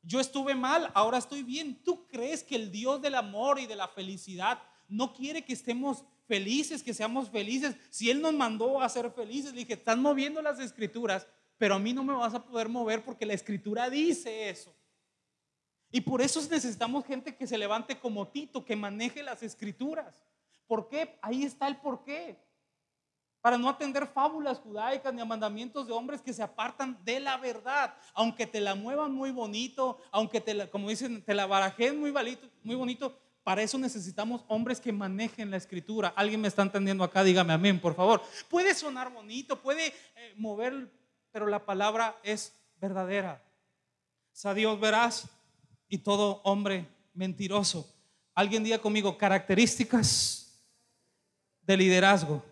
Yo 0.00 0.20
estuve 0.20 0.54
mal, 0.54 0.90
ahora 0.94 1.18
estoy 1.18 1.42
bien. 1.42 1.82
¿Tú 1.84 2.06
crees 2.06 2.42
que 2.42 2.56
el 2.56 2.72
Dios 2.72 3.02
del 3.02 3.14
amor 3.14 3.60
y 3.60 3.66
de 3.66 3.76
la 3.76 3.88
felicidad 3.88 4.62
no 4.88 5.12
quiere 5.12 5.44
que 5.44 5.52
estemos 5.52 6.04
felices, 6.26 6.82
que 6.82 6.94
seamos 6.94 7.30
felices. 7.30 7.76
Si 7.90 8.10
Él 8.10 8.20
nos 8.20 8.32
mandó 8.32 8.80
a 8.80 8.88
ser 8.88 9.10
felices, 9.10 9.52
dije, 9.52 9.74
están 9.74 10.00
moviendo 10.00 10.42
las 10.42 10.58
escrituras, 10.60 11.26
pero 11.58 11.74
a 11.74 11.78
mí 11.78 11.92
no 11.92 12.04
me 12.04 12.14
vas 12.14 12.34
a 12.34 12.44
poder 12.44 12.68
mover 12.68 13.04
porque 13.04 13.26
la 13.26 13.34
escritura 13.34 13.88
dice 13.90 14.48
eso. 14.48 14.74
Y 15.90 16.00
por 16.00 16.22
eso 16.22 16.40
necesitamos 16.50 17.04
gente 17.04 17.36
que 17.36 17.46
se 17.46 17.58
levante 17.58 17.98
como 17.98 18.26
Tito, 18.28 18.64
que 18.64 18.74
maneje 18.74 19.22
las 19.22 19.42
escrituras. 19.42 20.24
¿Por 20.66 20.88
qué? 20.88 21.18
Ahí 21.20 21.44
está 21.44 21.68
el 21.68 21.76
por 21.76 22.02
qué. 22.02 22.38
Para 23.42 23.58
no 23.58 23.68
atender 23.68 24.06
fábulas 24.06 24.58
judaicas 24.60 25.12
ni 25.12 25.20
a 25.20 25.24
mandamientos 25.26 25.86
de 25.86 25.92
hombres 25.92 26.22
que 26.22 26.32
se 26.32 26.42
apartan 26.42 26.98
de 27.04 27.20
la 27.20 27.36
verdad. 27.36 27.94
Aunque 28.14 28.46
te 28.46 28.60
la 28.60 28.74
muevan 28.74 29.12
muy 29.12 29.32
bonito, 29.32 29.98
aunque 30.10 30.40
te 30.40 30.54
la, 30.54 30.70
como 30.70 30.88
dicen, 30.88 31.22
te 31.22 31.34
la 31.34 31.44
barajeen 31.44 32.00
muy, 32.00 32.12
muy 32.62 32.74
bonito, 32.74 33.18
para 33.42 33.62
eso 33.62 33.76
necesitamos 33.76 34.44
hombres 34.48 34.80
que 34.80 34.92
manejen 34.92 35.50
la 35.50 35.56
escritura. 35.56 36.12
¿Alguien 36.14 36.40
me 36.40 36.48
está 36.48 36.62
entendiendo 36.62 37.02
acá? 37.02 37.24
Dígame 37.24 37.52
amén, 37.52 37.80
por 37.80 37.94
favor. 37.94 38.22
Puede 38.48 38.72
sonar 38.74 39.12
bonito, 39.12 39.60
puede 39.60 39.88
eh, 39.88 40.34
mover, 40.36 40.88
pero 41.32 41.46
la 41.46 41.64
palabra 41.64 42.16
es 42.22 42.52
verdadera. 42.76 43.42
a 44.44 44.54
Dios 44.54 44.78
verás 44.78 45.28
y 45.88 45.98
todo 45.98 46.40
hombre 46.44 46.86
mentiroso. 47.14 47.92
Alguien 48.34 48.62
diga 48.62 48.78
conmigo 48.78 49.18
características 49.18 50.62
de 51.62 51.76
liderazgo. 51.76 52.42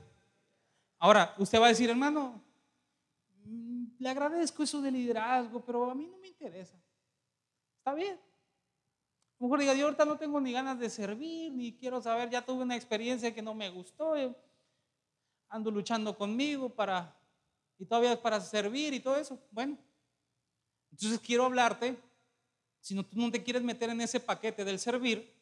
Ahora, 0.98 1.34
usted 1.38 1.60
va 1.60 1.66
a 1.66 1.70
decir, 1.70 1.88
hermano, 1.88 2.42
mm, 3.44 3.84
le 3.98 4.08
agradezco 4.08 4.62
eso 4.64 4.82
de 4.82 4.90
liderazgo, 4.90 5.64
pero 5.64 5.88
a 5.88 5.94
mí 5.94 6.06
no 6.06 6.18
me 6.18 6.28
interesa. 6.28 6.76
Está 7.78 7.94
bien 7.94 8.18
mejor 9.40 9.60
diga, 9.60 9.74
yo 9.74 9.86
ahorita 9.86 10.04
no 10.04 10.18
tengo 10.18 10.40
ni 10.40 10.52
ganas 10.52 10.78
de 10.78 10.90
servir, 10.90 11.52
ni 11.52 11.72
quiero 11.76 12.00
saber, 12.02 12.28
ya 12.28 12.44
tuve 12.44 12.62
una 12.62 12.76
experiencia 12.76 13.34
que 13.34 13.42
no 13.42 13.54
me 13.54 13.70
gustó, 13.70 14.14
eh, 14.14 14.36
ando 15.48 15.70
luchando 15.70 16.16
conmigo 16.16 16.68
para, 16.68 17.16
y 17.78 17.86
todavía 17.86 18.20
para 18.20 18.40
servir 18.40 18.92
y 18.92 19.00
todo 19.00 19.16
eso. 19.16 19.38
Bueno, 19.50 19.78
entonces 20.90 21.18
quiero 21.20 21.46
hablarte, 21.46 21.98
si 22.80 22.94
no, 22.94 23.04
tú 23.04 23.18
no 23.18 23.30
te 23.30 23.42
quieres 23.42 23.62
meter 23.62 23.88
en 23.88 24.02
ese 24.02 24.20
paquete 24.20 24.64
del 24.64 24.78
servir, 24.78 25.34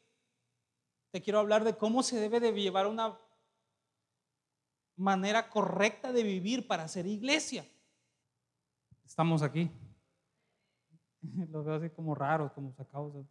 te 1.10 1.20
quiero 1.20 1.40
hablar 1.40 1.64
de 1.64 1.76
cómo 1.76 2.02
se 2.02 2.20
debe 2.20 2.38
de 2.38 2.52
llevar 2.52 2.86
una 2.86 3.18
manera 4.96 5.48
correcta 5.48 6.12
de 6.12 6.22
vivir 6.22 6.66
para 6.66 6.86
ser 6.86 7.06
iglesia. 7.06 7.66
Estamos 9.04 9.42
aquí. 9.42 9.70
Los 11.50 11.64
veo 11.64 11.76
así 11.76 11.90
como 11.90 12.14
raros, 12.14 12.52
como 12.52 12.72
sacados 12.74 13.26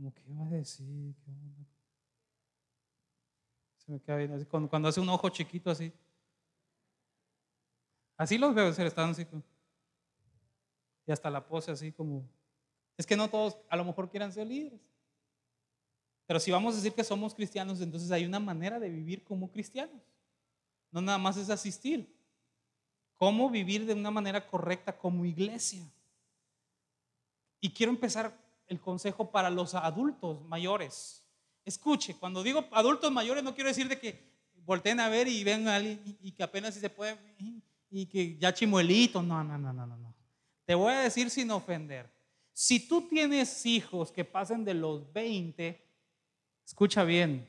como 0.00 0.14
que 0.14 0.22
iba 0.30 0.46
a 0.46 0.48
decir, 0.48 1.14
Se 3.76 3.92
me 3.92 4.00
queda 4.00 4.16
bien 4.16 4.46
cuando, 4.46 4.88
hace 4.88 4.98
un 4.98 5.10
ojo 5.10 5.28
chiquito 5.28 5.70
así. 5.70 5.92
Así 8.16 8.38
los 8.38 8.54
veo 8.54 8.72
ser, 8.72 8.86
están 8.86 9.10
así. 9.10 9.26
Y 11.06 11.12
hasta 11.12 11.28
la 11.28 11.46
pose 11.46 11.70
así 11.70 11.92
como. 11.92 12.26
Es 12.96 13.06
que 13.06 13.14
no 13.14 13.28
todos 13.28 13.58
a 13.68 13.76
lo 13.76 13.84
mejor 13.84 14.08
quieran 14.08 14.32
ser 14.32 14.46
líderes. 14.46 14.80
Pero 16.26 16.40
si 16.40 16.50
vamos 16.50 16.72
a 16.72 16.76
decir 16.76 16.94
que 16.94 17.04
somos 17.04 17.34
cristianos, 17.34 17.82
entonces 17.82 18.10
hay 18.10 18.24
una 18.24 18.40
manera 18.40 18.80
de 18.80 18.88
vivir 18.88 19.22
como 19.22 19.50
cristianos. 19.50 20.00
No 20.90 21.02
nada 21.02 21.18
más 21.18 21.36
es 21.36 21.50
asistir. 21.50 22.10
Cómo 23.18 23.50
vivir 23.50 23.84
de 23.84 23.92
una 23.92 24.10
manera 24.10 24.46
correcta 24.46 24.96
como 24.96 25.26
iglesia. 25.26 25.82
Y 27.60 27.68
quiero 27.68 27.92
empezar 27.92 28.49
el 28.70 28.80
consejo 28.80 29.30
para 29.30 29.50
los 29.50 29.74
adultos 29.74 30.42
mayores. 30.46 31.22
Escuche, 31.64 32.14
cuando 32.14 32.42
digo 32.42 32.66
adultos 32.70 33.12
mayores 33.12 33.44
no 33.44 33.54
quiero 33.54 33.68
decir 33.68 33.88
de 33.88 33.98
que 33.98 34.30
volteen 34.64 35.00
a 35.00 35.08
ver 35.08 35.28
y 35.28 35.42
ven 35.44 35.68
a 35.68 35.76
alguien 35.76 36.00
y, 36.22 36.30
que 36.32 36.42
apenas 36.42 36.74
si 36.74 36.80
se 36.80 36.88
puede 36.88 37.18
y 37.90 38.06
que 38.06 38.38
ya 38.38 38.54
chimuelito. 38.54 39.22
No, 39.22 39.42
no, 39.42 39.58
no, 39.58 39.72
no, 39.72 39.86
no. 39.86 40.14
Te 40.64 40.74
voy 40.74 40.92
a 40.92 41.00
decir 41.00 41.28
sin 41.30 41.50
ofender. 41.50 42.08
Si 42.52 42.86
tú 42.86 43.08
tienes 43.08 43.66
hijos 43.66 44.12
que 44.12 44.24
pasen 44.24 44.64
de 44.64 44.74
los 44.74 45.12
20, 45.12 45.84
escucha 46.64 47.02
bien. 47.02 47.46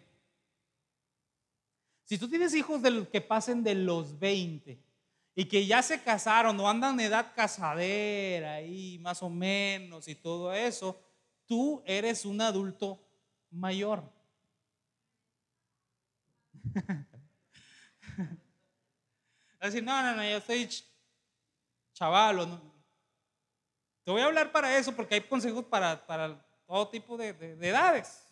Si 2.06 2.18
tú 2.18 2.28
tienes 2.28 2.56
hijos 2.56 2.82
que 3.12 3.22
pasen 3.22 3.64
de 3.64 3.76
los 3.76 4.18
20 4.18 4.82
y 5.36 5.46
que 5.46 5.68
ya 5.68 5.84
se 5.84 6.02
casaron 6.02 6.60
o 6.60 6.68
andan 6.68 7.00
en 7.00 7.06
edad 7.06 7.32
casadera 7.36 8.56
ahí 8.56 8.98
más 9.00 9.22
o 9.22 9.30
menos 9.30 10.08
y 10.08 10.16
todo 10.16 10.52
eso, 10.52 11.00
tú 11.52 11.84
eres 11.86 12.24
un 12.24 12.40
adulto 12.40 12.98
mayor. 13.50 14.10
Decir, 19.60 19.84
no, 19.84 20.02
no, 20.02 20.16
no, 20.16 20.24
yo 20.24 20.40
soy 20.40 20.70
chaval. 21.92 22.38
No. 22.38 22.74
Te 24.06 24.12
voy 24.12 24.22
a 24.22 24.28
hablar 24.28 24.54
para 24.54 24.78
eso 24.78 24.96
porque 24.96 25.16
hay 25.16 25.22
consejos 25.28 25.66
para, 25.66 26.08
para 26.08 26.42
todo 26.66 26.88
tipo 26.88 27.18
de, 27.18 27.34
de 27.34 27.68
edades. 27.68 28.26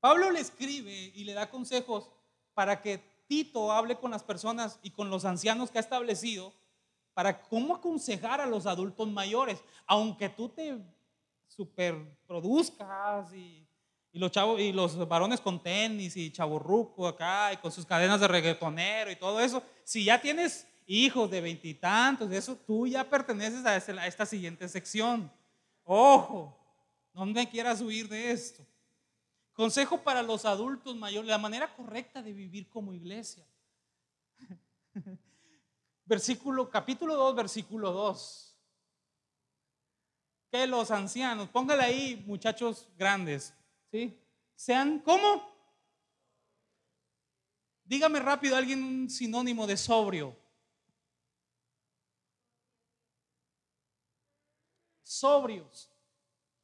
Pablo 0.00 0.30
le 0.30 0.40
escribe 0.40 1.12
y 1.14 1.24
le 1.24 1.34
da 1.34 1.50
consejos 1.50 2.10
para 2.54 2.80
que 2.80 3.02
Tito 3.26 3.70
hable 3.70 3.98
con 3.98 4.12
las 4.12 4.22
personas 4.22 4.78
y 4.82 4.92
con 4.92 5.10
los 5.10 5.26
ancianos 5.26 5.70
que 5.70 5.76
ha 5.76 5.82
establecido 5.82 6.54
para 7.16 7.40
cómo 7.40 7.74
aconsejar 7.74 8.42
a 8.42 8.46
los 8.46 8.66
adultos 8.66 9.08
mayores, 9.08 9.64
aunque 9.86 10.28
tú 10.28 10.50
te 10.50 10.76
superproduzcas 11.48 13.32
y, 13.32 13.66
los 14.12 14.30
chavos 14.30 14.60
y 14.60 14.70
los 14.70 15.08
varones 15.08 15.40
con 15.40 15.62
tenis 15.62 16.14
y 16.14 16.30
chaburruco 16.30 17.08
acá 17.08 17.54
y 17.54 17.56
con 17.56 17.72
sus 17.72 17.86
cadenas 17.86 18.20
de 18.20 18.28
reggaetonero 18.28 19.10
y 19.10 19.16
todo 19.16 19.40
eso, 19.40 19.62
si 19.82 20.04
ya 20.04 20.20
tienes 20.20 20.68
hijos 20.86 21.30
de 21.30 21.40
veintitantos, 21.40 22.30
eso 22.30 22.54
tú 22.54 22.86
ya 22.86 23.08
perteneces 23.08 23.64
a, 23.64 23.70
a 23.70 24.06
esta 24.06 24.26
siguiente 24.26 24.68
sección. 24.68 25.32
Ojo, 25.84 26.54
no 27.14 27.24
me 27.24 27.48
quieras 27.48 27.80
huir 27.80 28.10
de 28.10 28.30
esto. 28.30 28.62
Consejo 29.54 30.02
para 30.02 30.22
los 30.22 30.44
adultos 30.44 30.94
mayores, 30.94 31.30
la 31.30 31.38
manera 31.38 31.74
correcta 31.74 32.20
de 32.20 32.34
vivir 32.34 32.68
como 32.68 32.92
iglesia. 32.92 33.46
Versículo, 36.06 36.70
capítulo 36.70 37.14
2, 37.14 37.36
versículo 37.36 37.92
2. 37.92 38.56
Que 40.50 40.66
los 40.66 40.90
ancianos, 40.90 41.50
póngale 41.50 41.82
ahí 41.82 42.24
muchachos 42.26 42.88
grandes, 42.96 43.52
¿sí? 43.90 44.18
Sean 44.54 45.00
como. 45.00 45.54
Dígame 47.84 48.20
rápido 48.20 48.56
alguien 48.56 48.82
un 48.82 49.10
sinónimo 49.10 49.66
de 49.66 49.76
sobrio. 49.76 50.34
Sobrios, 55.02 55.90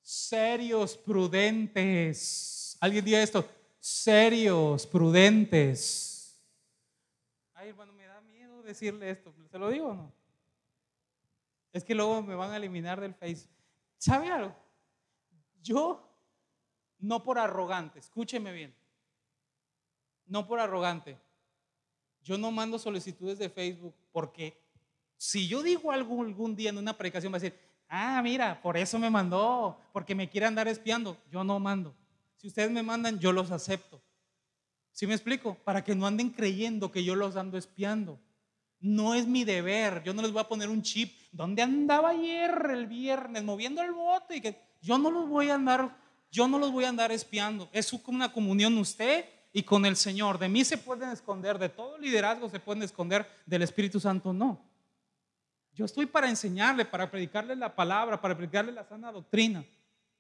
serios, 0.01 0.97
prudentes 0.97 2.53
Alguien 2.83 3.05
diga 3.05 3.23
esto, 3.23 3.49
serios, 3.79 4.89
prudentes. 4.89 6.37
Ay, 7.55 7.69
hermano, 7.69 7.92
decirle 8.63 9.11
esto. 9.11 9.35
¿Se 9.51 9.59
lo 9.59 9.71
digo 9.71 9.89
o 9.89 9.95
no? 9.95 10.13
Es 11.73 11.85
que 11.85 11.95
luego 11.95 12.23
me 12.23 12.35
van 12.35 12.51
a 12.51 12.57
eliminar 12.57 13.01
del 13.01 13.15
Face. 13.15 13.49
¿Sabe 13.99 14.31
algo? 14.31 14.55
Yo, 15.63 16.03
no 16.99 17.23
por 17.23 17.39
arrogante, 17.39 17.99
escúcheme 18.01 18.53
bien, 18.53 18.75
no 20.27 20.47
por 20.47 20.59
arrogante, 20.59 21.19
yo 22.23 22.39
no 22.39 22.51
mando 22.51 22.79
solicitudes 22.79 23.39
de 23.39 23.49
Facebook 23.49 23.95
porque 24.13 24.61
si 25.17 25.47
yo 25.47 25.63
digo 25.63 25.93
algo 25.93 26.23
algún 26.23 26.57
día 26.57 26.71
en 26.71 26.79
una 26.79 26.97
predicación, 26.97 27.33
va 27.33 27.37
a 27.37 27.41
decir, 27.41 27.59
ah, 27.89 28.21
mira, 28.23 28.61
por 28.61 28.77
eso 28.77 28.99
me 28.99 29.11
mandó, 29.11 29.79
porque 29.93 30.15
me 30.15 30.29
quiere 30.29 30.47
andar 30.47 30.67
espiando. 30.67 31.17
Yo 31.31 31.45
no 31.45 31.61
mando. 31.61 31.95
Si 32.37 32.49
ustedes 32.49 32.71
me 32.71 32.83
mandan, 32.83 33.21
yo 33.21 33.33
los 33.33 33.51
acepto. 33.51 34.03
¿Sí 34.91 35.07
me 35.07 35.15
explico? 35.15 35.55
Para 35.63 35.85
que 35.85 35.95
no 35.95 36.07
anden 36.07 36.31
creyendo 36.31 36.91
que 36.91 37.05
yo 37.05 37.15
los 37.15 37.37
ando 37.37 37.57
espiando. 37.57 38.19
No 38.83 39.15
es 39.15 39.27
mi 39.27 39.45
deber. 39.45 40.03
Yo 40.05 40.13
no 40.13 40.21
les 40.21 40.33
voy 40.33 40.41
a 40.41 40.49
poner 40.49 40.69
un 40.69 40.83
chip. 40.83 41.17
¿Dónde 41.33 41.63
andaba 41.63 42.11
ayer 42.11 42.51
el 42.71 42.87
viernes 42.87 43.43
moviendo 43.43 43.81
el 43.81 43.93
bote? 43.93 44.37
Y 44.37 44.41
que 44.41 44.61
yo 44.83 44.99
no 44.99 45.11
los 45.11 45.29
voy 45.29 45.49
a 45.49 45.55
andar, 45.55 45.97
yo 46.31 46.47
no 46.47 46.59
los 46.59 46.71
voy 46.71 46.85
a 46.85 46.91
andar 46.91 47.11
espiando. 47.13 47.71
Es 47.73 47.93
una 47.93 48.33
comunión 48.33 48.77
usted 48.77 49.25
y 49.53 49.63
con 49.63 49.87
el 49.87 49.97
Señor. 49.97 50.39
De 50.39 50.49
mí 50.49 50.65
se 50.65 50.77
pueden 50.77 51.11
esconder, 51.11 51.59
de 51.59 51.69
todo 51.69 51.97
liderazgo 51.97 52.51
se 52.51 52.61
pueden 52.61 52.83
esconder, 52.83 53.27
del 53.47 53.63
Espíritu 53.63 54.01
Santo 54.01 54.33
no. 54.33 54.61
Yo 55.75 55.85
estoy 55.85 56.07
para 56.07 56.29
enseñarle, 56.29 56.85
para 56.85 57.11
predicarle 57.11 57.57
la 57.57 57.75
palabra, 57.75 58.21
para 58.21 58.37
predicarle 58.37 58.73
la 58.73 58.85
sana 58.85 59.11
doctrina. 59.11 59.65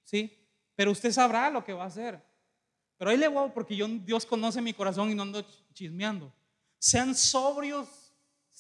¿Sí? 0.05 0.38
Pero 0.75 0.92
usted 0.92 1.12
sabrá 1.12 1.51
lo 1.51 1.64
que 1.64 1.72
va 1.72 1.85
a 1.85 1.88
hacer. 1.88 2.22
Pero 2.96 3.11
ahí 3.11 3.16
le 3.16 3.29
voy 3.29 3.51
porque 3.53 3.77
yo, 3.77 3.88
Dios 3.88 4.25
conoce 4.25 4.62
mi 4.62 4.72
corazón 4.72 5.11
y 5.11 5.14
no 5.14 5.22
ando 5.22 5.44
chismeando. 5.75 6.33
Sean 6.79 7.14
sobrios, 7.14 7.88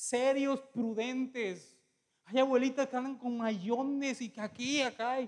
serios, 0.02 0.60
prudentes. 0.72 1.78
Hay 2.24 2.38
abuelitas 2.38 2.88
que 2.88 2.96
andan 2.96 3.16
con 3.16 3.36
mayones 3.36 4.20
y 4.20 4.30
que 4.30 4.40
aquí, 4.40 4.82
acá, 4.82 5.18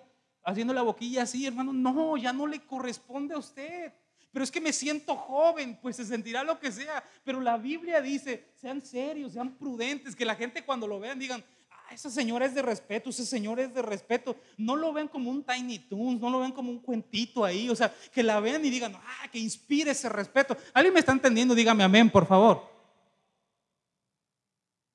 haciendo 0.44 0.74
la 0.74 0.82
boquilla 0.82 1.22
así, 1.22 1.46
hermano. 1.46 1.72
No, 1.72 2.16
ya 2.16 2.32
no 2.32 2.46
le 2.46 2.60
corresponde 2.60 3.34
a 3.34 3.38
usted. 3.38 3.92
Pero 4.32 4.42
es 4.42 4.50
que 4.50 4.60
me 4.60 4.72
siento 4.72 5.14
joven, 5.14 5.78
pues 5.80 5.94
se 5.96 6.04
sentirá 6.04 6.42
lo 6.42 6.58
que 6.58 6.72
sea. 6.72 7.04
Pero 7.22 7.40
la 7.40 7.56
Biblia 7.56 8.00
dice, 8.00 8.52
sean 8.56 8.82
serios, 8.82 9.34
sean 9.34 9.54
prudentes, 9.54 10.16
que 10.16 10.24
la 10.24 10.34
gente 10.34 10.64
cuando 10.64 10.88
lo 10.88 10.98
vean 10.98 11.20
digan, 11.20 11.44
ese 11.92 12.10
señor 12.10 12.42
es 12.42 12.52
de 12.54 12.62
respeto, 12.62 13.10
ese 13.10 13.24
señor 13.24 13.60
es 13.60 13.72
de 13.72 13.82
respeto. 13.82 14.34
No 14.56 14.74
lo 14.74 14.92
ven 14.92 15.06
como 15.06 15.30
un 15.30 15.44
Tiny 15.44 15.78
Toons, 15.78 16.20
no 16.20 16.30
lo 16.30 16.40
ven 16.40 16.50
como 16.50 16.70
un 16.72 16.80
cuentito 16.80 17.44
ahí. 17.44 17.70
O 17.70 17.76
sea, 17.76 17.94
que 18.12 18.24
la 18.24 18.40
vean 18.40 18.64
y 18.64 18.70
digan, 18.70 18.96
ah, 18.96 19.28
que 19.30 19.38
inspire 19.38 19.92
ese 19.92 20.08
respeto. 20.08 20.56
¿Alguien 20.72 20.94
me 20.94 21.00
está 21.00 21.12
entendiendo? 21.12 21.54
Dígame 21.54 21.84
amén, 21.84 22.10
por 22.10 22.26
favor. 22.26 22.73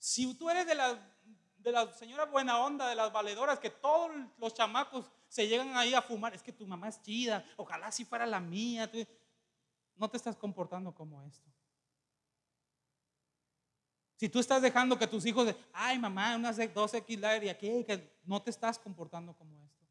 Si 0.09 0.33
tú 0.33 0.49
eres 0.49 0.65
de 0.65 0.73
la, 0.73 0.95
de 1.59 1.93
señora 1.93 2.25
buena 2.25 2.57
onda, 2.57 2.89
de 2.89 2.95
las 2.95 3.13
valedoras, 3.13 3.59
que 3.59 3.69
todos 3.69 4.09
los 4.39 4.55
chamacos 4.55 5.05
se 5.27 5.47
llegan 5.47 5.77
ahí 5.77 5.93
a 5.93 6.01
fumar, 6.01 6.33
es 6.33 6.41
que 6.41 6.51
tu 6.51 6.65
mamá 6.65 6.89
es 6.89 6.99
chida, 7.03 7.45
ojalá 7.57 7.91
si 7.91 8.05
fuera 8.05 8.25
la 8.25 8.39
mía. 8.39 8.89
No 9.97 10.09
te 10.09 10.17
estás 10.17 10.35
comportando 10.35 10.95
como 10.95 11.21
esto. 11.21 11.47
Si 14.15 14.29
tú 14.29 14.39
estás 14.39 14.63
dejando 14.63 14.97
que 14.97 15.05
tus 15.05 15.27
hijos, 15.27 15.53
ay 15.73 15.99
mamá, 15.99 16.35
unas 16.35 16.57
2X 16.57 17.43
y 17.43 17.49
aquí, 17.49 17.85
no 18.23 18.41
te 18.41 18.49
estás 18.49 18.79
comportando 18.79 19.35
como 19.35 19.61
esto. 19.63 19.85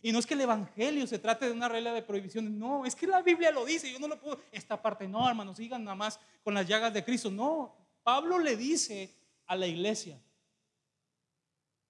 Y 0.00 0.12
no 0.12 0.20
es 0.20 0.26
que 0.26 0.34
el 0.34 0.42
Evangelio 0.42 1.08
se 1.08 1.18
trate 1.18 1.46
de 1.46 1.52
una 1.52 1.68
regla 1.68 1.92
de 1.92 2.02
prohibición, 2.02 2.56
no, 2.56 2.86
es 2.86 2.94
que 2.94 3.08
la 3.08 3.20
Biblia 3.20 3.50
lo 3.50 3.64
dice, 3.64 3.92
yo 3.92 3.98
no 3.98 4.06
lo 4.06 4.20
puedo, 4.20 4.38
esta 4.52 4.80
parte 4.80 5.08
no, 5.08 5.28
hermanos, 5.28 5.56
sigan 5.56 5.82
nada 5.82 5.96
más 5.96 6.20
con 6.44 6.54
las 6.54 6.68
llagas 6.68 6.94
de 6.94 7.04
Cristo. 7.04 7.32
No, 7.32 7.83
Pablo 8.04 8.38
le 8.38 8.56
dice 8.56 9.12
a 9.46 9.56
la 9.56 9.66
iglesia 9.66 10.22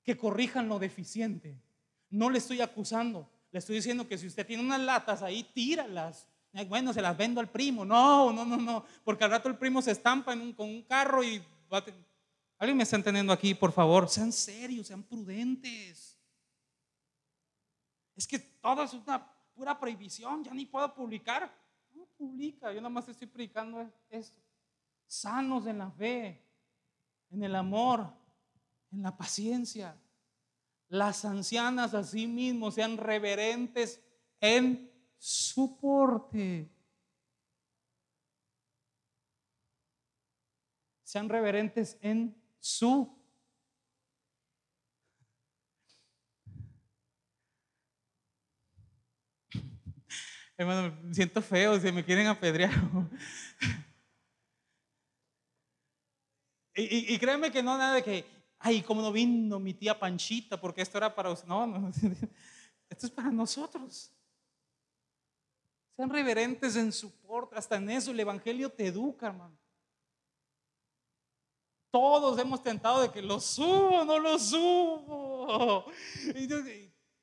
que 0.03 0.17
corrijan 0.17 0.69
lo 0.69 0.79
deficiente. 0.79 1.61
No 2.09 2.31
le 2.31 2.39
estoy 2.39 2.63
acusando, 2.63 3.29
le 3.51 3.59
estoy 3.59 3.77
diciendo 3.77 4.09
que 4.09 4.17
si 4.17 4.27
usted 4.27 4.47
tiene 4.47 4.63
unas 4.63 4.81
latas 4.81 5.23
ahí, 5.23 5.43
tíralas 5.53 6.29
bueno, 6.63 6.93
se 6.93 7.03
las 7.03 7.17
vendo 7.17 7.41
al 7.41 7.51
primo. 7.51 7.85
No, 7.85 8.33
no, 8.33 8.45
no, 8.45 8.57
no, 8.57 8.85
porque 9.03 9.25
al 9.25 9.31
rato 9.31 9.49
el 9.49 9.59
primo 9.59 9.83
se 9.83 9.91
estampa 9.91 10.33
con 10.57 10.69
un 10.69 10.83
carro 10.83 11.25
y 11.25 11.43
¿Alguien 12.59 12.77
me 12.77 12.85
está 12.85 12.95
entendiendo 12.95 13.33
aquí, 13.33 13.53
por 13.53 13.73
favor? 13.73 14.09
Sean 14.09 14.33
serios, 14.33 14.87
sean 14.87 15.03
prudentes. 15.03 16.17
Es 18.15 18.29
que 18.29 18.39
todo 18.39 18.85
es 18.85 18.93
una 18.95 19.27
pura 19.53 19.79
prohibición, 19.79 20.45
ya 20.45 20.55
ni 20.55 20.65
puedo 20.65 20.95
publicar. 20.95 21.53
No 21.93 22.07
publica, 22.17 22.73
yo 22.73 22.81
nada 22.81 22.91
más 22.91 23.09
estoy 23.09 23.27
predicando 23.27 23.91
esto. 24.09 24.41
Sanos 25.07 25.67
en 25.67 25.79
la 25.79 25.91
fe, 25.91 26.45
en 27.31 27.43
el 27.43 27.55
amor, 27.55 28.13
en 28.91 29.03
la 29.03 29.17
paciencia. 29.17 29.97
Las 30.89 31.25
ancianas 31.25 31.95
así 31.95 32.27
mismo 32.27 32.71
sean 32.71 32.97
reverentes 32.97 34.01
en 34.41 34.91
soporte. 35.19 36.71
Sean 41.03 41.29
reverentes 41.29 41.99
en 42.01 42.37
su 42.61 43.25
Hermano, 50.57 50.97
me 51.03 51.13
siento 51.13 51.43
feo, 51.43 51.81
si 51.81 51.91
me 51.91 52.05
quieren 52.05 52.29
apedrear. 52.29 52.71
Y, 56.75 57.15
y, 57.15 57.19
créeme 57.19 57.53
que 57.53 57.63
no 57.63 57.79
nada 57.79 57.95
de 57.95 58.03
que, 58.03 58.25
ay, 58.59 58.83
como 58.83 59.01
no 59.01 59.13
vino 59.13 59.61
mi 59.61 59.75
tía 59.75 59.99
Panchita, 59.99 60.61
porque 60.61 60.83
esto 60.83 60.99
era 60.99 61.15
para 61.15 61.35
No, 61.47 61.67
no, 61.67 61.89
esto 62.89 63.07
es 63.07 63.11
para 63.11 63.31
nosotros. 63.31 64.11
Sean 65.97 66.11
reverentes 66.11 66.75
en 66.75 66.93
su 66.93 67.13
porte, 67.21 67.57
hasta 67.57 67.77
en 67.77 67.89
eso 67.91 68.11
el 68.11 68.19
Evangelio 68.19 68.71
te 68.71 68.87
educa, 68.87 69.29
hermano. 69.29 69.57
Todos 71.93 72.37
hemos 72.41 72.61
tentado 72.61 73.03
de 73.03 73.13
que 73.13 73.23
lo 73.23 73.39
subo, 73.39 74.05
no 74.05 74.19
lo 74.19 74.37
subo. 74.37 75.85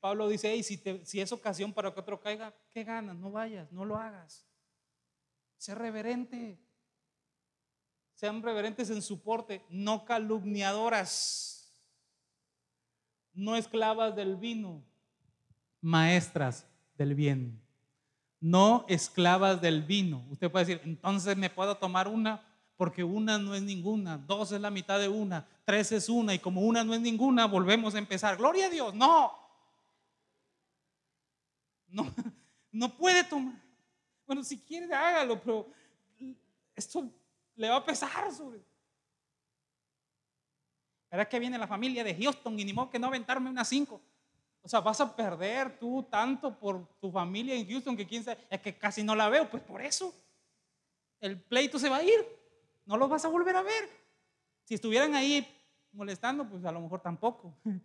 Pablo 0.00 0.28
dice, 0.28 0.50
hey, 0.50 0.62
si, 0.62 0.82
si 1.04 1.20
es 1.20 1.30
ocasión 1.30 1.74
para 1.74 1.92
que 1.92 2.00
otro 2.00 2.18
caiga, 2.18 2.54
¿qué 2.70 2.82
ganas? 2.82 3.14
No 3.16 3.30
vayas, 3.30 3.70
no 3.70 3.84
lo 3.84 3.96
hagas. 3.96 4.46
Sé 5.58 5.74
reverente. 5.74 6.58
Sean 8.22 8.40
reverentes 8.40 8.88
en 8.90 9.02
su 9.02 9.20
porte, 9.20 9.66
no 9.68 10.04
calumniadoras, 10.04 11.68
no 13.32 13.56
esclavas 13.56 14.14
del 14.14 14.36
vino, 14.36 14.80
maestras 15.80 16.64
del 16.96 17.16
bien, 17.16 17.60
no 18.38 18.84
esclavas 18.88 19.60
del 19.60 19.82
vino. 19.82 20.24
Usted 20.30 20.52
puede 20.52 20.66
decir, 20.66 20.80
entonces 20.84 21.36
me 21.36 21.50
puedo 21.50 21.76
tomar 21.78 22.06
una 22.06 22.46
porque 22.76 23.02
una 23.02 23.38
no 23.38 23.56
es 23.56 23.62
ninguna, 23.62 24.18
dos 24.18 24.52
es 24.52 24.60
la 24.60 24.70
mitad 24.70 25.00
de 25.00 25.08
una, 25.08 25.44
tres 25.64 25.90
es 25.90 26.08
una 26.08 26.32
y 26.32 26.38
como 26.38 26.60
una 26.60 26.84
no 26.84 26.94
es 26.94 27.00
ninguna, 27.00 27.46
volvemos 27.46 27.96
a 27.96 27.98
empezar. 27.98 28.36
Gloria 28.36 28.66
a 28.66 28.70
Dios, 28.70 28.94
no. 28.94 29.32
No, 31.88 32.06
no 32.70 32.96
puede 32.96 33.24
tomar. 33.24 33.60
Bueno, 34.28 34.44
si 34.44 34.60
quiere 34.60 34.94
hágalo, 34.94 35.42
pero 35.42 35.66
esto 36.76 37.10
le 37.56 37.68
va 37.68 37.76
a 37.76 37.84
pesar 37.84 38.32
sobre. 38.32 38.60
¿Verdad 41.10 41.28
que 41.28 41.38
viene 41.38 41.58
la 41.58 41.66
familia 41.66 42.02
de 42.02 42.14
Houston 42.14 42.58
y 42.58 42.64
ni 42.64 42.72
modo 42.72 42.90
que 42.90 42.98
no 42.98 43.08
aventarme 43.08 43.50
unas 43.50 43.68
cinco? 43.68 44.00
O 44.62 44.68
sea, 44.68 44.80
vas 44.80 45.00
a 45.00 45.14
perder 45.14 45.78
tú 45.78 46.04
tanto 46.04 46.58
por 46.58 46.86
tu 47.00 47.10
familia 47.10 47.54
en 47.54 47.68
Houston 47.68 47.96
que 47.96 48.06
quién 48.06 48.24
sabe, 48.24 48.46
es 48.48 48.60
que 48.60 48.78
casi 48.78 49.02
no 49.02 49.14
la 49.14 49.28
veo, 49.28 49.50
pues 49.50 49.62
por 49.62 49.82
eso 49.82 50.14
el 51.20 51.40
pleito 51.40 51.78
se 51.78 51.88
va 51.88 51.96
a 51.96 52.02
ir 52.02 52.42
no 52.84 52.96
los 52.96 53.08
vas 53.08 53.24
a 53.24 53.28
volver 53.28 53.56
a 53.56 53.62
ver. 53.62 53.88
Si 54.64 54.74
estuvieran 54.74 55.14
ahí 55.14 55.46
molestando, 55.92 56.48
pues 56.48 56.64
a 56.64 56.72
lo 56.72 56.80
mejor 56.80 57.00
tampoco. 57.00 57.54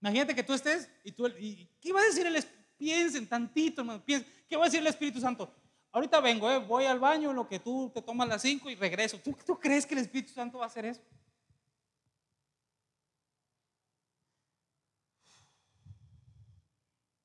Imagínate 0.00 0.34
que 0.34 0.42
tú 0.42 0.52
estés 0.52 0.90
y 1.04 1.12
tú, 1.12 1.28
y, 1.38 1.68
¿qué 1.80 1.92
va 1.92 2.00
a 2.00 2.04
decir 2.04 2.26
el? 2.26 2.44
Piensen 2.76 3.28
tantito, 3.28 3.82
hermano, 3.82 4.04
piensen, 4.04 4.28
¿qué 4.48 4.56
va 4.56 4.64
a 4.64 4.66
decir 4.66 4.80
el 4.80 4.88
Espíritu 4.88 5.20
Santo? 5.20 5.54
Ahorita 5.92 6.20
vengo, 6.20 6.50
eh, 6.50 6.58
voy 6.58 6.86
al 6.86 6.98
baño, 6.98 7.34
lo 7.34 7.46
que 7.46 7.60
tú 7.60 7.90
te 7.94 8.00
tomas 8.00 8.26
las 8.26 8.40
cinco 8.40 8.70
y 8.70 8.74
regreso. 8.74 9.18
¿Tú, 9.18 9.36
¿Tú 9.46 9.60
crees 9.60 9.86
que 9.86 9.94
el 9.94 10.00
Espíritu 10.00 10.32
Santo 10.32 10.58
va 10.58 10.64
a 10.64 10.68
hacer 10.68 10.86
eso? 10.86 11.02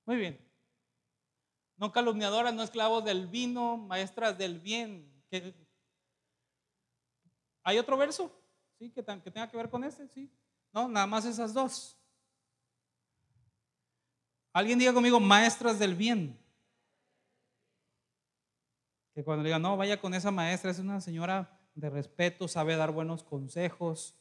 Muy 0.06 0.18
bien. 0.18 0.40
No 1.78 1.92
calumniadoras, 1.92 2.54
no 2.54 2.64
esclavos 2.64 3.06
del 3.06 3.28
vino, 3.28 3.78
maestras 3.78 4.38
del 4.38 4.60
bien. 4.60 5.14
¿Hay 7.64 7.78
otro 7.78 7.98
verso? 7.98 8.32
¿Sí? 8.80 8.90
Que, 8.92 9.04
que 9.04 9.32
tenga 9.32 9.50
que 9.50 9.58
ver 9.58 9.70
con 9.70 9.84
este, 9.84 10.08
¿sí? 10.08 10.30
No, 10.74 10.88
nada 10.88 11.08
más 11.08 11.26
esas 11.26 11.54
dos. 11.54 11.98
Alguien 14.52 14.80
diga 14.80 14.94
conmigo, 14.94 15.20
maestras 15.20 15.80
del 15.80 15.96
bien. 15.96 16.38
Que 19.18 19.24
cuando 19.24 19.44
diga, 19.44 19.58
no, 19.58 19.76
vaya 19.76 20.00
con 20.00 20.14
esa 20.14 20.30
maestra, 20.30 20.70
es 20.70 20.78
una 20.78 21.02
señora 21.02 21.60
de 21.74 21.90
respeto, 21.90 22.48
sabe 22.48 22.76
dar 22.76 22.92
buenos 22.92 23.24
consejos. 23.24 24.16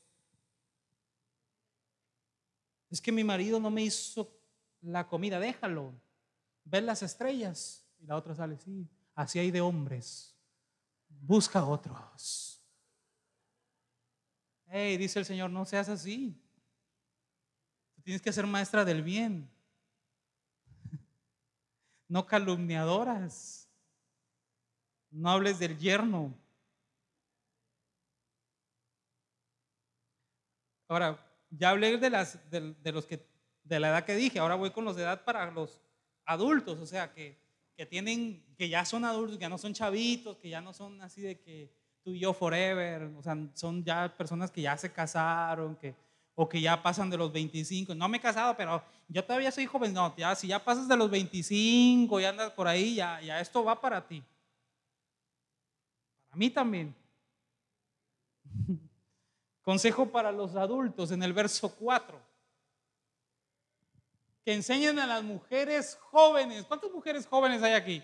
Es 2.88 3.02
que 3.02 3.12
mi 3.12 3.22
marido 3.22 3.61
no 3.61 3.70
me 3.70 3.82
hizo 3.82 4.40
la 4.80 5.06
comida, 5.06 5.38
déjalo 5.38 5.92
ver 6.64 6.85
las 6.85 7.02
estrellas. 7.02 7.87
Y 7.98 8.06
la 8.06 8.16
otra 8.16 8.35
sale, 8.35 8.56
sí, 8.56 8.88
así 9.14 9.38
hay 9.38 9.50
de 9.50 9.61
hombres. 9.61 10.35
Busca 11.11 11.62
otros. 11.62 12.64
Hey, 14.64 14.96
dice 14.96 15.18
el 15.18 15.26
Señor, 15.26 15.50
no 15.50 15.66
seas 15.66 15.90
así. 15.90 16.42
Tienes 18.02 18.22
que 18.22 18.32
ser 18.32 18.46
maestra 18.46 18.82
del 18.82 19.02
bien. 19.02 19.50
No 22.09 22.24
calumniadoras. 22.24 23.65
No 25.16 25.31
hables 25.31 25.59
del 25.59 25.79
yerno. 25.79 26.35
Ahora, 30.88 31.18
ya 31.50 31.70
hablé 31.70 31.96
de, 31.96 32.11
las, 32.11 32.38
de, 32.50 32.92
los 32.92 33.07
que, 33.07 33.26
de 33.64 33.81
la 33.81 33.88
edad 33.88 34.05
que 34.05 34.14
dije, 34.14 34.38
ahora 34.38 34.57
voy 34.57 34.70
con 34.70 34.85
los 34.85 34.94
de 34.94 35.05
edad 35.05 35.24
para 35.24 35.50
los 35.50 35.81
adultos, 36.26 36.79
o 36.79 36.87
sea, 36.87 37.12
que, 37.14 37.38
que 37.74 37.87
tienen, 37.87 38.44
que 38.59 38.68
ya 38.68 38.85
son 38.85 39.05
adultos, 39.07 39.38
que 39.38 39.42
ya 39.42 39.48
no 39.48 39.59
son 39.59 39.72
chavitos, 39.72 40.37
que 40.37 40.50
ya 40.50 40.61
no 40.61 40.74
son 40.74 41.00
así 41.00 41.22
de 41.22 41.40
que 41.40 41.72
tú 42.05 42.12
y 42.12 42.20
yo 42.20 42.35
forever, 42.35 43.05
o 43.16 43.22
sea, 43.22 43.37
son 43.55 43.83
ya 43.83 44.14
personas 44.14 44.50
que 44.50 44.61
ya 44.61 44.76
se 44.76 44.92
casaron, 44.92 45.76
que, 45.76 45.94
o 46.35 46.46
que 46.46 46.61
ya 46.61 46.83
pasan 46.83 47.09
de 47.09 47.16
los 47.16 47.33
25. 47.33 47.94
No 47.94 48.07
me 48.07 48.18
he 48.18 48.20
casado, 48.20 48.55
pero 48.55 48.83
yo 49.09 49.24
todavía 49.24 49.50
soy 49.50 49.64
joven. 49.64 49.94
No, 49.94 50.14
ya, 50.14 50.35
si 50.35 50.48
ya 50.48 50.62
pasas 50.62 50.87
de 50.87 50.96
los 50.96 51.11
25 51.11 52.20
y 52.20 52.24
andas 52.26 52.52
por 52.52 52.68
ahí, 52.68 52.96
ya, 52.96 53.20
ya 53.22 53.40
esto 53.40 53.64
va 53.64 53.81
para 53.81 54.07
ti. 54.07 54.22
Para 56.37 56.44
mí 56.44 56.51
también. 56.51 56.94
Consejo 59.62 60.05
para 60.05 60.31
los 60.31 60.55
adultos 60.55 61.11
en 61.11 61.22
el 61.22 61.33
verso 61.33 61.75
4 61.75 62.20
que 64.44 64.53
enseñen 64.53 64.99
a 64.99 65.07
las 65.07 65.25
mujeres 65.25 65.99
jóvenes. 66.11 66.66
¿Cuántas 66.66 66.92
mujeres 66.92 67.27
jóvenes 67.27 67.62
hay 67.62 67.72
aquí? 67.72 68.03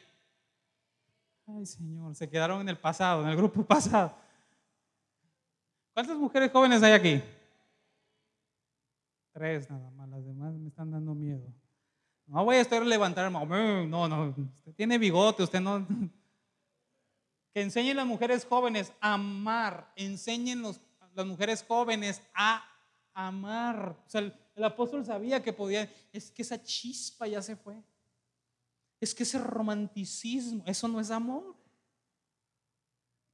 Ay, 1.46 1.66
Señor, 1.66 2.14
se 2.14 2.28
quedaron 2.28 2.62
en 2.62 2.70
el 2.70 2.78
pasado, 2.78 3.22
en 3.22 3.28
el 3.28 3.36
grupo 3.36 3.62
pasado. 3.66 4.16
¿Cuántas 5.92 6.16
mujeres 6.16 6.50
jóvenes 6.50 6.82
hay 6.82 6.92
aquí? 6.92 7.22
Tres 9.32 9.70
nada 9.70 9.90
más, 9.90 10.08
las 10.08 10.24
demás 10.24 10.54
me 10.54 10.68
están 10.68 10.90
dando 10.90 11.14
miedo. 11.14 11.52
No 12.26 12.46
voy 12.46 12.56
a 12.56 12.60
estar 12.62 12.84
levantando, 12.84 13.86
no, 13.86 14.08
no, 14.08 14.34
usted 14.56 14.72
tiene 14.74 14.96
bigote, 14.96 15.42
usted 15.42 15.60
no. 15.60 15.86
Que 17.52 17.62
enseñen 17.62 17.96
las 17.96 18.06
mujeres 18.06 18.46
jóvenes 18.46 18.92
a 19.00 19.14
amar, 19.14 19.92
enseñen 19.96 20.62
los, 20.62 20.80
las 21.14 21.26
mujeres 21.26 21.64
jóvenes 21.66 22.22
a 22.34 22.64
amar. 23.14 23.96
O 24.06 24.10
sea, 24.10 24.20
el 24.20 24.64
apóstol 24.64 25.04
sabía 25.04 25.42
que 25.42 25.52
podía, 25.52 25.90
es 26.12 26.30
que 26.30 26.42
esa 26.42 26.62
chispa 26.62 27.26
ya 27.26 27.42
se 27.42 27.56
fue. 27.56 27.82
Es 29.00 29.14
que 29.14 29.24
ese 29.24 29.38
romanticismo, 29.38 30.62
eso 30.66 30.86
no 30.86 31.00
es 31.00 31.10
amor. 31.10 31.56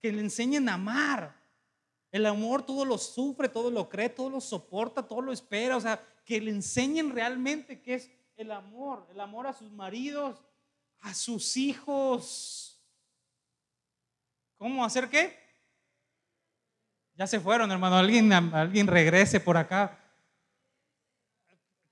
Que 0.00 0.12
le 0.12 0.20
enseñen 0.20 0.68
a 0.68 0.74
amar. 0.74 1.36
El 2.10 2.24
amor 2.24 2.64
todo 2.64 2.84
lo 2.84 2.96
sufre, 2.96 3.48
todo 3.48 3.70
lo 3.70 3.88
cree, 3.88 4.08
todo 4.08 4.30
lo 4.30 4.40
soporta, 4.40 5.06
todo 5.06 5.20
lo 5.20 5.32
espera. 5.32 5.76
O 5.76 5.80
sea, 5.80 6.02
que 6.24 6.40
le 6.40 6.50
enseñen 6.50 7.10
realmente 7.10 7.82
qué 7.82 7.94
es 7.94 8.10
el 8.36 8.50
amor. 8.50 9.06
El 9.10 9.20
amor 9.20 9.46
a 9.46 9.52
sus 9.52 9.70
maridos, 9.70 10.42
a 11.00 11.12
sus 11.12 11.56
hijos. 11.56 12.67
¿Cómo 14.58 14.84
hacer 14.84 15.08
qué? 15.08 15.38
Ya 17.14 17.26
se 17.26 17.40
fueron, 17.40 17.70
hermano. 17.70 17.96
Alguien, 17.96 18.32
alguien 18.32 18.86
regrese 18.86 19.40
por 19.40 19.56
acá 19.56 19.98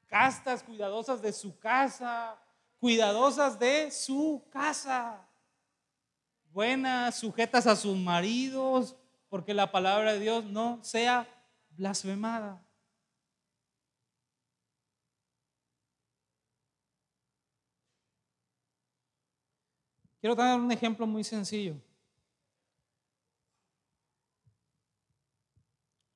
castas, 0.06 0.62
cuidadosas 0.62 1.20
de 1.20 1.32
su 1.32 1.58
casa, 1.58 2.38
cuidadosas 2.78 3.58
de 3.58 3.90
su 3.90 4.42
casa, 4.50 5.28
buenas, 6.52 7.18
sujetas 7.18 7.66
a 7.66 7.76
sus 7.76 7.96
maridos, 7.96 8.96
porque 9.28 9.52
la 9.52 9.70
palabra 9.70 10.14
de 10.14 10.20
Dios 10.20 10.44
no 10.44 10.82
sea 10.82 11.28
blasfemada. 11.70 12.62
Quiero 20.20 20.34
dar 20.34 20.58
un 20.58 20.72
ejemplo 20.72 21.06
muy 21.06 21.22
sencillo. 21.22 21.76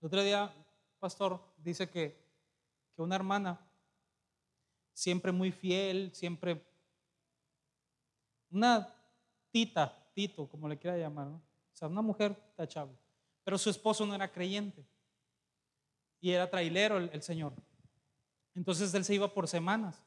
El 0.00 0.06
otro 0.06 0.22
día, 0.22 0.52
pastor 0.98 1.40
dice 1.58 1.88
que, 1.88 2.16
que 2.94 3.02
una 3.02 3.16
hermana 3.16 3.60
siempre 4.94 5.32
muy 5.32 5.52
fiel, 5.52 6.10
siempre 6.14 6.64
una 8.50 8.94
tita, 9.50 9.96
tito, 10.14 10.48
como 10.48 10.68
le 10.68 10.78
quiera 10.78 10.96
llamar, 10.96 11.28
o 11.28 11.40
sea, 11.72 11.88
una 11.88 12.02
mujer 12.02 12.34
tachable. 12.56 12.96
Pero 13.44 13.58
su 13.58 13.70
esposo 13.70 14.06
no 14.06 14.14
era 14.14 14.30
creyente 14.30 14.84
y 16.20 16.30
era 16.30 16.50
trailero 16.50 16.98
el, 16.98 17.22
señor. 17.22 17.52
Entonces 18.54 18.92
él 18.94 19.04
se 19.04 19.14
iba 19.14 19.32
por 19.32 19.48
semanas. 19.48 20.02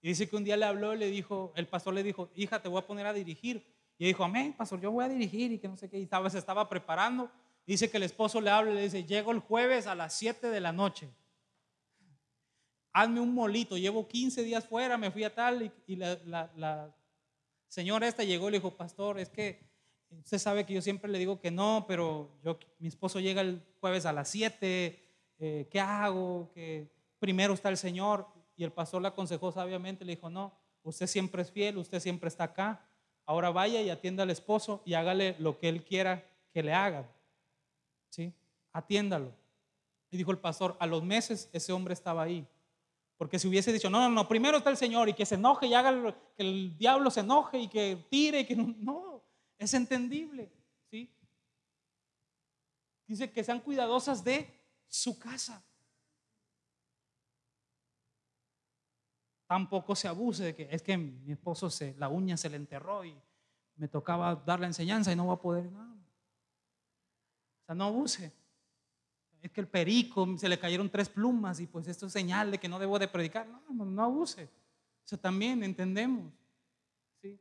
Y 0.00 0.08
dice 0.08 0.28
que 0.28 0.36
un 0.36 0.44
día 0.44 0.56
le 0.56 0.64
habló 0.64 0.94
y 0.94 0.98
le 0.98 1.06
dijo, 1.10 1.52
el 1.54 1.68
pastor 1.68 1.94
le 1.94 2.02
dijo, 2.02 2.30
hija, 2.34 2.60
te 2.60 2.68
voy 2.68 2.80
a 2.80 2.86
poner 2.86 3.06
a 3.06 3.12
dirigir. 3.12 3.64
Y 3.98 4.06
dijo, 4.06 4.24
amén, 4.24 4.52
pastor, 4.52 4.80
yo 4.80 4.90
voy 4.90 5.04
a 5.04 5.08
dirigir 5.08 5.52
y 5.52 5.58
que 5.58 5.68
no 5.68 5.76
sé 5.76 5.88
qué. 5.88 5.98
Y 5.98 6.02
estaba, 6.02 6.28
se 6.28 6.38
estaba 6.38 6.68
preparando. 6.68 7.30
Dice 7.66 7.90
que 7.90 7.96
el 7.96 8.02
esposo 8.02 8.40
le 8.40 8.50
habla 8.50 8.72
y 8.72 8.74
le 8.74 8.82
dice, 8.82 9.04
llego 9.04 9.32
el 9.32 9.38
jueves 9.38 9.86
a 9.86 9.94
las 9.94 10.14
7 10.14 10.48
de 10.48 10.60
la 10.60 10.72
noche 10.72 11.08
hazme 12.92 13.20
un 13.20 13.34
molito, 13.34 13.76
llevo 13.76 14.06
15 14.06 14.42
días 14.42 14.66
fuera, 14.66 14.98
me 14.98 15.10
fui 15.10 15.24
a 15.24 15.34
tal 15.34 15.72
y, 15.86 15.96
la, 15.96 16.94
señora 17.68 18.06
esta 18.06 18.22
llegó 18.22 18.48
y 18.48 18.52
le 18.52 18.58
dijo, 18.58 18.76
pastor, 18.76 19.18
es 19.18 19.30
que 19.30 19.60
usted 20.10 20.38
sabe 20.38 20.66
que 20.66 20.74
yo 20.74 20.82
siempre 20.82 21.10
le 21.10 21.18
digo 21.18 21.40
que 21.40 21.50
no, 21.50 21.86
pero 21.88 22.38
yo, 22.44 22.58
mi 22.78 22.88
esposo 22.88 23.18
llega 23.18 23.40
el 23.40 23.62
jueves 23.80 24.04
a 24.04 24.12
las 24.12 24.28
7, 24.28 25.00
eh, 25.38 25.68
¿qué 25.70 25.80
hago? 25.80 26.50
Que 26.54 26.90
primero 27.18 27.54
está 27.54 27.70
el 27.70 27.78
Señor 27.78 28.26
y 28.56 28.64
el 28.64 28.72
pastor 28.72 29.00
le 29.00 29.08
aconsejó 29.08 29.50
sabiamente, 29.52 30.04
le 30.04 30.16
dijo, 30.16 30.28
no, 30.28 30.52
usted 30.82 31.06
siempre 31.06 31.42
es 31.42 31.50
fiel, 31.50 31.78
usted 31.78 31.98
siempre 32.00 32.28
está 32.28 32.44
acá, 32.44 32.84
ahora 33.24 33.50
vaya 33.50 33.80
y 33.80 33.88
atienda 33.88 34.24
al 34.24 34.30
esposo 34.30 34.82
y 34.84 34.94
hágale 34.94 35.36
lo 35.38 35.58
que 35.58 35.70
él 35.70 35.82
quiera 35.82 36.26
que 36.52 36.62
le 36.62 36.74
haga. 36.74 37.08
¿Sí? 38.12 38.30
Atiéndalo. 38.74 39.32
Y 40.10 40.18
dijo 40.18 40.30
el 40.30 40.38
pastor, 40.38 40.76
a 40.78 40.86
los 40.86 41.02
meses 41.02 41.48
ese 41.52 41.72
hombre 41.72 41.94
estaba 41.94 42.22
ahí. 42.22 42.46
Porque 43.16 43.38
si 43.38 43.48
hubiese 43.48 43.72
dicho, 43.72 43.88
no, 43.88 44.00
no, 44.00 44.10
no, 44.10 44.28
primero 44.28 44.58
está 44.58 44.68
el 44.68 44.76
Señor 44.76 45.08
y 45.08 45.14
que 45.14 45.24
se 45.24 45.36
enoje 45.36 45.66
y 45.66 45.74
haga 45.74 46.14
que 46.36 46.42
el 46.42 46.76
diablo 46.76 47.10
se 47.10 47.20
enoje 47.20 47.58
y 47.58 47.68
que 47.68 48.06
tire 48.10 48.40
y 48.40 48.44
que 48.44 48.54
no, 48.54 48.74
no, 48.78 49.22
es 49.56 49.72
entendible. 49.72 50.52
¿sí? 50.90 51.10
Dice 53.06 53.30
que 53.30 53.42
sean 53.42 53.60
cuidadosas 53.60 54.22
de 54.22 54.46
su 54.86 55.18
casa. 55.18 55.64
Tampoco 59.46 59.96
se 59.96 60.08
abuse 60.08 60.44
de 60.44 60.54
que 60.54 60.68
es 60.70 60.82
que 60.82 60.98
mi 60.98 61.32
esposo 61.32 61.70
se, 61.70 61.94
la 61.94 62.08
uña 62.08 62.36
se 62.36 62.50
le 62.50 62.56
enterró 62.56 63.06
y 63.06 63.16
me 63.76 63.88
tocaba 63.88 64.34
dar 64.34 64.60
la 64.60 64.66
enseñanza 64.66 65.10
y 65.10 65.16
no 65.16 65.28
va 65.28 65.34
a 65.34 65.40
poder. 65.40 65.72
nada 65.72 66.01
O 67.62 67.66
sea, 67.66 67.74
no 67.74 67.84
abuse 67.84 68.32
es 69.42 69.50
que 69.50 69.60
el 69.60 69.66
perico 69.66 70.38
se 70.38 70.48
le 70.48 70.58
cayeron 70.58 70.88
tres 70.88 71.08
plumas 71.08 71.58
y 71.58 71.66
pues 71.66 71.88
esto 71.88 72.06
es 72.06 72.12
señal 72.12 72.52
de 72.52 72.58
que 72.58 72.68
no 72.68 72.78
debo 72.78 72.96
de 72.98 73.08
predicar. 73.08 73.48
No, 73.48 73.84
no, 73.84 74.04
abuse. 74.04 74.44
O 74.44 75.08
sea, 75.08 75.18
también 75.18 75.64
entendemos. 75.64 76.32
¿sí? 77.20 77.40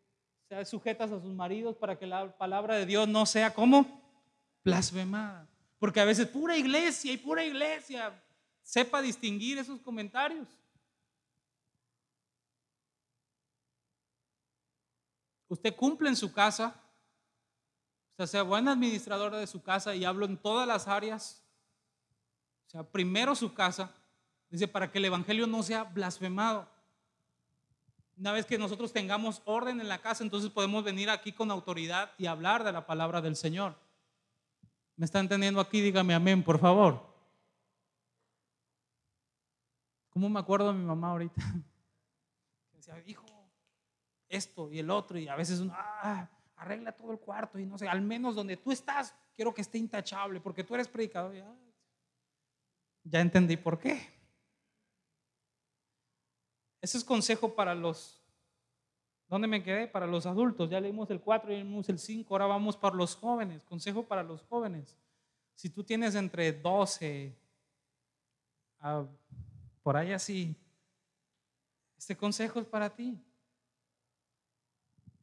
Sea 0.50 0.66
sujetas 0.66 1.12
a 1.12 1.22
sus 1.22 1.32
maridos 1.32 1.76
para 1.78 2.00
que 2.00 2.08
la 2.08 2.36
palabra 2.36 2.76
de 2.76 2.88
Dios 2.88 3.08
no 3.08 3.28
sea 3.28 3.54
como 3.54 3.86
blasfemada. 4.64 5.48
Porque 5.78 6.00
a 6.00 6.06
veces 6.06 6.26
pura 6.26 6.58
iglesia 6.58 7.14
y 7.14 7.18
pura 7.18 7.46
iglesia 7.46 8.20
sepa 8.64 9.00
distinguir 9.00 9.60
esos 9.60 9.80
comentarios. 9.80 10.48
Usted 15.48 15.76
cumple 15.76 16.10
en 16.10 16.16
su 16.16 16.34
casa, 16.34 16.81
usted 18.24 18.38
sea 18.38 18.44
buen 18.44 18.68
administrador 18.68 19.36
de 19.36 19.48
su 19.48 19.62
casa 19.64 19.96
y 19.96 20.06
hablo 20.06 20.26
en 20.26 20.38
todas 20.38 20.68
las 20.68 20.88
áreas 20.88 21.42
o 22.68 22.70
sea, 22.72 22.84
primero 22.84 23.36
su 23.36 23.54
casa, 23.54 23.94
dice, 24.50 24.66
para 24.66 24.90
que 24.90 25.00
el 25.00 25.04
Evangelio 25.04 25.46
no 25.46 25.62
sea 25.62 25.84
blasfemado. 25.84 26.70
Una 28.16 28.32
vez 28.32 28.46
que 28.46 28.58
nosotros 28.58 28.94
tengamos 28.94 29.42
orden 29.44 29.82
en 29.82 29.90
la 29.90 30.00
casa, 30.00 30.24
entonces 30.24 30.50
podemos 30.50 30.82
venir 30.82 31.10
aquí 31.10 31.34
con 31.34 31.52
autoridad 31.52 32.14
y 32.18 32.28
hablar 32.28 32.64
de 32.64 32.72
la 32.72 32.86
palabra 32.86 33.20
del 33.20 33.36
Señor. 33.36 33.76
¿Me 34.96 35.04
está 35.04 35.20
entendiendo 35.20 35.60
aquí? 35.60 35.82
Dígame 35.82 36.14
amén, 36.14 36.42
por 36.44 36.60
favor. 36.60 37.14
¿Cómo 40.12 40.30
me 40.30 40.40
acuerdo 40.40 40.72
de 40.72 40.80
mi 40.80 40.86
mamá 40.86 41.10
ahorita? 41.10 41.42
decía, 42.72 43.04
hijo, 43.06 43.26
esto 44.30 44.72
y 44.72 44.80
el 44.80 44.90
otro, 44.92 45.20
y 45.20 45.28
a 45.28 45.36
veces 45.36 45.60
uno, 45.60 45.74
ah, 45.76 46.30
arregla 46.62 46.91
todo 46.91 47.12
el 47.12 47.18
cuarto 47.18 47.57
y 47.57 47.66
no 47.66 47.76
sé, 47.76 47.88
al 47.88 48.01
menos 48.01 48.36
donde 48.36 48.55
tú 48.55 48.72
estás, 48.72 49.16
quiero 49.36 49.51
que 49.51 49.62
esté 49.62 49.80
intachable, 49.80 50.39
porque 50.39 50.64
tú 50.64 50.76
eres 50.76 50.88
predicador. 50.88 51.34
Ya 53.03 53.20
entendí 53.20 53.57
por 53.57 53.80
qué. 53.80 53.99
Ese 56.80 56.99
es 56.99 57.03
consejo 57.03 57.55
para 57.55 57.74
los... 57.74 58.22
¿Dónde 59.28 59.47
me 59.47 59.64
quedé? 59.64 59.88
Para 59.88 60.05
los 60.05 60.28
adultos. 60.28 60.70
Ya 60.70 60.80
leímos 60.80 61.09
el 61.09 61.20
4 61.20 61.51
y 61.51 61.55
leímos 61.55 61.89
el 61.89 61.97
5. 61.97 62.32
Ahora 62.32 62.45
vamos 62.45 62.78
para 62.78 62.95
los 62.95 63.16
jóvenes. 63.16 63.64
Consejo 63.64 64.03
para 64.03 64.22
los 64.22 64.43
jóvenes. 64.43 64.95
Si 65.55 65.70
tú 65.70 65.84
tienes 65.84 66.14
entre 66.14 66.51
12 66.53 67.36
a, 68.80 69.03
por 69.82 69.97
ahí 69.97 70.12
así, 70.12 70.55
este 71.97 72.16
consejo 72.16 72.59
es 72.59 72.68
para 72.68 72.93
ti. 72.93 73.20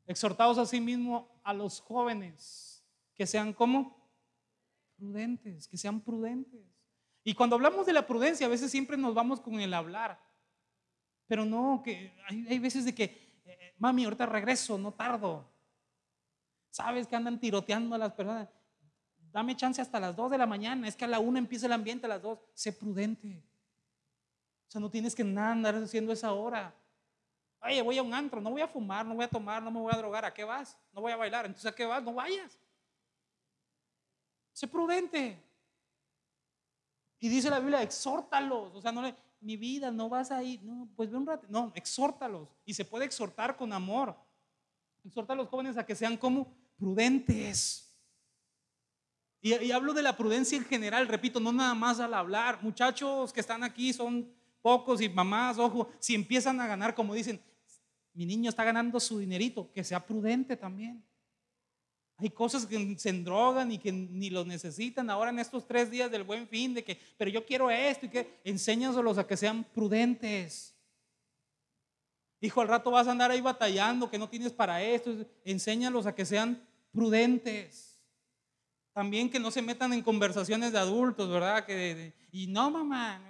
Exhortados 0.09 0.57
a 0.57 0.65
sí 0.65 0.81
mismo 0.81 1.29
a 1.45 1.53
los 1.53 1.81
jóvenes 1.81 2.83
que 3.15 3.27
sean 3.27 3.53
como 3.53 4.11
prudentes, 4.97 5.69
que 5.69 5.77
sean 5.77 6.01
prudentes. 6.01 6.67
Y 7.23 7.35
cuando 7.35 7.57
hablamos 7.57 7.85
de 7.85 7.93
la 7.93 8.07
prudencia, 8.07 8.47
a 8.47 8.51
veces 8.51 8.71
siempre 8.71 8.97
nos 8.97 9.15
vamos 9.15 9.39
con 9.39 9.61
el 9.61 9.75
hablar. 9.75 10.19
Pero 11.27 11.45
no, 11.45 11.83
que 11.85 12.17
hay, 12.27 12.59
veces 12.59 12.87
de 12.87 12.95
que, 12.95 13.43
eh, 13.45 13.75
mami, 13.77 14.05
ahorita 14.05 14.25
regreso, 14.25 14.79
no 14.79 14.93
tardo. 14.93 15.47
Sabes 16.71 17.07
que 17.07 17.15
andan 17.15 17.39
tiroteando 17.39 17.95
a 17.95 17.99
las 17.99 18.15
personas. 18.15 18.49
Dame 19.31 19.57
chance 19.57 19.83
hasta 19.83 20.01
las 20.01 20.17
2 20.17 20.31
de 20.31 20.39
la 20.39 20.47
mañana. 20.47 20.89
Es 20.89 20.97
que 20.97 21.05
a 21.05 21.09
la 21.09 21.19
1 21.19 21.39
empieza 21.39 21.67
el 21.67 21.73
ambiente, 21.73 22.07
a 22.07 22.09
las 22.09 22.23
2. 22.23 22.39
Sé 22.55 22.73
prudente. 22.73 23.45
O 24.69 24.71
sea, 24.71 24.81
no 24.81 24.91
tienes 24.91 25.15
que 25.15 25.23
nada 25.23 25.53
andar 25.53 25.75
haciendo 25.75 26.15
esa 26.15 26.33
hora. 26.33 26.75
Oye, 27.61 27.83
voy 27.83 27.99
a 27.99 28.03
un 28.03 28.15
antro, 28.15 28.41
no 28.41 28.51
voy 28.51 28.61
a 28.61 28.69
fumar, 28.69 29.05
no 29.05 29.15
voy 29.15 29.25
a 29.25 29.29
tomar, 29.29 29.63
no 29.63 29.71
me 29.71 29.81
voy 29.81 29.93
a 29.93 29.97
drogar. 29.97 30.25
¿A 30.25 30.33
qué 30.33 30.45
vas? 30.45 30.77
No 30.93 31.01
voy 31.01 31.13
a 31.13 31.17
bailar. 31.17 31.47
Entonces, 31.47 31.71
¿a 31.71 31.75
qué 31.75 31.85
vas? 31.85 32.03
No 32.03 32.15
vayas. 32.15 32.59
Sé 34.53 34.69
prudente. 34.69 35.43
Y 37.19 37.29
dice 37.29 37.51
la 37.51 37.59
Biblia, 37.59 37.83
exhórtalos. 37.83 38.75
O 38.75 38.81
sea, 38.81 38.93
no 38.93 39.03
le, 39.03 39.15
mi 39.41 39.57
vida, 39.57 39.91
no 39.91 40.09
vas 40.09 40.31
a 40.31 40.43
ir. 40.43 40.63
No, 40.63 40.89
pues 40.95 41.11
ve 41.11 41.17
un 41.17 41.27
rato. 41.27 41.47
No, 41.49 41.73
exhórtalos. 41.75 42.49
Y 42.65 42.75
se 42.75 42.85
puede 42.85 43.05
exhortar 43.05 43.57
con 43.57 43.73
amor. 43.73 44.17
Exhorta 45.05 45.33
a 45.33 45.37
los 45.37 45.49
jóvenes 45.49 45.77
a 45.77 45.85
que 45.85 45.97
sean 45.97 46.17
como 46.17 46.53
prudentes. 46.77 47.89
Y, 49.41 49.71
hablo 49.71 49.95
de 49.95 50.03
la 50.03 50.17
prudencia 50.17 50.59
en 50.59 50.65
general, 50.65 51.07
repito, 51.07 51.39
no 51.39 51.53
nada 51.53 51.75
más 51.75 52.01
al 52.01 52.15
hablar. 52.15 52.59
Muchachos 52.63 53.33
que 53.33 53.41
están 53.41 53.63
aquí 53.63 53.93
son 53.93 54.29
pocos 54.61 55.01
y 55.01 55.09
mamás, 55.09 55.59
ojo, 55.59 55.89
si 56.01 56.15
empiezan 56.15 56.61
a 56.61 56.67
ganar, 56.67 56.95
como 56.95 57.15
dicen, 57.15 57.41
mi 58.19 58.27
niño 58.27 58.51
está 58.51 58.65
ganando 58.65 58.99
su 58.99 59.21
dinerito, 59.21 59.71
que 59.73 59.85
sea 59.85 60.05
prudente 60.05 60.57
también. 60.57 61.05
Hay 62.17 62.31
cosas 62.31 62.67
que 62.67 62.99
se 62.99 63.11
endrogan 63.11 63.71
y 63.71 63.79
que 63.79 63.93
ni 63.93 64.29
los 64.29 64.45
necesitan 64.45 65.09
ahora 65.09 65.31
en 65.31 65.39
estos 65.39 65.69
tres 65.69 65.89
días 65.89 66.11
del 66.11 66.25
buen 66.25 66.49
fin, 66.49 66.75
de 66.75 66.83
que, 66.83 67.01
pero 67.17 67.31
yo 67.31 67.47
quiero 67.47 67.71
esto 67.71 68.07
y 68.07 68.09
que 68.09 68.41
enséñaselos 68.43 69.19
a 69.19 69.27
que 69.29 69.37
sean 69.37 69.63
prudentes. 69.73 70.75
Hijo, 72.41 72.61
al 72.61 72.67
rato 72.67 72.91
vas 72.91 73.07
a 73.07 73.13
andar 73.13 73.31
ahí 73.31 73.41
batallando, 73.41 74.11
que 74.11 74.19
no 74.19 74.29
tienes 74.29 74.51
para 74.53 74.83
esto, 74.83 75.15
enséñalos 75.45 76.05
a 76.05 76.13
que 76.13 76.25
sean 76.25 76.61
prudentes. 76.91 78.01
También 78.93 79.31
que 79.31 79.39
no 79.39 79.53
se 79.53 79.63
metan 79.63 79.93
en 79.93 80.03
conversaciones 80.03 80.73
de 80.73 80.79
adultos, 80.81 81.31
¿verdad? 81.31 81.65
Que 81.65 82.15
y 82.33 82.49
no, 82.49 82.69
mamá, 82.69 83.23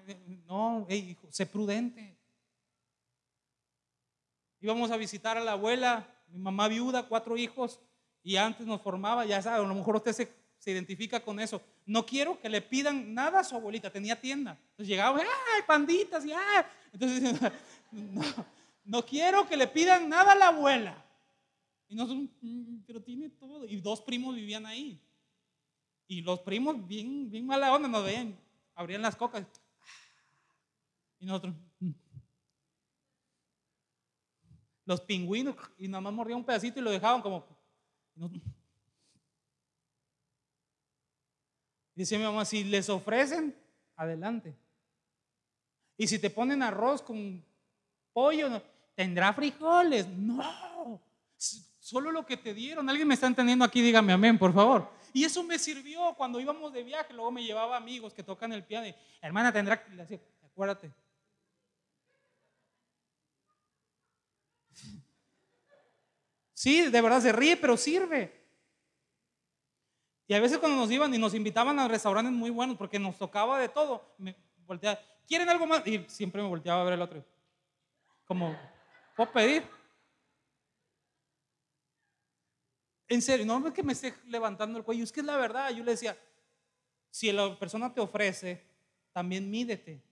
no, 0.46 0.86
hijo, 0.88 1.28
sé 1.30 1.44
prudente. 1.44 2.17
Íbamos 4.60 4.90
a 4.90 4.96
visitar 4.96 5.36
a 5.36 5.44
la 5.44 5.52
abuela, 5.52 6.06
mi 6.28 6.38
mamá 6.38 6.68
viuda, 6.68 7.08
cuatro 7.08 7.36
hijos, 7.36 7.80
y 8.22 8.36
antes 8.36 8.66
nos 8.66 8.80
formaba, 8.82 9.24
ya 9.24 9.40
sabe, 9.40 9.64
a 9.64 9.68
lo 9.68 9.74
mejor 9.74 9.96
usted 9.96 10.12
se, 10.12 10.32
se, 10.58 10.70
identifica 10.70 11.20
con 11.20 11.40
eso. 11.40 11.62
No 11.86 12.04
quiero 12.04 12.38
que 12.40 12.48
le 12.48 12.60
pidan 12.60 13.14
nada 13.14 13.40
a 13.40 13.44
su 13.44 13.54
abuelita, 13.54 13.90
tenía 13.90 14.20
tienda. 14.20 14.58
Entonces 14.70 14.88
llegaba, 14.88 15.18
¡ay, 15.18 15.62
panditas! 15.66 16.24
Y, 16.26 16.32
¡ay! 16.32 16.64
Entonces, 16.92 17.40
no, 17.92 18.22
no 18.84 19.06
quiero 19.06 19.48
que 19.48 19.56
le 19.56 19.66
pidan 19.66 20.08
nada 20.08 20.32
a 20.32 20.34
la 20.34 20.48
abuela. 20.48 21.04
Y 21.88 21.94
nosotros, 21.94 22.28
mm, 22.42 22.80
pero 22.86 23.02
tiene 23.02 23.30
todo. 23.30 23.64
Y 23.64 23.76
dos 23.76 24.02
primos 24.02 24.34
vivían 24.34 24.66
ahí. 24.66 25.00
Y 26.06 26.22
los 26.22 26.40
primos, 26.40 26.86
bien, 26.86 27.30
bien 27.30 27.46
mala 27.46 27.72
onda, 27.72 27.88
nos 27.88 28.04
veían, 28.04 28.36
abrían 28.74 29.02
las 29.02 29.16
cocas. 29.16 29.46
Y 31.20 31.26
nosotros, 31.26 31.54
los 34.88 35.02
pingüinos, 35.02 35.54
y 35.76 35.86
nada 35.86 36.00
más 36.00 36.14
mordían 36.14 36.38
un 36.38 36.44
pedacito 36.44 36.80
y 36.80 36.82
lo 36.82 36.90
dejaban 36.90 37.20
como 37.20 37.46
Dice 41.94 42.16
mi 42.16 42.24
mamá, 42.24 42.44
si 42.44 42.64
les 42.64 42.88
ofrecen, 42.88 43.54
adelante. 43.96 44.56
Y 45.96 46.06
si 46.06 46.18
te 46.18 46.30
ponen 46.30 46.62
arroz 46.62 47.02
con 47.02 47.44
pollo, 48.12 48.62
tendrá 48.94 49.32
frijoles. 49.34 50.08
No, 50.08 51.02
solo 51.36 52.10
lo 52.10 52.24
que 52.24 52.36
te 52.36 52.54
dieron. 52.54 52.88
¿Alguien 52.88 53.08
me 53.08 53.14
está 53.14 53.26
entendiendo 53.26 53.64
aquí? 53.64 53.82
Dígame 53.82 54.12
amén, 54.12 54.38
por 54.38 54.54
favor. 54.54 54.88
Y 55.12 55.24
eso 55.24 55.42
me 55.42 55.58
sirvió 55.58 56.14
cuando 56.16 56.40
íbamos 56.40 56.72
de 56.72 56.82
viaje. 56.82 57.12
Luego 57.12 57.32
me 57.32 57.44
llevaba 57.44 57.76
amigos 57.76 58.14
que 58.14 58.22
tocan 58.22 58.52
el 58.52 58.64
piano. 58.64 58.86
Hermana, 59.20 59.52
tendrá 59.52 59.84
acuérdate. 60.44 60.92
Sí, 66.58 66.90
de 66.90 67.00
verdad 67.00 67.20
se 67.20 67.30
ríe, 67.30 67.56
pero 67.56 67.76
sirve. 67.76 68.32
Y 70.26 70.34
a 70.34 70.40
veces 70.40 70.58
cuando 70.58 70.76
nos 70.76 70.90
iban 70.90 71.14
y 71.14 71.16
nos 71.16 71.32
invitaban 71.32 71.78
a 71.78 71.86
restaurantes 71.86 72.32
muy 72.32 72.50
buenos, 72.50 72.76
porque 72.76 72.98
nos 72.98 73.16
tocaba 73.16 73.60
de 73.60 73.68
todo, 73.68 74.16
me 74.18 74.36
volteaba, 74.66 74.98
¿quieren 75.28 75.48
algo 75.48 75.68
más? 75.68 75.86
Y 75.86 76.04
siempre 76.08 76.42
me 76.42 76.48
volteaba 76.48 76.80
a 76.80 76.84
ver 76.84 76.94
el 76.94 77.02
otro. 77.02 77.24
Como, 78.24 78.58
¿puedo 79.14 79.30
pedir? 79.30 79.62
En 83.06 83.22
serio, 83.22 83.46
no 83.46 83.64
es 83.64 83.72
que 83.72 83.84
me 83.84 83.92
esté 83.92 84.16
levantando 84.26 84.80
el 84.80 84.84
cuello, 84.84 85.04
es 85.04 85.12
que 85.12 85.20
es 85.20 85.26
la 85.26 85.36
verdad. 85.36 85.70
Yo 85.70 85.84
le 85.84 85.92
decía, 85.92 86.18
si 87.08 87.30
la 87.30 87.56
persona 87.56 87.94
te 87.94 88.00
ofrece, 88.00 88.66
también 89.12 89.48
mídete. 89.48 90.02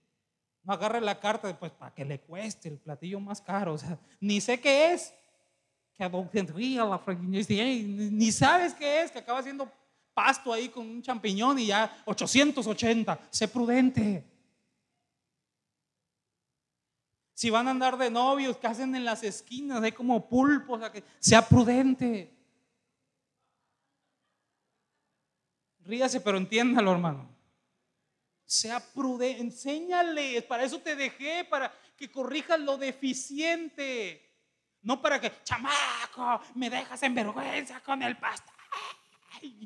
No 0.63 0.71
agarre 0.71 1.01
la 1.01 1.19
carta, 1.19 1.59
pues 1.59 1.73
para 1.73 1.93
que 1.93 2.05
le 2.05 2.21
cueste 2.21 2.69
el 2.69 2.79
platillo 2.79 3.19
más 3.19 3.41
caro. 3.41 3.73
O 3.73 3.77
sea, 3.77 3.99
ni 4.21 4.39
sé 4.39 4.61
qué 4.61 4.93
es, 4.93 5.13
que 5.97 6.03
adultería, 6.03 6.85
la 6.85 7.01
ni 7.17 8.31
sabes 8.31 8.73
qué 8.75 9.01
es, 9.01 9.11
que 9.11 9.19
acaba 9.19 9.39
haciendo 9.39 9.71
pasto 10.13 10.53
ahí 10.53 10.69
con 10.69 10.87
un 10.87 11.01
champiñón 11.01 11.57
y 11.59 11.67
ya 11.67 12.03
880. 12.05 13.19
Sé 13.31 13.47
prudente. 13.47 14.23
Si 17.33 17.49
van 17.49 17.67
a 17.67 17.71
andar 17.71 17.97
de 17.97 18.09
novios, 18.09 18.57
hacen 18.63 18.95
en 18.95 19.05
las 19.05 19.23
esquinas, 19.23 19.81
hay 19.83 19.91
como 19.91 20.27
pulpos, 20.27 20.87
que 20.89 21.03
sea 21.19 21.47
prudente. 21.47 22.33
Ríase, 25.79 26.19
pero 26.19 26.37
entiéndalo, 26.37 26.91
hermano. 26.91 27.29
Sea 28.45 28.79
prudente, 28.79 29.41
enséñale, 29.41 30.41
para 30.43 30.63
eso 30.63 30.79
te 30.79 30.95
dejé, 30.95 31.45
para 31.45 31.71
que 31.95 32.11
corrijas 32.11 32.59
lo 32.59 32.77
deficiente. 32.77 34.26
No 34.87 35.01
para 35.01 35.19
que, 35.19 35.29
chamaco, 35.43 36.39
me 36.55 36.69
dejas 36.69 37.03
en 37.03 37.13
vergüenza 37.13 37.81
con 37.81 38.01
el 38.01 38.15
pasto. 38.15 38.53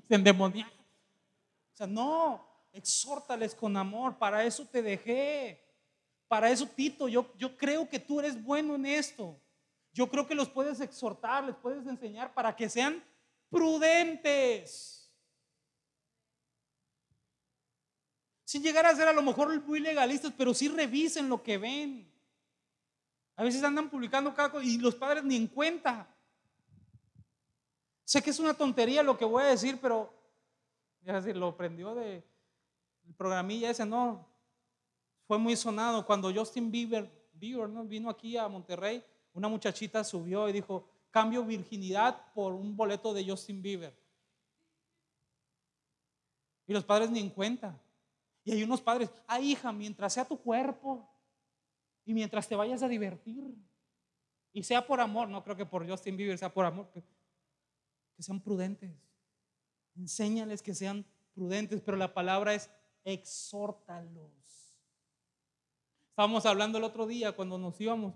Se 0.07 0.15
endemonia. 0.15 0.67
O 1.71 1.75
sea, 1.77 1.85
no, 1.85 2.43
exhórtales 2.73 3.53
con 3.53 3.77
amor, 3.77 4.17
para 4.17 4.43
eso 4.43 4.65
te 4.65 4.81
dejé. 4.81 5.63
Para 6.27 6.49
eso, 6.49 6.65
Tito, 6.65 7.07
yo, 7.07 7.31
yo 7.37 7.55
creo 7.55 7.87
que 7.87 7.99
tú 7.99 8.19
eres 8.19 8.43
bueno 8.43 8.73
en 8.73 8.87
esto. 8.87 9.39
Yo 9.93 10.09
creo 10.09 10.25
que 10.25 10.33
los 10.33 10.49
puedes 10.49 10.81
exhortar, 10.81 11.43
les 11.43 11.55
puedes 11.55 11.85
enseñar 11.85 12.33
para 12.33 12.55
que 12.55 12.67
sean 12.67 13.03
prudentes. 13.51 15.07
Sin 18.43 18.63
llegar 18.63 18.87
a 18.87 18.95
ser 18.95 19.07
a 19.07 19.13
lo 19.13 19.21
mejor 19.21 19.61
muy 19.67 19.81
legalistas, 19.81 20.33
pero 20.35 20.51
sí 20.55 20.67
revisen 20.67 21.29
lo 21.29 21.43
que 21.43 21.59
ven. 21.59 22.10
A 23.41 23.43
veces 23.43 23.63
andan 23.63 23.89
publicando 23.89 24.31
cada 24.35 24.51
cosa 24.51 24.63
y 24.63 24.77
los 24.77 24.93
padres 24.93 25.23
ni 25.23 25.35
en 25.35 25.47
cuenta. 25.47 26.07
Sé 28.05 28.21
que 28.21 28.29
es 28.29 28.39
una 28.39 28.53
tontería 28.53 29.01
lo 29.01 29.17
que 29.17 29.25
voy 29.25 29.41
a 29.41 29.47
decir, 29.47 29.79
pero 29.81 30.13
ya 31.01 31.19
lo 31.19 31.57
prendió 31.57 31.95
de 31.95 32.23
el 33.07 33.15
programilla 33.15 33.71
ese, 33.71 33.83
no, 33.83 34.27
fue 35.25 35.39
muy 35.39 35.55
sonado 35.55 36.05
cuando 36.05 36.31
Justin 36.31 36.69
Bieber, 36.69 37.09
Bieber 37.33 37.67
¿no? 37.67 37.83
vino 37.83 38.11
aquí 38.11 38.37
a 38.37 38.47
Monterrey, 38.47 39.03
una 39.33 39.47
muchachita 39.47 40.03
subió 40.03 40.47
y 40.47 40.51
dijo, 40.51 40.87
cambio 41.09 41.43
virginidad 41.43 42.31
por 42.35 42.53
un 42.53 42.77
boleto 42.77 43.11
de 43.11 43.27
Justin 43.27 43.59
Bieber. 43.59 43.97
Y 46.67 46.73
los 46.73 46.83
padres 46.83 47.09
ni 47.09 47.19
en 47.21 47.31
cuenta. 47.31 47.75
Y 48.43 48.51
hay 48.51 48.61
unos 48.61 48.81
padres, 48.81 49.09
ah 49.25 49.39
hija, 49.39 49.71
mientras 49.71 50.13
sea 50.13 50.25
tu 50.25 50.37
cuerpo 50.37 51.10
y 52.05 52.13
mientras 52.13 52.47
te 52.47 52.55
vayas 52.55 52.83
a 52.83 52.87
divertir, 52.87 53.55
y 54.53 54.63
sea 54.63 54.85
por 54.85 54.99
amor, 54.99 55.29
no 55.29 55.43
creo 55.43 55.55
que 55.55 55.65
por 55.65 55.87
Justin 55.87 56.17
Bieber 56.17 56.37
sea 56.37 56.53
por 56.53 56.65
amor, 56.65 56.89
que, 56.91 57.03
sean 58.19 58.39
prudentes. 58.39 58.91
Enséñales 59.95 60.61
que 60.61 60.75
sean 60.75 61.05
prudentes, 61.33 61.81
pero 61.81 61.97
la 61.97 62.13
palabra 62.13 62.53
es 62.53 62.69
exhórtalos. 63.03 64.31
Estábamos 66.09 66.45
hablando 66.45 66.77
el 66.77 66.83
otro 66.83 67.07
día 67.07 67.31
cuando 67.31 67.57
nos 67.57 67.79
íbamos. 67.81 68.13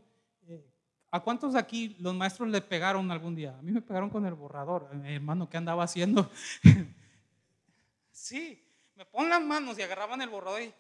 Eh, 0.48 0.64
¿A 1.10 1.22
cuántos 1.22 1.56
aquí 1.56 1.96
los 2.00 2.14
maestros 2.14 2.50
le 2.50 2.62
pegaron 2.62 3.10
algún 3.10 3.36
día? 3.36 3.58
A 3.58 3.62
mí 3.62 3.72
me 3.72 3.82
pegaron 3.82 4.10
con 4.10 4.26
el 4.26 4.36
borrador. 4.36 4.94
Mi 4.94 5.16
hermano, 5.16 5.50
¿qué 5.50 5.58
andaba 5.58 5.84
haciendo? 5.84 6.30
sí, 8.12 8.62
me 8.96 9.06
ponen 9.06 9.30
las 9.30 9.42
manos 9.42 9.80
y 9.80 9.82
agarraban 9.82 10.22
el 10.22 10.30
borrador 10.30 10.62
y, 10.62 10.74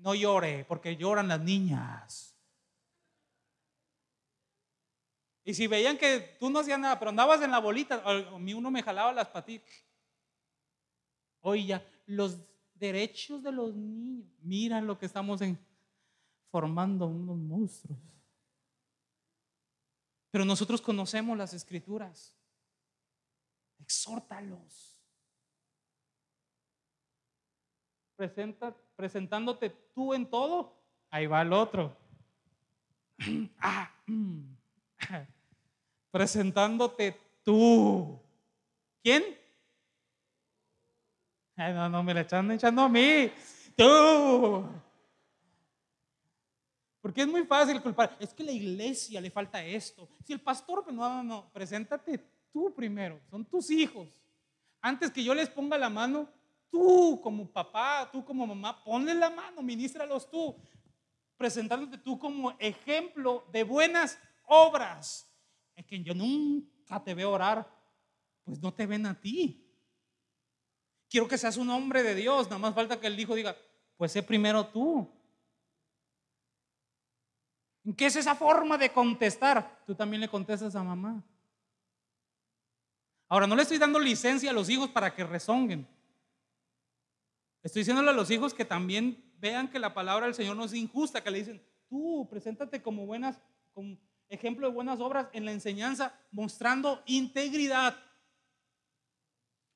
no 0.00 0.14
llore, 0.14 0.64
porque 0.66 0.96
lloran 0.96 1.28
las 1.28 1.40
niñas. 1.40 2.36
Y 5.44 5.54
si 5.54 5.66
veían 5.66 5.96
que 5.96 6.36
tú 6.38 6.50
no 6.50 6.58
hacías 6.58 6.78
nada, 6.78 6.98
pero 6.98 7.10
andabas 7.10 7.40
en 7.42 7.50
la 7.50 7.58
bolita, 7.58 8.02
a 8.04 8.38
mí 8.38 8.54
uno 8.54 8.70
me 8.70 8.82
jalaba 8.82 9.12
las 9.12 9.28
patitas. 9.28 9.84
Oye, 11.40 11.66
ya, 11.66 11.86
los 12.06 12.38
derechos 12.74 13.42
de 13.42 13.52
los 13.52 13.74
niños. 13.74 14.26
Mira 14.42 14.80
lo 14.80 14.98
que 14.98 15.06
estamos 15.06 15.40
en, 15.40 15.58
formando 16.50 17.06
unos 17.06 17.36
monstruos. 17.36 17.98
Pero 20.30 20.44
nosotros 20.44 20.80
conocemos 20.80 21.36
las 21.36 21.54
escrituras. 21.54 22.36
Exhórtalos. 23.80 24.89
Presenta, 28.20 28.76
presentándote 28.96 29.70
tú 29.94 30.12
en 30.12 30.28
todo, 30.28 30.76
ahí 31.08 31.26
va 31.26 31.40
el 31.40 31.54
otro. 31.54 31.96
Ah, 33.58 33.90
presentándote 36.10 37.18
tú. 37.42 38.20
¿Quién? 39.02 39.24
no, 41.56 41.88
no, 41.88 42.02
me 42.02 42.12
la 42.12 42.20
están 42.20 42.50
echando 42.50 42.82
a 42.82 42.90
mí. 42.90 43.32
Tú. 43.74 44.66
Porque 47.00 47.22
es 47.22 47.26
muy 47.26 47.46
fácil 47.46 47.80
culpar. 47.80 48.18
Es 48.20 48.34
que 48.34 48.44
la 48.44 48.52
iglesia 48.52 49.18
le 49.22 49.30
falta 49.30 49.64
esto. 49.64 50.06
Si 50.26 50.34
el 50.34 50.42
pastor, 50.42 50.84
pues, 50.84 50.94
no, 50.94 51.08
no, 51.08 51.22
no, 51.22 51.50
preséntate 51.54 52.22
tú 52.52 52.74
primero. 52.74 53.18
Son 53.30 53.46
tus 53.46 53.70
hijos. 53.70 54.20
Antes 54.82 55.10
que 55.10 55.24
yo 55.24 55.34
les 55.34 55.48
ponga 55.48 55.78
la 55.78 55.88
mano, 55.88 56.28
tú 56.70 57.20
como 57.22 57.50
papá, 57.50 58.08
tú 58.10 58.24
como 58.24 58.46
mamá, 58.46 58.82
ponle 58.82 59.14
la 59.14 59.30
mano, 59.30 59.62
ministralos 59.62 60.30
tú. 60.30 60.56
Presentándote 61.36 61.98
tú 61.98 62.18
como 62.18 62.52
ejemplo 62.58 63.46
de 63.52 63.64
buenas 63.64 64.18
obras. 64.46 65.30
Es 65.74 65.86
que 65.86 66.02
yo 66.02 66.14
nunca 66.14 67.02
te 67.02 67.14
veo 67.14 67.30
orar, 67.30 67.68
pues 68.44 68.60
no 68.60 68.72
te 68.72 68.86
ven 68.86 69.06
a 69.06 69.18
ti. 69.18 69.66
Quiero 71.08 71.26
que 71.26 71.38
seas 71.38 71.56
un 71.56 71.70
hombre 71.70 72.02
de 72.02 72.14
Dios. 72.14 72.46
Nada 72.46 72.58
más 72.58 72.74
falta 72.74 73.00
que 73.00 73.06
el 73.06 73.18
hijo 73.18 73.34
diga, 73.34 73.56
pues 73.96 74.12
sé 74.12 74.22
primero 74.22 74.66
tú. 74.66 75.10
¿En 77.84 77.94
qué 77.94 78.06
es 78.06 78.16
esa 78.16 78.34
forma 78.34 78.76
de 78.76 78.92
contestar? 78.92 79.82
Tú 79.86 79.94
también 79.94 80.20
le 80.20 80.28
contestas 80.28 80.76
a 80.76 80.84
mamá. 80.84 81.24
Ahora, 83.28 83.46
no 83.46 83.56
le 83.56 83.62
estoy 83.62 83.78
dando 83.78 83.98
licencia 83.98 84.50
a 84.50 84.52
los 84.54 84.68
hijos 84.68 84.90
para 84.90 85.14
que 85.14 85.24
rezonguen. 85.24 85.86
Estoy 87.62 87.80
diciéndole 87.80 88.10
a 88.10 88.14
los 88.14 88.30
hijos 88.30 88.54
que 88.54 88.64
también 88.64 89.32
vean 89.38 89.68
que 89.68 89.78
la 89.78 89.92
palabra 89.92 90.26
del 90.26 90.34
Señor 90.34 90.56
no 90.56 90.64
es 90.64 90.74
injusta, 90.74 91.22
que 91.22 91.30
le 91.30 91.38
dicen, 91.38 91.62
tú 91.88 92.26
preséntate 92.30 92.82
como 92.82 93.06
buenas, 93.06 93.38
como 93.72 93.98
ejemplo 94.28 94.66
de 94.66 94.74
buenas 94.74 95.00
obras 95.00 95.28
en 95.32 95.44
la 95.44 95.52
enseñanza, 95.52 96.14
mostrando 96.30 97.02
integridad. 97.06 97.96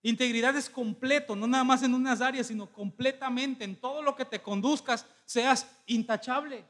Integridad 0.03 0.55
es 0.57 0.69
completo, 0.69 1.35
no 1.35 1.47
nada 1.47 1.65
más 1.65 1.83
en 1.83 1.95
unas 1.95 2.21
áreas, 2.21 2.47
sino 2.47 2.71
completamente 2.71 3.65
en 3.65 3.77
todo 3.81 4.03
lo 4.03 4.15
que 4.15 4.25
te 4.25 4.41
conduzcas, 4.41 5.07
seas 5.25 5.67
intachable. 5.87 6.65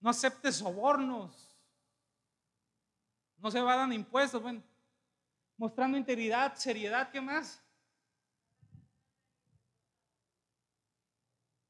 No 0.00 0.10
aceptes 0.10 0.56
sobornos. 0.56 1.48
No 3.38 3.50
se 3.50 3.58
dar 3.58 3.90
impuestos. 3.92 4.42
Bueno, 4.42 4.62
mostrando 5.56 5.96
integridad, 5.96 6.54
seriedad, 6.56 7.10
¿qué 7.10 7.20
más? 7.20 7.62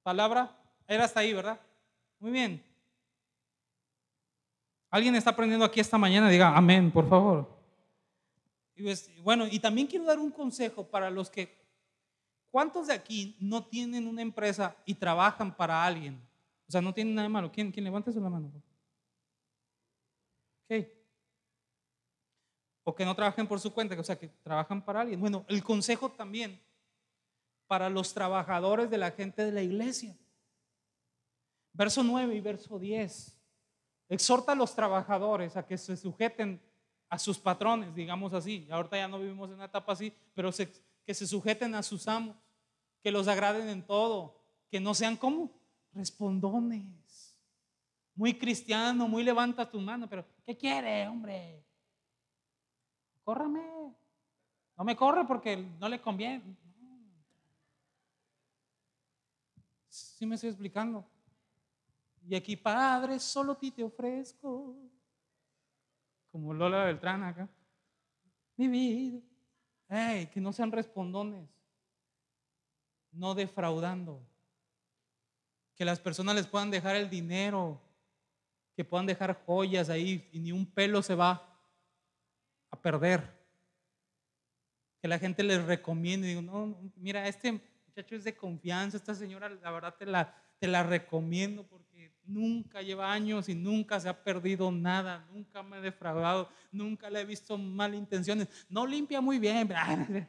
Palabra, 0.02 0.56
era 0.86 1.04
hasta 1.04 1.20
ahí, 1.20 1.32
¿verdad? 1.32 1.60
Muy 2.18 2.30
bien. 2.30 2.62
¿Alguien 4.90 5.14
está 5.14 5.30
aprendiendo 5.30 5.64
aquí 5.64 5.78
esta 5.80 5.98
mañana? 5.98 6.28
Diga 6.28 6.56
amén, 6.56 6.90
por 6.90 7.08
favor. 7.08 7.48
Pues, 8.76 9.10
bueno, 9.22 9.46
y 9.46 9.58
también 9.60 9.86
quiero 9.86 10.04
dar 10.04 10.18
un 10.18 10.30
consejo 10.30 10.84
para 10.84 11.10
los 11.10 11.30
que, 11.30 11.54
¿cuántos 12.50 12.88
de 12.88 12.94
aquí 12.94 13.36
no 13.38 13.64
tienen 13.64 14.06
una 14.06 14.22
empresa 14.22 14.74
y 14.84 14.94
trabajan 14.94 15.54
para 15.54 15.84
alguien? 15.84 16.20
O 16.66 16.72
sea, 16.72 16.80
no 16.80 16.94
tienen 16.94 17.14
nada 17.14 17.28
de 17.28 17.32
malo. 17.32 17.52
¿Quién, 17.52 17.70
quién 17.70 17.84
levanta 17.84 18.12
su 18.12 18.20
mano? 18.20 18.50
Ok. 20.68 20.86
O 22.84 22.94
que 22.94 23.04
no 23.04 23.14
trabajen 23.14 23.46
por 23.46 23.60
su 23.60 23.72
cuenta, 23.72 23.98
o 23.98 24.04
sea, 24.04 24.18
que 24.18 24.28
trabajan 24.42 24.84
para 24.84 25.02
alguien. 25.02 25.20
Bueno, 25.20 25.44
el 25.48 25.62
consejo 25.62 26.10
también 26.10 26.60
para 27.70 27.88
los 27.88 28.12
trabajadores 28.12 28.90
de 28.90 28.98
la 28.98 29.12
gente 29.12 29.44
de 29.44 29.52
la 29.52 29.62
iglesia. 29.62 30.18
Verso 31.72 32.02
9 32.02 32.34
y 32.34 32.40
verso 32.40 32.80
10. 32.80 33.38
Exhorta 34.08 34.50
a 34.50 34.54
los 34.56 34.74
trabajadores 34.74 35.56
a 35.56 35.64
que 35.64 35.78
se 35.78 35.96
sujeten 35.96 36.60
a 37.08 37.16
sus 37.16 37.38
patrones, 37.38 37.94
digamos 37.94 38.34
así. 38.34 38.66
Ahorita 38.72 38.96
ya 38.96 39.06
no 39.06 39.20
vivimos 39.20 39.50
en 39.50 39.54
una 39.54 39.66
etapa 39.66 39.92
así, 39.92 40.12
pero 40.34 40.50
que 41.06 41.14
se 41.14 41.28
sujeten 41.28 41.76
a 41.76 41.84
sus 41.84 42.08
amos, 42.08 42.34
que 43.04 43.12
los 43.12 43.28
agraden 43.28 43.68
en 43.68 43.86
todo, 43.86 44.34
que 44.68 44.80
no 44.80 44.92
sean 44.92 45.16
como 45.16 45.48
respondones. 45.92 47.36
Muy 48.16 48.36
cristiano, 48.36 49.06
muy 49.06 49.22
levanta 49.22 49.70
tu 49.70 49.80
mano, 49.80 50.08
pero 50.08 50.26
¿qué 50.44 50.56
quiere, 50.56 51.06
hombre? 51.06 51.64
Córrame. 53.22 53.94
No 54.76 54.82
me 54.82 54.96
corre 54.96 55.24
porque 55.24 55.56
no 55.78 55.88
le 55.88 56.00
conviene. 56.00 56.56
Sí 60.20 60.26
me 60.26 60.34
estoy 60.34 60.50
explicando. 60.50 61.02
Y 62.28 62.34
aquí, 62.34 62.54
Padre, 62.54 63.18
solo 63.18 63.52
a 63.52 63.58
ti 63.58 63.70
te 63.70 63.82
ofrezco. 63.82 64.76
Como 66.30 66.52
Lola 66.52 66.84
Beltrán 66.84 67.22
acá. 67.22 67.48
Mi 68.54 68.68
vida. 68.68 69.22
Que 70.30 70.38
no 70.42 70.52
sean 70.52 70.72
respondones. 70.72 71.48
No 73.10 73.34
defraudando. 73.34 74.20
Que 75.74 75.86
las 75.86 75.98
personas 75.98 76.34
les 76.34 76.46
puedan 76.46 76.70
dejar 76.70 76.96
el 76.96 77.08
dinero. 77.08 77.80
Que 78.76 78.84
puedan 78.84 79.06
dejar 79.06 79.42
joyas 79.46 79.88
ahí 79.88 80.28
y 80.32 80.38
ni 80.38 80.52
un 80.52 80.66
pelo 80.66 81.00
se 81.00 81.14
va 81.14 81.58
a 82.70 82.76
perder 82.76 83.40
que 85.00 85.08
la 85.08 85.18
gente 85.18 85.42
les 85.42 85.64
recomiende. 85.64 86.28
Digo, 86.28 86.42
no, 86.42 86.76
mira, 86.96 87.26
este 87.26 87.58
muchacho 88.00 88.16
es 88.16 88.24
de 88.24 88.34
confianza, 88.34 88.96
esta 88.96 89.14
señora, 89.14 89.50
la 89.50 89.70
verdad 89.70 89.94
te 89.94 90.06
la, 90.06 90.34
te 90.58 90.66
la 90.66 90.82
recomiendo 90.82 91.66
porque 91.66 92.10
nunca 92.24 92.80
lleva 92.80 93.12
años 93.12 93.50
y 93.50 93.54
nunca 93.54 94.00
se 94.00 94.08
ha 94.08 94.24
perdido 94.24 94.72
nada, 94.72 95.26
nunca 95.30 95.62
me 95.62 95.76
ha 95.76 95.80
defraudado, 95.82 96.48
nunca 96.72 97.10
le 97.10 97.20
he 97.20 97.24
visto 97.26 97.58
mal 97.58 97.94
intenciones. 97.94 98.48
No 98.70 98.86
limpia 98.86 99.20
muy 99.20 99.38
bien. 99.38 99.68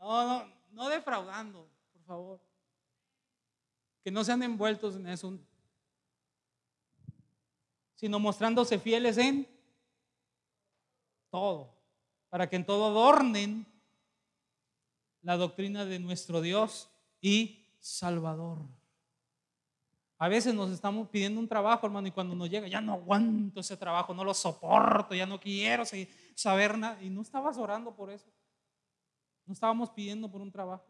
No, 0.00 0.24
no, 0.24 0.52
no 0.70 0.88
defraudando, 0.88 1.68
por 1.92 2.02
favor. 2.04 2.40
Que 4.04 4.12
no 4.12 4.22
sean 4.22 4.44
envueltos 4.44 4.94
en 4.94 5.08
eso, 5.08 5.36
sino 7.96 8.20
mostrándose 8.20 8.78
fieles 8.78 9.18
en 9.18 9.46
todo 11.30 11.74
para 12.28 12.48
que 12.48 12.54
en 12.54 12.64
todo 12.64 12.86
adornen 12.86 13.66
la 15.22 15.36
doctrina 15.36 15.84
de 15.84 15.98
nuestro 15.98 16.40
Dios 16.40 16.90
y 17.20 17.64
Salvador. 17.78 18.58
A 20.18 20.28
veces 20.28 20.52
nos 20.52 20.70
estamos 20.70 21.08
pidiendo 21.08 21.38
un 21.38 21.46
trabajo, 21.46 21.86
hermano, 21.86 22.08
y 22.08 22.10
cuando 22.10 22.34
nos 22.34 22.50
llega, 22.50 22.66
ya 22.66 22.80
no 22.80 22.94
aguanto 22.94 23.60
ese 23.60 23.76
trabajo, 23.76 24.12
no 24.14 24.24
lo 24.24 24.34
soporto, 24.34 25.14
ya 25.14 25.26
no 25.26 25.38
quiero 25.38 25.84
saber 26.34 26.76
nada. 26.76 27.00
Y 27.02 27.08
no 27.08 27.22
estabas 27.22 27.56
orando 27.56 27.94
por 27.94 28.10
eso. 28.10 28.28
No 29.46 29.52
estábamos 29.52 29.90
pidiendo 29.90 30.30
por 30.30 30.40
un 30.40 30.50
trabajo. 30.50 30.86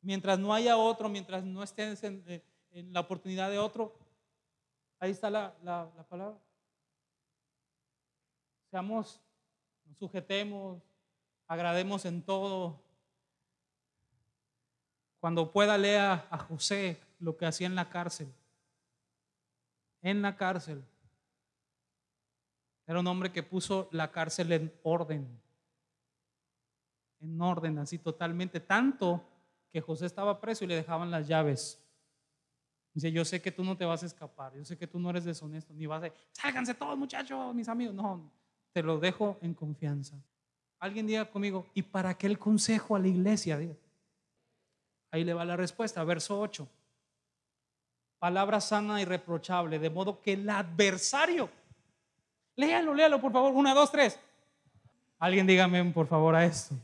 Mientras 0.00 0.38
no 0.38 0.54
haya 0.54 0.78
otro, 0.78 1.08
mientras 1.08 1.44
no 1.44 1.62
estés 1.62 2.02
en, 2.04 2.24
eh, 2.26 2.42
la 2.90 3.00
oportunidad 3.00 3.50
de 3.50 3.58
otro, 3.58 3.94
ahí 4.98 5.10
está 5.10 5.28
la, 5.28 5.54
la 5.62 6.06
palabra. 6.08 6.38
Seamos 8.70 9.20
sujetemos, 9.98 10.82
agrademos 11.48 12.04
en 12.04 12.22
todo. 12.22 12.80
Cuando 15.18 15.50
pueda 15.50 15.76
lea 15.76 16.28
a 16.30 16.38
José 16.38 17.00
lo 17.18 17.36
que 17.36 17.46
hacía 17.46 17.66
en 17.66 17.74
la 17.74 17.88
cárcel. 17.88 18.32
En 20.02 20.22
la 20.22 20.36
cárcel. 20.36 20.84
Era 22.86 23.00
un 23.00 23.06
hombre 23.06 23.32
que 23.32 23.42
puso 23.42 23.88
la 23.90 24.12
cárcel 24.12 24.52
en 24.52 24.72
orden. 24.82 25.26
En 27.20 27.40
orden, 27.42 27.78
así 27.78 27.98
totalmente. 27.98 28.60
Tanto 28.60 29.24
que 29.72 29.80
José 29.80 30.06
estaba 30.06 30.40
preso 30.40 30.64
y 30.64 30.68
le 30.68 30.76
dejaban 30.76 31.10
las 31.10 31.26
llaves. 31.26 31.82
Dice, 32.94 33.12
yo 33.12 33.24
sé 33.24 33.42
que 33.42 33.52
tú 33.52 33.64
no 33.64 33.76
te 33.76 33.84
vas 33.84 34.02
a 34.02 34.06
escapar, 34.06 34.54
yo 34.54 34.64
sé 34.64 34.76
que 34.76 34.86
tú 34.86 34.98
no 34.98 35.10
eres 35.10 35.24
deshonesto, 35.24 35.72
ni 35.72 35.86
vas 35.86 36.02
a, 36.02 36.12
sálganse 36.32 36.74
todos 36.74 36.96
muchachos, 36.96 37.54
mis 37.54 37.68
amigos. 37.68 37.94
No, 37.94 38.30
te 38.72 38.82
lo 38.82 38.98
dejo 38.98 39.38
en 39.42 39.54
confianza. 39.54 40.16
Alguien 40.80 41.06
diga 41.06 41.30
conmigo, 41.30 41.66
¿y 41.74 41.82
para 41.82 42.16
qué 42.16 42.26
el 42.26 42.38
consejo 42.38 42.94
a 42.94 42.98
la 42.98 43.08
iglesia? 43.08 43.58
Ahí 45.10 45.24
le 45.24 45.34
va 45.34 45.44
la 45.44 45.56
respuesta, 45.56 46.04
verso 46.04 46.38
8. 46.38 46.68
Palabra 48.18 48.60
sana 48.60 49.00
y 49.00 49.04
reprochable, 49.04 49.78
de 49.78 49.90
modo 49.90 50.20
que 50.20 50.34
el 50.34 50.48
adversario, 50.48 51.48
léalo, 52.56 52.94
léalo 52.94 53.20
por 53.20 53.32
favor, 53.32 53.52
una, 53.52 53.74
dos, 53.74 53.90
tres. 53.90 54.18
Alguien 55.18 55.46
dígame 55.46 55.84
por 55.86 56.06
favor 56.06 56.34
a 56.34 56.44
esto. 56.44 56.74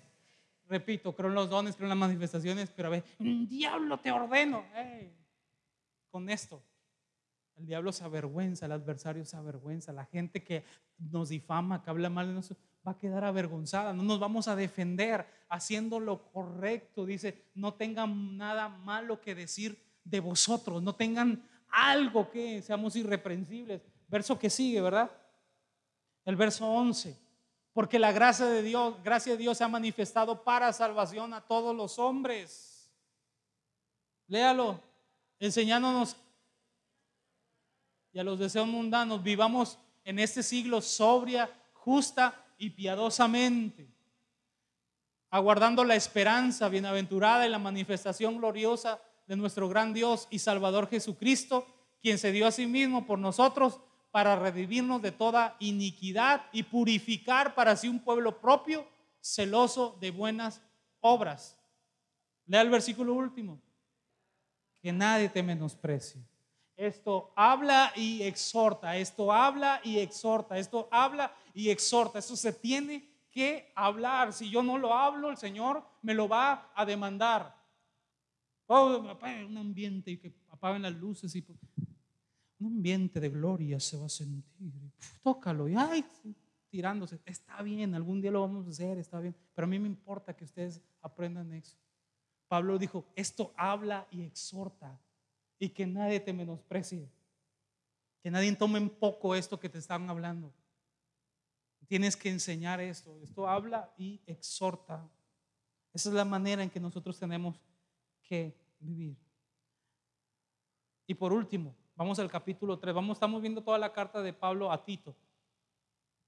Repito, 0.68 1.14
creo 1.14 1.28
en 1.28 1.34
los 1.34 1.50
dones, 1.50 1.76
creo 1.76 1.86
en 1.86 1.90
las 1.90 1.98
manifestaciones, 1.98 2.70
pero 2.70 2.88
a 2.88 2.90
ver, 2.92 3.04
diablo 3.18 3.98
te 3.98 4.10
ordeno. 4.10 4.64
con 6.10 6.28
esto, 6.30 6.62
el 7.56 7.66
diablo 7.66 7.92
se 7.92 8.04
avergüenza, 8.04 8.66
el 8.66 8.72
adversario 8.72 9.24
se 9.24 9.36
avergüenza, 9.36 9.92
la 9.92 10.04
gente 10.04 10.42
que 10.42 10.64
nos 10.98 11.28
difama, 11.28 11.82
que 11.82 11.90
habla 11.90 12.08
mal 12.10 12.28
de 12.28 12.34
nosotros, 12.34 12.64
va 12.86 12.92
a 12.92 12.98
quedar 12.98 13.24
avergonzada. 13.24 13.92
No 13.92 14.02
nos 14.02 14.20
vamos 14.20 14.48
a 14.48 14.56
defender 14.56 15.26
haciendo 15.48 16.00
lo 16.00 16.30
correcto. 16.30 17.06
Dice, 17.06 17.44
no 17.54 17.74
tengan 17.74 18.36
nada 18.36 18.68
malo 18.68 19.20
que 19.20 19.34
decir 19.34 19.78
de 20.04 20.20
vosotros, 20.20 20.82
no 20.82 20.94
tengan 20.94 21.48
algo 21.68 22.30
que 22.30 22.60
seamos 22.62 22.94
irreprensibles. 22.96 23.82
Verso 24.08 24.38
que 24.38 24.50
sigue, 24.50 24.80
¿verdad? 24.80 25.10
El 26.24 26.36
verso 26.36 26.68
11. 26.68 27.18
Porque 27.72 27.98
la 27.98 28.12
gracia 28.12 28.46
de 28.46 28.62
Dios, 28.62 29.02
gracia 29.02 29.32
de 29.32 29.38
Dios 29.38 29.58
se 29.58 29.64
ha 29.64 29.68
manifestado 29.68 30.44
para 30.44 30.72
salvación 30.72 31.32
a 31.32 31.40
todos 31.40 31.74
los 31.74 31.98
hombres. 31.98 32.92
Léalo, 34.28 34.80
enseñándonos 35.40 36.16
y 38.12 38.20
a 38.20 38.24
los 38.24 38.38
deseos 38.38 38.68
mundanos, 38.68 39.22
vivamos 39.24 39.76
en 40.04 40.20
este 40.20 40.44
siglo 40.44 40.80
sobria, 40.80 41.50
justa 41.72 42.43
y 42.58 42.70
piadosamente, 42.70 43.88
aguardando 45.30 45.84
la 45.84 45.96
esperanza 45.96 46.68
bienaventurada 46.68 47.46
y 47.46 47.50
la 47.50 47.58
manifestación 47.58 48.38
gloriosa 48.38 49.00
de 49.26 49.36
nuestro 49.36 49.68
gran 49.68 49.92
Dios 49.92 50.28
y 50.30 50.38
Salvador 50.38 50.88
Jesucristo, 50.88 51.66
quien 52.00 52.18
se 52.18 52.32
dio 52.32 52.46
a 52.46 52.52
sí 52.52 52.66
mismo 52.66 53.06
por 53.06 53.18
nosotros 53.18 53.80
para 54.10 54.36
redimirnos 54.36 55.02
de 55.02 55.12
toda 55.12 55.56
iniquidad 55.58 56.46
y 56.52 56.62
purificar 56.62 57.54
para 57.54 57.74
sí 57.76 57.88
un 57.88 58.00
pueblo 58.00 58.40
propio, 58.40 58.86
celoso 59.20 59.96
de 60.00 60.10
buenas 60.10 60.62
obras. 61.00 61.58
Lea 62.46 62.60
el 62.60 62.70
versículo 62.70 63.14
último. 63.14 63.60
Que 64.80 64.92
nadie 64.92 65.30
te 65.30 65.42
menosprecie 65.42 66.22
esto 66.76 67.32
habla 67.36 67.92
y 67.94 68.22
exhorta, 68.22 68.96
esto 68.96 69.32
habla 69.32 69.80
y 69.84 69.98
exhorta, 69.98 70.58
esto 70.58 70.88
habla 70.90 71.32
y 71.54 71.70
exhorta. 71.70 72.18
Eso 72.18 72.36
se 72.36 72.52
tiene 72.52 73.08
que 73.30 73.72
hablar. 73.74 74.32
Si 74.32 74.50
yo 74.50 74.62
no 74.62 74.76
lo 74.76 74.92
hablo, 74.92 75.30
el 75.30 75.38
Señor 75.38 75.82
me 76.02 76.12
lo 76.12 76.28
va 76.28 76.70
a 76.74 76.84
demandar. 76.84 77.56
Oh, 78.66 78.98
un 78.98 79.56
ambiente 79.56 80.10
y 80.10 80.18
que 80.18 80.34
apaguen 80.50 80.82
las 80.82 80.94
luces 80.94 81.34
y 81.36 81.44
un 82.60 82.66
ambiente 82.66 83.20
de 83.20 83.28
gloria 83.28 83.78
se 83.78 83.96
va 83.96 84.06
a 84.06 84.08
sentir. 84.08 84.72
tócalo 85.22 85.68
y 85.68 85.74
ay, 85.76 86.04
tirándose. 86.68 87.20
Está 87.24 87.62
bien, 87.62 87.94
algún 87.94 88.20
día 88.20 88.30
lo 88.30 88.40
vamos 88.40 88.66
a 88.66 88.70
hacer, 88.70 88.98
está 88.98 89.20
bien. 89.20 89.34
Pero 89.54 89.66
a 89.66 89.68
mí 89.68 89.78
me 89.78 89.86
importa 89.86 90.34
que 90.34 90.44
ustedes 90.44 90.82
aprendan 91.02 91.52
eso. 91.52 91.76
Pablo 92.48 92.78
dijo, 92.78 93.06
esto 93.14 93.52
habla 93.56 94.06
y 94.10 94.22
exhorta 94.22 95.00
y 95.58 95.70
que 95.70 95.86
nadie 95.86 96.20
te 96.20 96.32
menosprecie. 96.32 97.08
Que 98.22 98.30
nadie 98.30 98.54
tome 98.56 98.78
en 98.78 98.88
poco 98.88 99.34
esto 99.34 99.60
que 99.60 99.68
te 99.68 99.78
están 99.78 100.08
hablando. 100.08 100.52
Tienes 101.86 102.16
que 102.16 102.30
enseñar 102.30 102.80
esto. 102.80 103.18
Esto 103.22 103.48
habla 103.48 103.92
y 103.96 104.20
exhorta. 104.26 105.08
Esa 105.92 106.08
es 106.08 106.14
la 106.14 106.24
manera 106.24 106.62
en 106.62 106.70
que 106.70 106.80
nosotros 106.80 107.18
tenemos 107.18 107.60
que 108.22 108.56
vivir. 108.80 109.16
Y 111.06 111.14
por 111.14 111.32
último, 111.32 111.74
vamos 111.94 112.18
al 112.18 112.30
capítulo 112.30 112.78
3. 112.78 112.94
Vamos, 112.94 113.16
estamos 113.16 113.40
viendo 113.42 113.62
toda 113.62 113.78
la 113.78 113.92
carta 113.92 114.22
de 114.22 114.32
Pablo 114.32 114.72
a 114.72 114.84
Tito. 114.84 115.14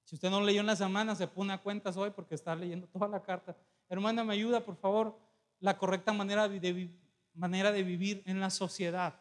Si 0.05 0.15
usted 0.15 0.31
no 0.31 0.41
leyó 0.41 0.61
en 0.61 0.67
la 0.67 0.77
semana, 0.77 1.17
se 1.17 1.27
pone 1.27 1.53
a 1.53 1.59
cuentas 1.59 1.97
hoy 1.97 2.11
porque 2.11 2.37
está 2.37 2.55
leyendo 2.55 2.87
toda 2.93 3.09
la 3.09 3.23
carta. 3.23 3.57
Hermana, 3.89 4.23
me 4.25 4.35
ayuda, 4.35 4.65
por 4.65 4.77
favor, 4.77 5.19
la 5.59 5.77
correcta 5.79 6.13
manera 6.13 6.49
de, 6.49 6.91
manera 7.35 7.73
de 7.73 7.83
vivir 7.83 8.23
en 8.27 8.41
la 8.41 8.51
sociedad. 8.51 9.19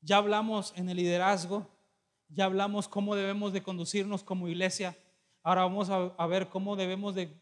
Ya 0.00 0.18
hablamos 0.18 0.72
en 0.76 0.88
el 0.88 0.96
liderazgo, 0.96 1.66
ya 2.28 2.44
hablamos 2.44 2.88
cómo 2.88 3.14
debemos 3.14 3.52
de 3.52 3.62
conducirnos 3.62 4.22
como 4.22 4.48
iglesia. 4.48 4.96
Ahora 5.42 5.62
vamos 5.62 5.90
a, 5.90 6.26
ver 6.26 6.48
cómo 6.48 6.76
debemos 6.76 7.14
de 7.14 7.36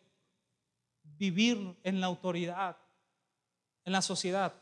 vivir 1.02 1.78
en 1.82 2.00
la 2.00 2.06
autoridad, 2.06 2.76
en 3.84 3.92
la 3.92 4.02
sociedad. 4.02 4.54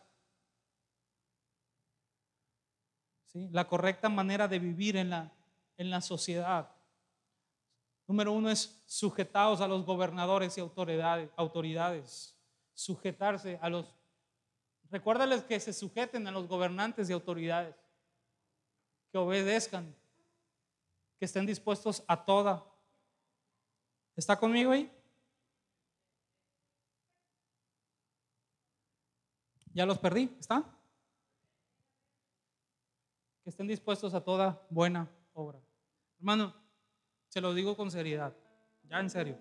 La 3.32 3.68
correcta 3.68 4.08
manera 4.08 4.48
de 4.48 4.58
vivir 4.58 4.96
en 4.96 5.10
la, 5.10 5.32
en 5.76 5.90
la 5.90 6.00
sociedad. 6.00 6.68
Número 8.06 8.32
uno 8.32 8.50
es 8.50 8.82
sujetados 8.86 9.60
a 9.60 9.68
los 9.68 9.84
gobernadores 9.84 10.56
y 10.58 10.60
autoridades, 10.60 11.30
autoridades. 11.36 12.34
Sujetarse 12.74 13.58
a 13.60 13.68
los 13.68 13.98
Recuérdales 14.90 15.42
que 15.44 15.60
se 15.60 15.72
sujeten 15.72 16.26
a 16.26 16.30
los 16.30 16.48
gobernantes 16.48 17.10
y 17.10 17.12
autoridades, 17.12 17.76
que 19.12 19.18
obedezcan, 19.18 19.94
que 21.18 21.26
estén 21.26 21.44
dispuestos 21.44 22.02
a 22.06 22.24
toda. 22.24 22.64
¿Está 24.18 24.36
conmigo 24.36 24.72
ahí? 24.72 24.90
Ya 29.72 29.86
los 29.86 29.96
perdí, 29.96 30.28
¿está? 30.40 30.64
que 33.44 33.50
estén 33.50 33.68
dispuestos 33.68 34.12
a 34.14 34.20
toda 34.20 34.60
buena 34.70 35.08
obra. 35.34 35.60
Hermano, 36.18 36.52
se 37.28 37.40
lo 37.40 37.54
digo 37.54 37.76
con 37.76 37.92
seriedad, 37.92 38.34
ya 38.88 38.98
en 38.98 39.08
serio, 39.08 39.38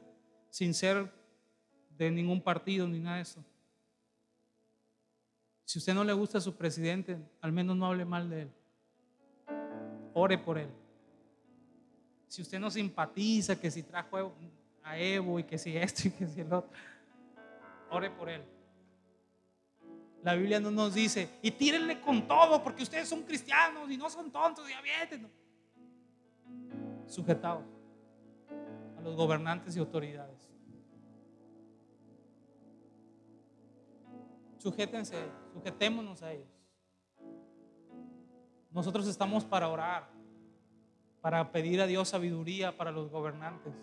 sin 0.52 0.76
ser 0.76 1.12
de 1.90 2.12
ningún 2.12 2.40
partido 2.40 2.88
ni 2.88 3.00
nada 3.00 3.16
de 3.16 3.24
eso. 3.24 3.44
Si 5.66 5.80
usted 5.80 5.96
no 5.96 6.04
le 6.04 6.14
gusta 6.14 6.38
a 6.38 6.42
su 6.42 6.56
presidente, 6.56 7.18
al 7.42 7.52
menos 7.52 7.76
no 7.76 7.88
hable 7.88 8.06
mal 8.06 8.30
de 8.30 8.44
él. 8.44 8.52
Ore 10.14 10.38
por 10.38 10.60
él. 10.60 10.70
Si 12.28 12.44
usted 12.44 12.60
no 12.60 12.70
simpatiza 12.70 13.60
que 13.60 13.72
si 13.72 13.82
trajo 13.82 14.36
a 14.88 14.98
Evo 14.98 15.40
y 15.40 15.44
que 15.44 15.58
si 15.58 15.76
esto 15.76 16.08
y 16.08 16.12
que 16.12 16.28
si 16.28 16.42
el 16.42 16.52
otro, 16.52 16.72
ore 17.90 18.10
por 18.10 18.30
él. 18.30 18.44
La 20.24 20.36
Biblia 20.36 20.60
no 20.60 20.72
nos 20.72 20.94
dice, 20.94 21.30
y 21.42 21.52
tírenle 21.52 22.02
con 22.02 22.28
todo, 22.28 22.62
porque 22.64 22.84
ustedes 22.84 23.08
son 23.08 23.24
cristianos 23.24 23.90
y 23.90 23.98
no 23.98 24.10
son 24.10 24.32
tontos, 24.32 24.66
y 24.70 25.18
no. 25.18 25.30
Sujetados 27.06 27.64
a 28.98 29.02
los 29.02 29.16
gobernantes 29.16 29.76
y 29.76 29.80
autoridades. 29.80 30.50
Sujétense, 34.58 35.16
sujetémonos 35.54 36.22
a 36.24 36.34
ellos. 36.34 36.48
Nosotros 38.72 39.08
estamos 39.08 39.46
para 39.46 39.70
orar, 39.70 40.10
para 41.22 41.52
pedir 41.52 41.80
a 41.80 41.88
Dios 41.88 42.10
sabiduría 42.10 42.76
para 42.76 42.92
los 42.92 43.10
gobernantes, 43.10 43.74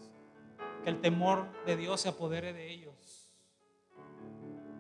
que 0.85 0.91
el 0.91 1.01
temor 1.01 1.47
de 1.65 1.77
Dios 1.77 2.03
se 2.03 2.11
apodere 2.11 2.53
de 2.53 2.71
ellos, 2.71 3.31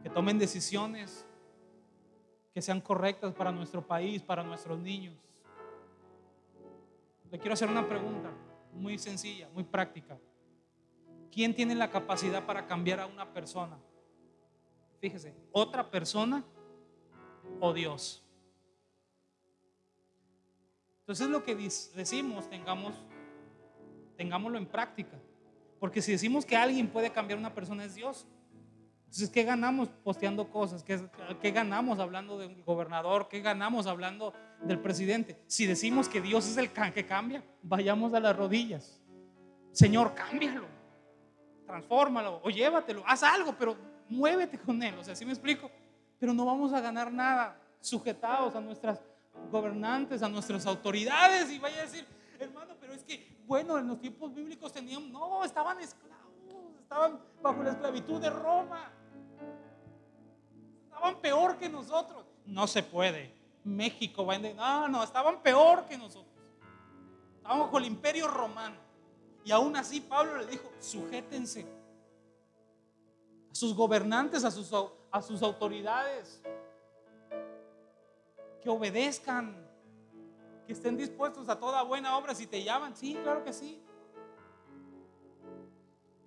que 0.02 0.10
tomen 0.10 0.38
decisiones 0.38 1.26
que 2.52 2.62
sean 2.62 2.80
correctas 2.80 3.34
para 3.34 3.50
nuestro 3.50 3.84
país, 3.84 4.22
para 4.22 4.44
nuestros 4.44 4.78
niños. 4.78 5.16
Le 7.32 7.38
quiero 7.38 7.54
hacer 7.54 7.68
una 7.68 7.88
pregunta 7.88 8.30
muy 8.72 8.96
sencilla, 8.96 9.48
muy 9.52 9.64
práctica. 9.64 10.16
¿Quién 11.32 11.52
tiene 11.52 11.74
la 11.74 11.90
capacidad 11.90 12.46
para 12.46 12.64
cambiar 12.66 13.00
a 13.00 13.06
una 13.06 13.32
persona? 13.32 13.76
Fíjese, 15.00 15.34
otra 15.50 15.90
persona 15.90 16.44
o 17.58 17.72
Dios. 17.72 18.24
Entonces 21.00 21.28
lo 21.28 21.42
que 21.42 21.56
decimos, 21.56 22.48
tengamos, 22.48 22.94
tengámoslo 24.16 24.58
en 24.58 24.66
práctica. 24.66 25.18
Porque 25.84 26.00
si 26.00 26.12
decimos 26.12 26.46
que 26.46 26.56
alguien 26.56 26.88
puede 26.88 27.10
cambiar 27.10 27.36
a 27.36 27.40
una 27.40 27.54
persona 27.54 27.84
es 27.84 27.94
Dios. 27.94 28.26
Entonces, 29.00 29.28
¿qué 29.28 29.44
ganamos 29.44 29.90
posteando 30.02 30.48
cosas? 30.48 30.82
¿Qué, 30.82 31.50
ganamos 31.50 31.98
hablando 31.98 32.38
del 32.38 32.64
gobernador? 32.64 33.28
¿Qué 33.28 33.42
ganamos 33.42 33.86
hablando 33.86 34.32
del 34.62 34.80
presidente? 34.80 35.38
Si 35.46 35.66
decimos 35.66 36.08
que 36.08 36.22
Dios 36.22 36.48
es 36.48 36.56
el 36.56 36.70
que 36.72 37.04
cambia, 37.04 37.44
vayamos 37.62 38.14
a 38.14 38.20
las 38.20 38.34
rodillas. 38.34 38.98
Señor, 39.72 40.14
cámbialo, 40.14 40.64
transfórmalo 41.66 42.40
o 42.42 42.48
llévatelo, 42.48 43.04
haz 43.06 43.22
algo, 43.22 43.54
pero 43.58 43.76
muévete 44.08 44.58
con 44.58 44.82
él. 44.82 44.94
O 44.98 45.04
sea, 45.04 45.14
¿sí 45.14 45.26
me 45.26 45.32
explico? 45.32 45.70
Pero 46.18 46.32
no 46.32 46.46
vamos 46.46 46.72
a 46.72 46.80
ganar 46.80 47.12
nada 47.12 47.60
sujetados 47.82 48.56
a 48.56 48.60
nuestras 48.62 49.02
gobernantes, 49.50 50.22
a 50.22 50.30
nuestras 50.30 50.64
autoridades 50.64 51.50
y 51.50 51.58
vaya 51.58 51.80
a 51.80 51.82
decir, 51.82 52.06
hermano, 52.44 52.74
pero 52.80 52.92
es 52.92 53.02
que, 53.04 53.36
bueno, 53.46 53.78
en 53.78 53.88
los 53.88 54.00
tiempos 54.00 54.34
bíblicos 54.34 54.72
tenían, 54.72 55.12
no, 55.12 55.44
estaban 55.44 55.80
esclavos, 55.80 56.80
estaban 56.80 57.20
bajo 57.42 57.62
la 57.62 57.70
esclavitud 57.70 58.20
de 58.20 58.30
Roma 58.30 58.92
estaban 61.04 61.20
peor 61.20 61.58
que 61.58 61.68
nosotros. 61.68 62.24
No 62.46 62.66
se 62.66 62.82
puede. 62.82 63.34
México 63.64 64.24
va 64.24 64.36
en... 64.36 64.56
No, 64.56 64.88
no, 64.88 65.02
estaban 65.02 65.42
peor 65.42 65.84
que 65.86 65.98
nosotros. 65.98 66.32
Estaban 67.36 67.60
bajo 67.60 67.78
el 67.78 67.86
imperio 67.86 68.28
romano. 68.28 68.76
Y 69.44 69.52
aún 69.52 69.76
así 69.76 70.00
Pablo 70.00 70.38
le 70.38 70.46
dijo, 70.46 70.70
sujétense 70.80 71.66
a 73.50 73.54
sus 73.54 73.74
gobernantes, 73.74 74.44
a 74.44 74.50
sus, 74.50 74.70
a 75.10 75.20
sus 75.20 75.42
autoridades. 75.42 76.40
Que 78.62 78.70
obedezcan, 78.70 79.68
que 80.66 80.72
estén 80.72 80.96
dispuestos 80.96 81.48
a 81.48 81.58
toda 81.58 81.82
buena 81.82 82.16
obra. 82.16 82.34
Si 82.34 82.46
te 82.46 82.62
llaman, 82.62 82.96
sí, 82.96 83.18
claro 83.22 83.44
que 83.44 83.52
sí. 83.52 83.82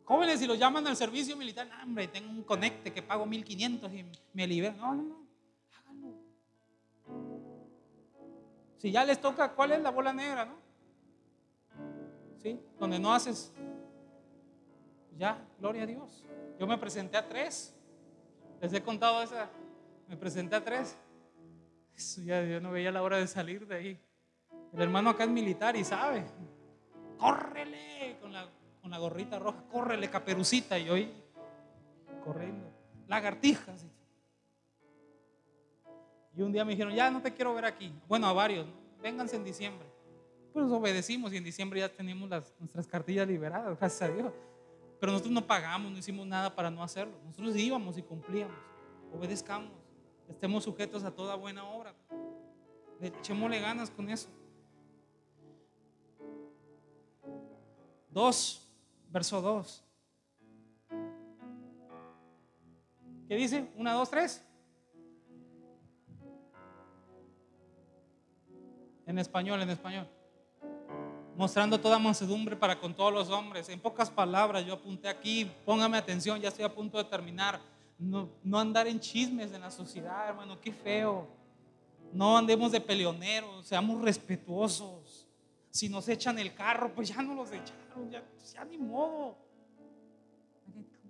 Jóvenes, 0.06 0.40
si 0.40 0.48
los 0.48 0.58
llaman 0.58 0.88
al 0.88 0.96
servicio 0.96 1.36
militar, 1.36 1.70
hombre, 1.84 2.08
tengo 2.08 2.30
un 2.30 2.44
conecte 2.44 2.94
que 2.94 3.02
pago 3.02 3.26
1500 3.26 3.94
y 3.94 4.06
me 4.34 4.48
liberan. 4.48 4.78
No, 4.78 4.96
no, 4.96 5.04
no, 5.04 5.28
háganlo. 5.78 6.14
Si 8.78 8.92
ya 8.92 9.04
les 9.04 9.20
toca, 9.20 9.54
¿cuál 9.54 9.74
es 9.74 9.82
la 9.82 9.92
bola 9.92 10.14
negra, 10.14 10.46
no? 10.46 10.56
¿Sí? 12.42 12.60
Donde 12.80 13.00
no 13.00 13.14
haces. 13.14 13.52
Ya, 15.18 15.46
gloria 15.60 15.84
a 15.84 15.88
Dios. 15.88 16.24
Yo 16.60 16.68
me 16.68 16.78
presenté 16.78 17.18
a 17.18 17.28
tres. 17.28 17.76
Les 18.62 18.72
he 18.72 18.82
contado 18.82 19.22
esa. 19.22 19.50
Me 20.08 20.16
presenté 20.16 20.56
a 20.56 20.64
tres. 20.64 20.96
Eso 21.96 22.22
ya 22.22 22.44
yo 22.44 22.62
no 22.62 22.72
veía 22.72 22.92
la 22.92 23.02
hora 23.02 23.18
de 23.18 23.28
salir 23.28 23.68
de 23.68 23.76
ahí. 23.76 24.07
El 24.78 24.84
hermano 24.84 25.10
acá 25.10 25.26
es 25.26 25.30
militar 25.30 25.76
y 25.76 25.84
sabe. 25.84 26.24
Córrele 27.18 28.18
con 28.22 28.92
la 28.92 28.98
gorrita 29.00 29.38
roja, 29.40 29.64
córrele 29.70 30.10
caperucita 30.10 30.80
y 30.80 30.90
hoy 30.90 31.12
corriendo, 32.24 32.70
lagartijas. 33.08 33.86
Y 36.36 36.42
un 36.42 36.52
día 36.52 36.64
me 36.64 36.72
dijeron, 36.72 36.94
ya 36.94 37.10
no 37.10 37.22
te 37.22 37.34
quiero 37.34 37.56
ver 37.56 37.66
aquí. 37.66 37.92
Bueno, 38.08 38.28
a 38.28 38.34
varios, 38.34 38.68
vénganse 39.02 39.36
en 39.36 39.44
diciembre. 39.44 39.88
Pues 40.54 40.70
obedecimos 40.70 41.34
y 41.34 41.38
en 41.38 41.44
diciembre 41.44 41.80
ya 41.80 41.90
tenemos 41.90 42.30
las, 42.30 42.54
nuestras 42.60 42.86
cartillas 42.86 43.28
liberadas, 43.28 43.78
gracias 43.80 44.10
a 44.10 44.14
Dios. 44.14 44.32
Pero 45.00 45.12
nosotros 45.12 45.34
no 45.34 45.46
pagamos, 45.46 45.92
no 45.92 45.98
hicimos 45.98 46.28
nada 46.28 46.54
para 46.54 46.70
no 46.70 46.84
hacerlo. 46.84 47.18
Nosotros 47.26 47.56
íbamos 47.56 47.98
y 47.98 48.04
cumplíamos. 48.04 48.56
Obedezcamos, 49.12 49.72
estemos 50.30 50.64
sujetos 50.64 51.04
a 51.04 51.12
toda 51.12 51.36
buena 51.36 51.64
obra. 51.64 51.96
Echémosle 53.02 53.60
ganas 53.60 53.90
con 53.90 54.10
eso. 54.10 54.30
Dos, 58.18 58.68
verso 59.12 59.40
2. 59.40 59.84
¿Qué 63.28 63.36
dice? 63.36 63.70
Una, 63.76 63.94
dos, 63.94 64.10
tres. 64.10 64.44
En 69.06 69.20
español, 69.20 69.62
en 69.62 69.70
español. 69.70 70.08
Mostrando 71.36 71.80
toda 71.80 72.00
mansedumbre 72.00 72.56
para 72.56 72.80
con 72.80 72.96
todos 72.96 73.14
los 73.14 73.30
hombres. 73.30 73.70
En 73.70 73.80
pocas 73.80 74.10
palabras, 74.10 74.66
yo 74.66 74.74
apunté 74.74 75.10
aquí, 75.10 75.52
póngame 75.64 75.96
atención, 75.96 76.42
ya 76.42 76.48
estoy 76.48 76.66
a 76.66 76.74
punto 76.74 76.98
de 76.98 77.04
terminar. 77.04 77.60
No, 78.00 78.30
no 78.44 78.58
andar 78.58 78.88
en 78.88 79.00
chismes 79.00 79.54
en 79.54 79.62
la 79.62 79.70
sociedad, 79.70 80.30
hermano, 80.30 80.60
qué 80.60 80.72
feo. 80.72 81.28
No 82.12 82.36
andemos 82.36 82.72
de 82.72 82.82
peleoneros, 82.82 83.68
seamos 83.68 84.02
respetuosos. 84.02 85.07
Si 85.78 85.90
nos 85.90 86.10
echan 86.10 86.40
el 86.40 86.56
carro, 86.56 86.92
pues 86.92 87.10
ya 87.10 87.22
no 87.22 87.36
los 87.36 87.52
echaron, 87.52 88.10
ya, 88.10 88.24
ya 88.52 88.66
ni 88.66 88.80
modo. 88.80 89.38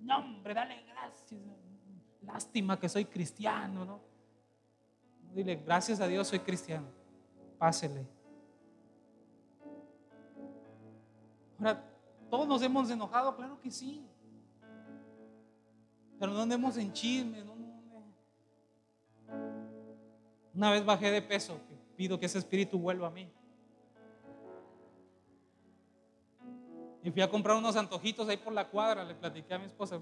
No, 0.02 0.18
hombre, 0.18 0.54
dale 0.54 0.84
gracias. 0.84 1.40
Lástima 2.22 2.78
que 2.78 2.90
soy 2.90 3.06
cristiano, 3.06 3.86
¿no? 3.86 4.02
Dile, 5.34 5.56
gracias 5.56 6.02
a 6.02 6.08
Dios 6.08 6.28
soy 6.28 6.40
cristiano. 6.40 6.90
Pásele. 7.58 8.06
Ahora, 11.60 11.82
¿todos 12.30 12.46
nos 12.46 12.62
hemos 12.62 12.90
enojado? 12.90 13.38
Claro 13.38 13.62
que 13.62 13.72
sí. 13.72 14.06
Pero 16.20 16.34
no 16.34 16.42
andemos 16.42 16.76
en 16.76 16.92
chismes. 16.92 17.46
No, 17.46 17.56
Una 20.54 20.72
vez 20.72 20.84
bajé 20.84 21.10
de 21.10 21.22
peso. 21.22 21.58
Pido 21.96 22.20
que 22.20 22.26
ese 22.26 22.40
espíritu 22.40 22.78
vuelva 22.78 23.08
a 23.08 23.12
mí. 23.12 23.32
Y 27.08 27.12
fui 27.12 27.22
a 27.22 27.30
comprar 27.30 27.56
unos 27.56 27.78
antojitos 27.78 28.28
ahí 28.28 28.36
por 28.36 28.52
la 28.52 28.68
cuadra, 28.68 29.06
le 29.06 29.16
platiqué 29.16 29.54
a 29.54 29.58
mi 29.58 29.64
esposa, 29.64 29.98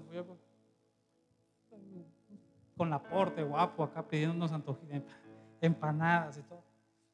con 2.76 2.90
la 2.90 3.00
porte 3.00 3.44
guapo 3.44 3.84
acá 3.84 4.02
pidiendo 4.08 4.34
unos 4.34 4.50
antojitos, 4.50 5.04
empanadas 5.60 6.38
y 6.38 6.42
todo. 6.42 6.64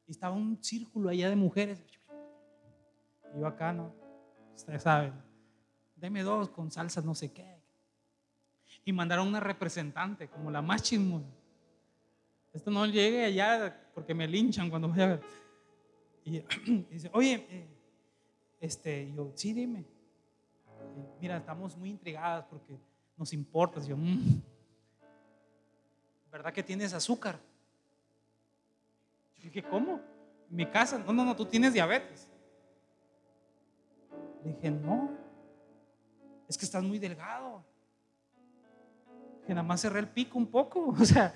Y 0.07 0.11
estaba 0.11 0.35
un 0.35 0.57
círculo 0.63 1.09
allá 1.09 1.29
de 1.29 1.35
mujeres. 1.35 1.83
Y 3.35 3.39
yo 3.39 3.45
acá, 3.45 3.71
¿no? 3.71 3.93
Ustedes 4.55 4.81
saben, 4.81 5.13
deme 5.95 6.23
dos 6.23 6.49
con 6.49 6.71
salsa 6.71 6.99
no 7.01 7.13
sé 7.13 7.31
qué. 7.31 7.61
Y 8.85 8.93
mandaron 8.93 9.27
una 9.27 9.41
representante, 9.41 10.27
como 10.27 10.49
la 10.49 10.63
más 10.63 10.81
chismosa. 10.81 11.29
Esto 12.51 12.71
no 12.71 12.87
llegue 12.87 13.25
allá 13.25 13.79
porque 13.93 14.15
me 14.15 14.27
linchan 14.27 14.71
cuando 14.71 14.87
voy 14.87 15.01
a 15.01 15.05
ver. 15.05 15.21
Y, 16.25 16.39
dice, 16.89 17.11
oye, 17.13 17.45
eh, 17.49 17.72
este, 18.63 19.11
yo, 19.11 19.29
sí, 19.35 19.51
dime. 19.51 19.83
Mira, 21.19 21.37
estamos 21.37 21.75
muy 21.75 21.89
intrigadas 21.89 22.45
porque 22.49 22.79
nos 23.17 23.33
importa. 23.33 23.81
Yo, 23.81 23.97
mm, 23.97 24.41
¿verdad 26.31 26.53
que 26.53 26.63
tienes 26.63 26.93
azúcar? 26.93 27.37
Yo 29.35 29.43
dije, 29.43 29.63
¿cómo? 29.63 29.99
mi 30.49 30.65
casa, 30.67 30.97
no, 30.99 31.11
no, 31.11 31.25
no, 31.25 31.35
tú 31.35 31.45
tienes 31.45 31.73
diabetes. 31.73 32.29
Le 34.45 34.53
dije, 34.53 34.71
no, 34.71 35.09
es 36.47 36.57
que 36.57 36.63
estás 36.63 36.83
muy 36.83 36.99
delgado. 36.99 37.65
Que 39.45 39.53
nada 39.53 39.67
más 39.67 39.81
cerré 39.81 39.99
el 39.99 40.07
pico 40.07 40.37
un 40.37 40.47
poco. 40.47 40.95
O 41.01 41.05
sea, 41.05 41.33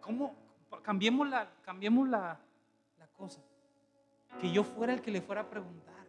¿cómo? 0.00 0.34
Cambiemos 0.82 1.28
la, 1.28 1.46
cambiemos 1.62 2.08
la, 2.08 2.40
la 2.98 3.06
cosa. 3.08 3.40
Que 4.38 4.50
yo 4.50 4.64
fuera 4.64 4.92
el 4.92 5.00
que 5.00 5.10
le 5.10 5.20
fuera 5.20 5.42
a 5.42 5.50
preguntar. 5.50 6.06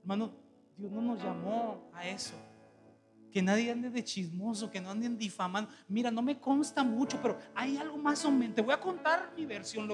Hermano, 0.00 0.30
Dios 0.76 0.90
no 0.92 1.02
nos 1.02 1.22
llamó 1.22 1.90
a 1.92 2.06
eso. 2.06 2.34
Que 3.30 3.42
nadie 3.42 3.70
ande 3.70 3.90
de 3.90 4.02
chismoso, 4.02 4.70
que 4.70 4.80
no 4.80 4.90
anden 4.90 5.16
difamando. 5.16 5.70
Mira, 5.88 6.10
no 6.10 6.22
me 6.22 6.38
consta 6.38 6.82
mucho, 6.82 7.20
pero 7.20 7.38
hay 7.54 7.76
algo 7.76 7.96
más 7.96 8.24
o 8.24 8.30
menos. 8.30 8.56
Te 8.56 8.62
voy 8.62 8.74
a 8.74 8.80
contar 8.80 9.32
mi 9.36 9.44
versión. 9.46 9.86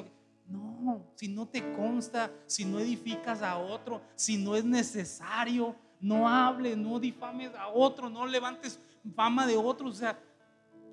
No, 0.48 1.02
si 1.16 1.28
no 1.28 1.46
te 1.46 1.72
consta, 1.74 2.30
si 2.46 2.64
no 2.64 2.78
edificas 2.78 3.42
a 3.42 3.58
otro, 3.58 4.00
si 4.14 4.36
no 4.38 4.54
es 4.54 4.64
necesario, 4.64 5.74
no 6.00 6.28
hables, 6.28 6.76
no 6.76 7.00
difames 7.00 7.50
a 7.56 7.68
otro, 7.68 8.08
no 8.08 8.24
levantes 8.26 8.78
fama 9.14 9.46
de 9.46 9.56
otro. 9.56 9.88
O 9.88 9.92
sea, 9.92 10.18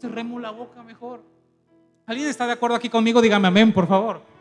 cerremos 0.01 0.41
la 0.41 0.51
boca 0.51 0.81
mejor. 0.83 1.23
¿Alguien 2.05 2.27
está 2.27 2.45
de 2.45 2.53
acuerdo 2.53 2.75
aquí 2.75 2.89
conmigo? 2.89 3.21
Dígame 3.21 3.47
amén, 3.47 3.71
por 3.71 3.87
favor. 3.87 4.32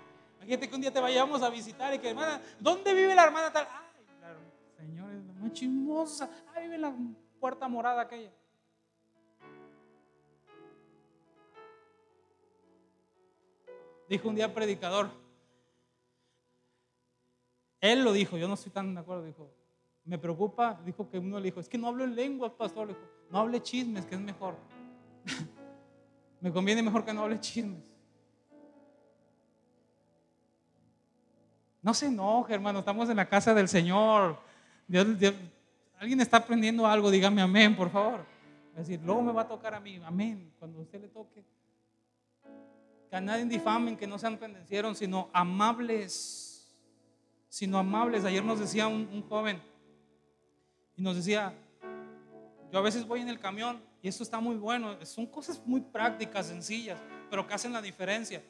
Imagínate 0.43 0.69
que 0.69 0.75
un 0.75 0.81
día 0.81 0.93
te 0.93 1.01
vayamos 1.01 1.41
a 1.41 1.51
visitar 1.51 1.95
y 1.95 2.01
que, 2.01 2.11
hermana, 2.11 2.43
¿dónde 2.59 2.93
vive 2.93 3.15
la 3.15 3.25
hermana 3.25 3.53
tal? 3.53 3.69
Ay, 3.71 4.05
la 4.21 4.85
señora 4.85 5.13
es 5.13 5.23
muy 5.37 5.53
chismosa. 5.53 6.29
Ahí 6.53 6.65
vive 6.65 6.79
la 6.79 6.93
puerta 7.39 7.69
morada 7.69 8.03
aquella. 8.03 8.33
Dijo 14.09 14.29
un 14.29 14.35
día 14.35 14.53
predicador, 14.53 15.11
él 17.81 18.03
lo 18.03 18.13
dijo, 18.13 18.37
yo 18.37 18.49
no 18.49 18.55
estoy 18.55 18.73
tan 18.73 18.95
de 18.95 19.01
acuerdo, 19.01 19.25
dijo, 19.25 19.49
me 20.05 20.19
preocupa, 20.19 20.81
dijo 20.85 21.09
que 21.09 21.19
uno 21.19 21.39
le 21.39 21.45
dijo, 21.45 21.61
es 21.61 21.69
que 21.69 21.79
no 21.79 21.87
hablo 21.87 22.03
en 22.03 22.17
lengua, 22.17 22.57
pastor, 22.57 22.89
le 22.89 22.95
dijo, 22.95 23.07
no 23.31 23.39
hable 23.39 23.63
chismes, 23.63 24.05
que 24.05 24.17
es 24.17 24.21
mejor. 24.21 24.57
me 26.41 26.53
conviene 26.53 26.83
mejor 26.83 27.05
que 27.05 27.13
no 27.13 27.23
hable 27.23 27.39
chismes. 27.39 27.92
No 31.83 31.93
se 31.93 32.07
enoje, 32.07 32.55
hermano, 32.55 32.79
estamos 32.79 33.11
en 33.11 33.17
la 33.17 33.29
casa 33.29 33.53
del 33.53 33.69
Señor. 33.69 34.39
Dios, 34.87 35.07
Alguien 35.99 36.21
está 36.21 36.39
aprendiendo 36.39 36.87
algo, 36.87 37.11
dígame 37.11 37.43
amén, 37.43 37.77
por 37.77 37.91
favor. 37.91 38.25
Es 38.73 38.89
decir, 38.89 39.01
luego 39.05 39.23
me 39.23 39.33
va 39.33 39.43
a 39.43 39.49
tocar 39.49 39.75
a 39.75 39.81
mí, 39.81 40.01
amén, 40.05 40.53
cuando 40.59 40.79
a 40.79 40.83
usted 40.83 41.01
le 41.01 41.09
toque. 41.09 41.45
Que 43.09 43.17
a 43.17 43.21
nadie 43.21 43.45
difamen, 43.45 43.97
que 43.97 44.07
no 44.07 44.19
sean 44.19 44.37
pendencieros, 44.37 44.99
sino 44.99 45.29
amables. 45.33 46.75
Sino 47.49 47.79
amables. 47.79 48.25
Ayer 48.25 48.45
nos 48.45 48.59
decía 48.59 48.89
un, 48.89 49.09
un 49.13 49.23
joven, 49.29 49.63
y 50.97 51.03
nos 51.03 51.17
decía, 51.17 51.55
yo 52.73 52.79
a 52.79 52.83
veces 52.83 53.07
voy 53.07 53.21
en 53.21 53.29
el 53.29 53.39
camión, 53.39 53.81
y 54.03 54.09
esto 54.09 54.23
está 54.23 54.41
muy 54.41 54.57
bueno, 54.57 54.97
son 55.05 55.27
cosas 55.27 55.61
muy 55.65 55.81
prácticas, 55.81 56.47
sencillas, 56.47 56.99
pero 57.31 57.47
que 57.47 57.55
hacen 57.55 57.73
la 57.73 57.83
diferencia. 57.83 58.43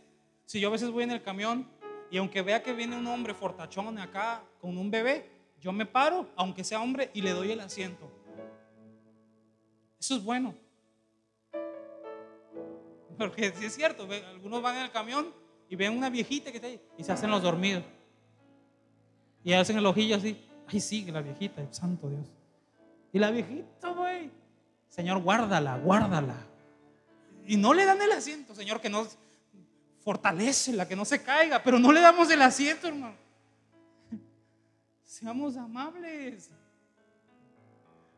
Si 0.47 0.59
yo 0.59 0.69
a 0.69 0.73
veces 0.73 0.91
voy 0.91 1.05
en 1.05 1.11
el 1.11 1.23
camión, 1.23 1.69
y 2.13 2.19
aunque 2.19 2.43
vea 2.43 2.63
que 2.63 2.75
viene 2.75 2.95
un 2.95 3.07
hombre 3.07 3.33
fortachón 3.33 3.99
acá 3.99 4.45
con 4.61 4.77
un 4.77 4.91
bebé, 4.91 5.31
yo 5.59 5.73
me 5.73 5.87
paro, 5.87 6.29
aunque 6.37 6.63
sea 6.63 6.79
hombre, 6.79 7.11
y 7.15 7.23
le 7.23 7.31
doy 7.31 7.53
el 7.53 7.61
asiento. 7.61 8.07
Eso 9.99 10.17
es 10.17 10.23
bueno. 10.23 10.55
Porque 13.17 13.51
si 13.53 13.65
es 13.65 13.75
cierto, 13.75 14.07
algunos 14.29 14.61
van 14.61 14.77
en 14.77 14.83
el 14.83 14.91
camión 14.91 15.33
y 15.71 15.75
ven 15.75 15.97
una 15.97 16.11
viejita 16.11 16.51
que 16.51 16.59
está 16.59 16.67
ahí 16.67 16.79
y 16.99 17.03
se 17.03 17.13
hacen 17.13 17.31
los 17.31 17.41
dormidos. 17.41 17.83
Y 19.43 19.55
hacen 19.55 19.79
el 19.79 19.87
ojillo 19.87 20.17
así. 20.17 20.39
Ay, 20.67 20.81
sigue 20.81 21.13
la 21.13 21.23
viejita, 21.23 21.67
santo 21.73 22.11
Dios. 22.11 22.27
Y 23.11 23.19
la 23.19 23.31
viejita, 23.31 23.89
güey. 23.89 24.31
Señor, 24.91 25.23
guárdala, 25.23 25.79
guárdala. 25.79 26.37
Y 27.47 27.57
no 27.57 27.73
le 27.73 27.87
dan 27.87 28.03
el 28.03 28.13
asiento, 28.13 28.55
Señor, 28.55 28.83
que 28.83 28.91
no 28.91 29.07
fortalece 30.05 30.73
la 30.73 30.87
que 30.87 30.97
no 30.97 31.05
se 31.05 31.23
caiga, 31.23 31.63
pero 31.63 31.79
no 31.79 31.93
le 31.93 32.01
damos 32.01 32.31
el 32.31 32.43
asiento, 32.43 32.89
hermano. 32.89 33.17
Seamos 35.05 35.57
amables. 35.57 36.51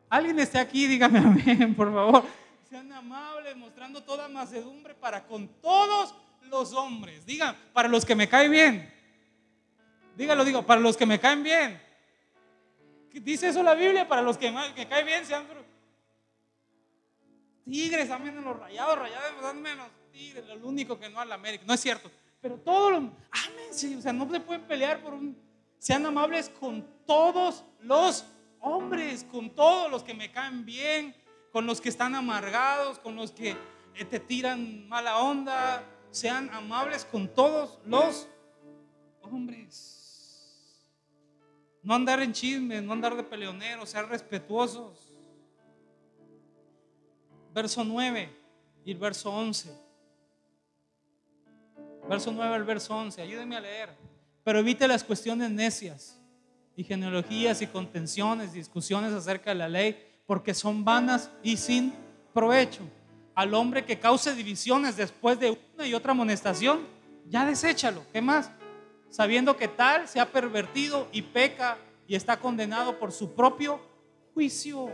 Alguien 0.09 0.39
esté 0.39 0.59
aquí, 0.59 0.87
dígame 0.87 1.18
amén, 1.18 1.74
por 1.74 1.93
favor. 1.93 2.24
Sean 2.68 2.91
amables, 2.93 3.57
mostrando 3.57 4.03
toda 4.03 4.28
macedumbre 4.28 4.95
para 4.95 5.26
con 5.26 5.49
todos 5.61 6.14
los 6.43 6.72
hombres. 6.72 7.26
Digan, 7.26 7.57
para 7.72 7.89
los 7.89 8.05
que 8.05 8.14
me 8.14 8.28
caen 8.28 8.51
bien. 8.51 8.95
Dígalo, 10.16 10.45
digo, 10.45 10.64
para 10.64 10.80
los 10.80 10.97
que 10.97 11.07
me 11.07 11.18
caen 11.18 11.43
bien. 11.43 11.82
Dice 13.12 13.49
eso 13.49 13.62
la 13.62 13.74
Biblia, 13.74 14.09
para 14.09 14.22
los 14.22 14.39
que 14.39 14.51
me 14.51 14.89
caen 14.89 15.07
bien 15.07 15.24
sean 15.24 15.47
tigres, 17.64 18.11
amen 18.11 18.43
los 18.45 18.59
rayados, 18.59 18.99
rayados, 18.99 19.43
dan 19.43 19.62
menos 19.62 19.89
lo 20.58 20.68
único 20.68 20.98
que 20.98 21.08
no 21.08 21.20
a 21.20 21.24
la 21.24 21.34
América. 21.34 21.64
No 21.66 21.74
es 21.74 21.80
cierto. 21.80 22.10
Pero 22.40 22.56
todos 22.58 22.92
los, 22.92 23.02
o 23.02 24.02
sea, 24.02 24.12
no 24.12 24.30
se 24.30 24.40
pueden 24.40 24.62
pelear 24.62 25.02
por 25.02 25.14
un 25.14 25.44
sean 25.84 26.06
amables 26.06 26.48
con 26.48 26.82
todos 27.04 27.62
los 27.80 28.24
hombres, 28.60 29.22
con 29.24 29.50
todos 29.50 29.90
los 29.90 30.02
que 30.02 30.14
me 30.14 30.32
caen 30.32 30.64
bien, 30.64 31.14
con 31.52 31.66
los 31.66 31.78
que 31.78 31.90
están 31.90 32.14
amargados, 32.14 32.98
con 32.98 33.16
los 33.16 33.32
que 33.32 33.54
eh, 33.94 34.04
te 34.06 34.18
tiran 34.18 34.88
mala 34.88 35.18
onda. 35.18 35.84
Sean 36.10 36.48
amables 36.54 37.04
con 37.04 37.28
todos 37.28 37.78
los 37.84 38.26
hombres. 39.20 39.94
No 41.82 41.94
andar 41.94 42.22
en 42.22 42.32
chismes, 42.32 42.82
no 42.82 42.94
andar 42.94 43.14
de 43.14 43.22
peleoneros, 43.22 43.90
sean 43.90 44.08
respetuosos. 44.08 45.12
Verso 47.52 47.84
9 47.84 48.34
y 48.86 48.92
el 48.92 48.96
verso 48.96 49.30
11. 49.30 49.84
Verso 52.09 52.32
9 52.32 52.55
al 52.55 52.64
verso 52.64 52.94
11. 52.94 53.22
Ayúdenme 53.22 53.57
a 53.57 53.61
leer. 53.61 53.90
Pero 54.42 54.59
evite 54.59 54.86
las 54.86 55.02
cuestiones 55.02 55.50
necias 55.50 56.20
y 56.76 56.84
genealogías 56.84 57.62
y 57.62 57.66
contenciones, 57.66 58.52
discusiones 58.52 59.12
acerca 59.12 59.50
de 59.50 59.57
la 59.57 59.68
ley, 59.68 59.96
porque 60.26 60.52
son 60.52 60.84
vanas 60.84 61.30
y 61.42 61.57
sin 61.57 61.94
provecho. 62.32 62.82
Al 63.34 63.55
hombre 63.55 63.84
que 63.84 63.98
cause 63.98 64.34
divisiones 64.34 64.96
después 64.96 65.38
de 65.40 65.59
una 65.74 65.86
y 65.86 65.94
otra 65.94 66.12
amonestación, 66.12 66.86
ya 67.26 67.46
deséchalo. 67.46 68.02
¿Qué 68.12 68.20
más? 68.20 68.50
Sabiendo 69.09 69.57
que 69.57 69.68
tal 69.68 70.07
se 70.07 70.20
ha 70.20 70.30
pervertido 70.30 71.09
y 71.11 71.22
peca 71.22 71.78
y 72.07 72.14
está 72.14 72.38
condenado 72.38 72.98
por 72.98 73.12
su 73.12 73.34
propio 73.34 73.80
juicio. 74.34 74.90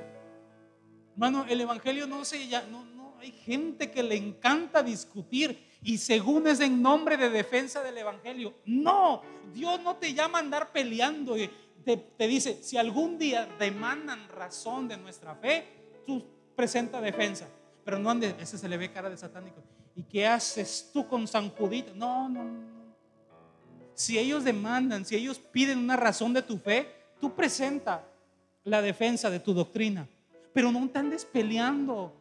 Hermano, 1.12 1.44
el 1.48 1.60
evangelio 1.60 2.06
no 2.06 2.24
se 2.24 2.46
ya, 2.46 2.62
no, 2.70 2.84
no, 2.84 3.14
hay 3.18 3.32
gente 3.32 3.90
que 3.90 4.02
le 4.02 4.16
encanta 4.16 4.82
discutir 4.82 5.69
y 5.82 5.98
según 5.98 6.46
es 6.46 6.60
en 6.60 6.82
nombre 6.82 7.16
de 7.16 7.30
defensa 7.30 7.82
del 7.82 7.96
Evangelio. 7.96 8.54
No, 8.66 9.22
Dios 9.54 9.80
no 9.82 9.96
te 9.96 10.12
llama 10.12 10.38
a 10.38 10.42
andar 10.42 10.72
peleando. 10.72 11.38
Y 11.38 11.50
te, 11.84 12.28
dice, 12.28 12.62
si 12.62 12.76
algún 12.76 13.18
día 13.18 13.48
demandan 13.58 14.28
razón 14.28 14.88
de 14.88 14.98
nuestra 14.98 15.34
fe, 15.34 15.64
tú 16.06 16.24
presenta 16.54 17.00
defensa. 17.00 17.48
Pero 17.84 17.98
no 17.98 18.10
andes, 18.10 18.34
ese 18.38 18.58
se 18.58 18.68
le 18.68 18.76
ve 18.76 18.92
cara 18.92 19.08
de 19.08 19.16
satánico. 19.16 19.62
¿Y 19.96 20.02
qué 20.02 20.26
haces 20.26 20.90
tú 20.92 21.08
con 21.08 21.26
San 21.26 21.48
Judito? 21.50 21.94
No, 21.94 22.28
no, 22.28 22.44
no. 22.44 22.80
Si 23.94 24.18
ellos 24.18 24.44
demandan, 24.44 25.04
si 25.04 25.16
ellos 25.16 25.38
piden 25.38 25.78
una 25.78 25.96
razón 25.96 26.32
de 26.32 26.42
tu 26.42 26.58
fe, 26.58 26.88
tú 27.20 27.34
presenta 27.34 28.06
la 28.64 28.82
defensa 28.82 29.30
de 29.30 29.40
tu 29.40 29.54
doctrina. 29.54 30.06
Pero 30.52 30.70
no 30.72 30.88
te 30.88 30.98
andes 30.98 31.24
peleando 31.24 32.19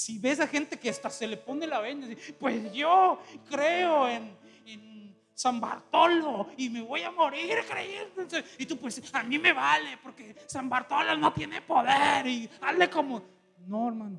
si 0.00 0.18
ves 0.18 0.40
a 0.40 0.46
gente 0.46 0.78
que 0.78 0.88
hasta 0.88 1.10
se 1.10 1.26
le 1.26 1.36
pone 1.36 1.66
la 1.66 1.78
venda, 1.78 2.06
pues 2.38 2.72
yo 2.72 3.20
creo 3.50 4.08
en, 4.08 4.40
San 5.34 5.58
Bartolo 5.58 6.48
y 6.58 6.68
me 6.68 6.82
voy 6.82 7.00
a 7.00 7.10
morir 7.10 7.56
creyendo. 7.66 8.26
Y 8.58 8.66
tú 8.66 8.76
pues, 8.76 9.02
a 9.14 9.22
mí 9.22 9.38
me 9.38 9.54
vale 9.54 9.96
porque 10.02 10.36
San 10.46 10.68
Bartolo 10.68 11.16
no 11.16 11.32
tiene 11.32 11.62
poder 11.62 12.26
y 12.26 12.48
hazle 12.60 12.90
como... 12.90 13.22
No, 13.66 13.88
hermano. 13.88 14.18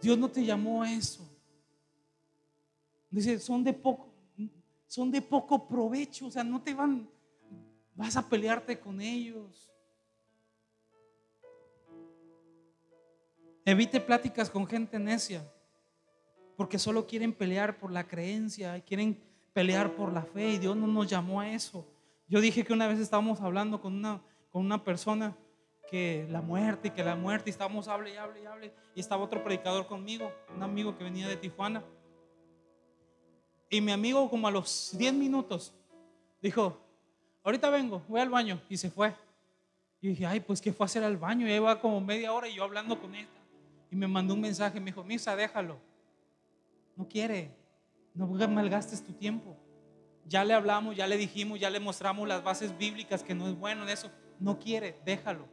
Dios 0.00 0.16
no 0.16 0.28
te 0.28 0.44
llamó 0.44 0.84
a 0.84 0.92
eso. 0.92 1.28
Dice, 3.10 3.40
son 3.40 3.64
de 3.64 3.72
poco, 3.72 4.14
son 4.86 5.10
de 5.10 5.22
poco 5.22 5.66
provecho, 5.66 6.26
o 6.26 6.30
sea, 6.30 6.44
no 6.44 6.62
te 6.62 6.72
van, 6.72 7.08
vas 7.96 8.16
a 8.16 8.28
pelearte 8.28 8.78
con 8.78 9.00
ellos. 9.00 9.69
Evite 13.70 14.00
pláticas 14.00 14.50
con 14.50 14.66
gente 14.66 14.98
necia, 14.98 15.48
porque 16.56 16.76
solo 16.76 17.06
quieren 17.06 17.32
pelear 17.32 17.78
por 17.78 17.92
la 17.92 18.04
creencia, 18.04 18.80
quieren 18.80 19.22
pelear 19.52 19.94
por 19.94 20.12
la 20.12 20.24
fe 20.24 20.48
y 20.48 20.58
Dios 20.58 20.76
no 20.76 20.88
nos 20.88 21.06
llamó 21.06 21.40
a 21.40 21.48
eso. 21.48 21.86
Yo 22.26 22.40
dije 22.40 22.64
que 22.64 22.72
una 22.72 22.88
vez 22.88 22.98
estábamos 22.98 23.40
hablando 23.40 23.80
con 23.80 23.94
una, 23.94 24.20
con 24.50 24.66
una 24.66 24.82
persona 24.82 25.36
que 25.88 26.26
la 26.30 26.42
muerte 26.42 26.88
y 26.88 26.90
que 26.90 27.04
la 27.04 27.14
muerte 27.14 27.48
y 27.48 27.52
estábamos 27.52 27.86
hable 27.86 28.12
y 28.12 28.16
hable 28.16 28.42
y 28.42 28.46
hable 28.46 28.74
y 28.92 28.98
estaba 28.98 29.22
otro 29.22 29.44
predicador 29.44 29.86
conmigo, 29.86 30.32
un 30.52 30.64
amigo 30.64 30.98
que 30.98 31.04
venía 31.04 31.28
de 31.28 31.36
Tijuana. 31.36 31.84
Y 33.68 33.80
mi 33.80 33.92
amigo 33.92 34.28
como 34.28 34.48
a 34.48 34.50
los 34.50 34.96
10 34.98 35.14
minutos 35.14 35.72
dijo, 36.42 36.76
ahorita 37.44 37.70
vengo, 37.70 38.02
voy 38.08 38.20
al 38.20 38.30
baño. 38.30 38.60
Y 38.68 38.76
se 38.76 38.90
fue. 38.90 39.14
Y 40.00 40.08
dije, 40.08 40.26
ay, 40.26 40.40
pues 40.40 40.60
¿qué 40.60 40.72
fue 40.72 40.82
a 40.82 40.86
hacer 40.86 41.04
al 41.04 41.16
baño? 41.16 41.46
Y 41.46 41.52
iba 41.52 41.80
como 41.80 42.00
media 42.00 42.32
hora 42.32 42.48
y 42.48 42.56
yo 42.56 42.64
hablando 42.64 43.00
con 43.00 43.14
ella. 43.14 43.28
Y 43.90 43.96
me 43.96 44.06
mandó 44.06 44.34
un 44.34 44.40
mensaje, 44.40 44.78
me 44.78 44.86
dijo, 44.86 45.02
Misa, 45.02 45.34
déjalo. 45.34 45.78
No 46.96 47.08
quiere. 47.08 47.50
No 48.14 48.26
malgastes 48.26 49.04
tu 49.04 49.12
tiempo. 49.12 49.56
Ya 50.26 50.44
le 50.44 50.54
hablamos, 50.54 50.96
ya 50.96 51.06
le 51.06 51.16
dijimos, 51.16 51.58
ya 51.58 51.70
le 51.70 51.80
mostramos 51.80 52.28
las 52.28 52.42
bases 52.42 52.76
bíblicas 52.76 53.22
que 53.22 53.34
no 53.34 53.48
es 53.48 53.58
bueno 53.58 53.82
en 53.82 53.88
eso. 53.88 54.10
No 54.38 54.58
quiere, 54.58 55.00
déjalo. 55.04 55.46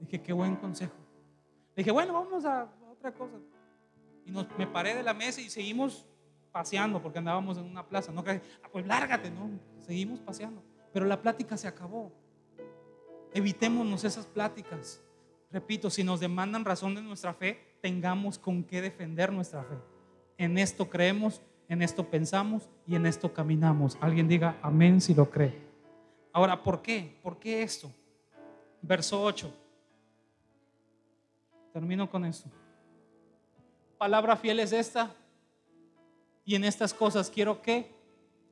Dije, 0.00 0.20
qué 0.20 0.32
buen 0.32 0.56
consejo. 0.56 0.94
Dije, 1.76 1.90
bueno, 1.90 2.12
vamos 2.12 2.44
a 2.44 2.68
otra 2.90 3.12
cosa. 3.12 3.36
Y 4.26 4.30
nos, 4.30 4.46
me 4.58 4.66
paré 4.66 4.94
de 4.94 5.02
la 5.02 5.14
mesa 5.14 5.40
y 5.40 5.50
seguimos 5.50 6.06
paseando 6.50 7.02
porque 7.02 7.18
andábamos 7.18 7.58
en 7.58 7.64
una 7.64 7.86
plaza. 7.86 8.12
No, 8.12 8.24
ah, 8.26 8.68
pues 8.72 8.86
lárgate, 8.86 9.30
no, 9.30 9.50
seguimos 9.80 10.20
paseando. 10.20 10.62
Pero 10.92 11.06
la 11.06 11.20
plática 11.20 11.56
se 11.56 11.68
acabó. 11.68 12.12
Evitémonos 13.32 14.04
esas 14.04 14.26
pláticas. 14.26 15.02
Repito, 15.54 15.88
si 15.88 16.02
nos 16.02 16.18
demandan 16.18 16.64
razón 16.64 16.96
de 16.96 17.00
nuestra 17.00 17.32
fe, 17.32 17.76
tengamos 17.80 18.40
con 18.40 18.64
qué 18.64 18.82
defender 18.82 19.32
nuestra 19.32 19.62
fe. 19.62 19.76
En 20.36 20.58
esto 20.58 20.90
creemos, 20.90 21.40
en 21.68 21.80
esto 21.80 22.10
pensamos 22.10 22.68
y 22.88 22.96
en 22.96 23.06
esto 23.06 23.32
caminamos. 23.32 23.96
Alguien 24.00 24.26
diga 24.26 24.58
amén 24.62 25.00
si 25.00 25.14
lo 25.14 25.30
cree. 25.30 25.56
Ahora, 26.32 26.60
¿por 26.60 26.82
qué? 26.82 27.16
¿Por 27.22 27.38
qué 27.38 27.62
esto? 27.62 27.88
Verso 28.82 29.22
8. 29.22 29.54
Termino 31.72 32.10
con 32.10 32.24
esto. 32.24 32.50
Palabra 33.96 34.34
fiel 34.34 34.58
es 34.58 34.72
esta. 34.72 35.14
Y 36.44 36.56
en 36.56 36.64
estas 36.64 36.92
cosas 36.92 37.30
quiero 37.30 37.62
que, 37.62 37.94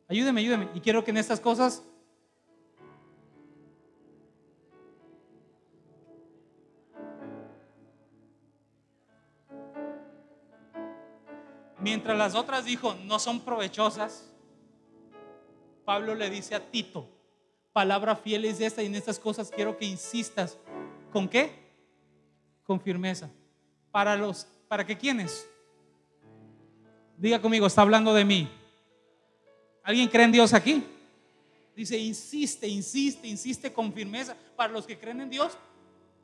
ayúdeme, 0.07 0.41
ayúdeme. 0.41 0.69
Y 0.73 0.79
quiero 0.79 1.03
que 1.03 1.11
en 1.11 1.17
estas 1.17 1.41
cosas 1.41 1.83
Mientras 11.83 12.17
las 12.17 12.37
otras 12.37 12.65
dijo, 12.65 12.95
no 13.05 13.19
son 13.19 13.41
provechosas, 13.41 14.25
Pablo 15.85 16.15
le 16.15 16.31
dice 16.31 16.55
a 16.55 16.71
Tito, 16.71 17.09
palabra 17.73 18.15
fiel 18.15 18.45
es 18.45 18.61
esta 18.61 18.85
y 18.85 18.87
en 18.87 18.95
estas 18.95 19.19
cosas 19.19 19.51
quiero 19.51 19.77
que 19.77 19.85
insistas. 19.85 20.59
¿Con 21.13 21.29
qué? 21.29 21.51
Con 22.63 22.81
firmeza. 22.81 23.29
Para 23.91 24.15
los, 24.15 24.47
¿para 24.69 24.87
que 24.87 24.97
quiénes? 24.97 25.45
Diga 27.17 27.43
conmigo, 27.43 27.67
está 27.67 27.83
hablando 27.83 28.15
de 28.15 28.25
mí. 28.25 28.49
¿Alguien 29.83 30.09
cree 30.09 30.27
en 30.27 30.33
Dios 30.33 30.55
aquí? 30.55 30.85
Dice, 31.75 31.99
insiste, 31.99 32.69
insiste, 32.69 33.27
insiste 33.27 33.73
con 33.73 33.93
firmeza. 33.93 34.37
Para 34.55 34.73
los 34.73 34.87
que 34.87 34.97
creen 34.97 35.21
en 35.21 35.31
Dios, 35.31 35.59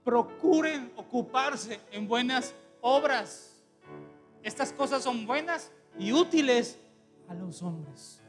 procuren 0.04 0.92
ocuparse 0.94 1.80
en 1.90 2.06
buenas 2.06 2.54
obras 2.80 3.57
estas 4.48 4.72
cosas 4.72 5.02
son 5.02 5.26
buenas 5.26 5.70
y 5.98 6.12
útiles 6.12 6.78
a 7.28 7.34
los 7.34 7.62
hombres. 7.62 8.22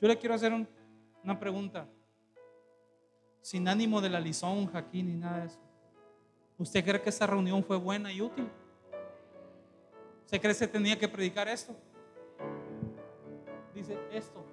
Yo 0.00 0.08
le 0.08 0.18
quiero 0.18 0.34
hacer 0.34 0.52
una 1.22 1.38
pregunta, 1.38 1.86
sin 3.40 3.68
ánimo 3.68 4.00
de 4.00 4.08
la 4.08 4.18
lisonja 4.18 4.78
aquí 4.78 5.02
ni 5.02 5.14
nada 5.14 5.40
de 5.40 5.46
eso. 5.46 5.60
¿Usted 6.58 6.84
cree 6.84 7.00
que 7.02 7.10
esta 7.10 7.26
reunión 7.26 7.62
fue 7.62 7.76
buena 7.76 8.12
y 8.12 8.20
útil? 8.20 8.48
¿Usted 10.24 10.40
cree 10.40 10.52
que 10.52 10.58
se 10.58 10.68
tenía 10.68 10.98
que 10.98 11.08
predicar 11.08 11.46
esto? 11.46 11.76
Dice 13.74 13.98
esto. 14.12 14.44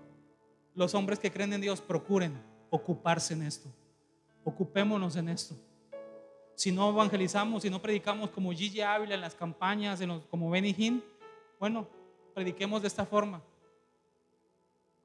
Los 0.75 0.93
hombres 0.93 1.19
que 1.19 1.31
creen 1.31 1.53
en 1.53 1.61
Dios 1.61 1.81
procuren 1.81 2.39
ocuparse 2.69 3.33
en 3.33 3.43
esto. 3.43 3.69
Ocupémonos 4.43 5.15
en 5.15 5.29
esto 5.29 5.55
si 6.59 6.73
no 6.73 6.89
evangelizamos, 6.89 7.61
si 7.61 7.69
no 7.69 7.81
predicamos 7.81 8.31
como 8.31 8.51
Gigi 8.51 8.81
Ávila 8.81 9.15
en 9.15 9.21
las 9.21 9.33
campañas, 9.33 10.01
como 10.29 10.49
Benny 10.49 10.75
Hinn, 10.77 11.01
bueno, 11.57 11.87
prediquemos 12.33 12.81
de 12.81 12.89
esta 12.89 13.05
forma. 13.05 13.41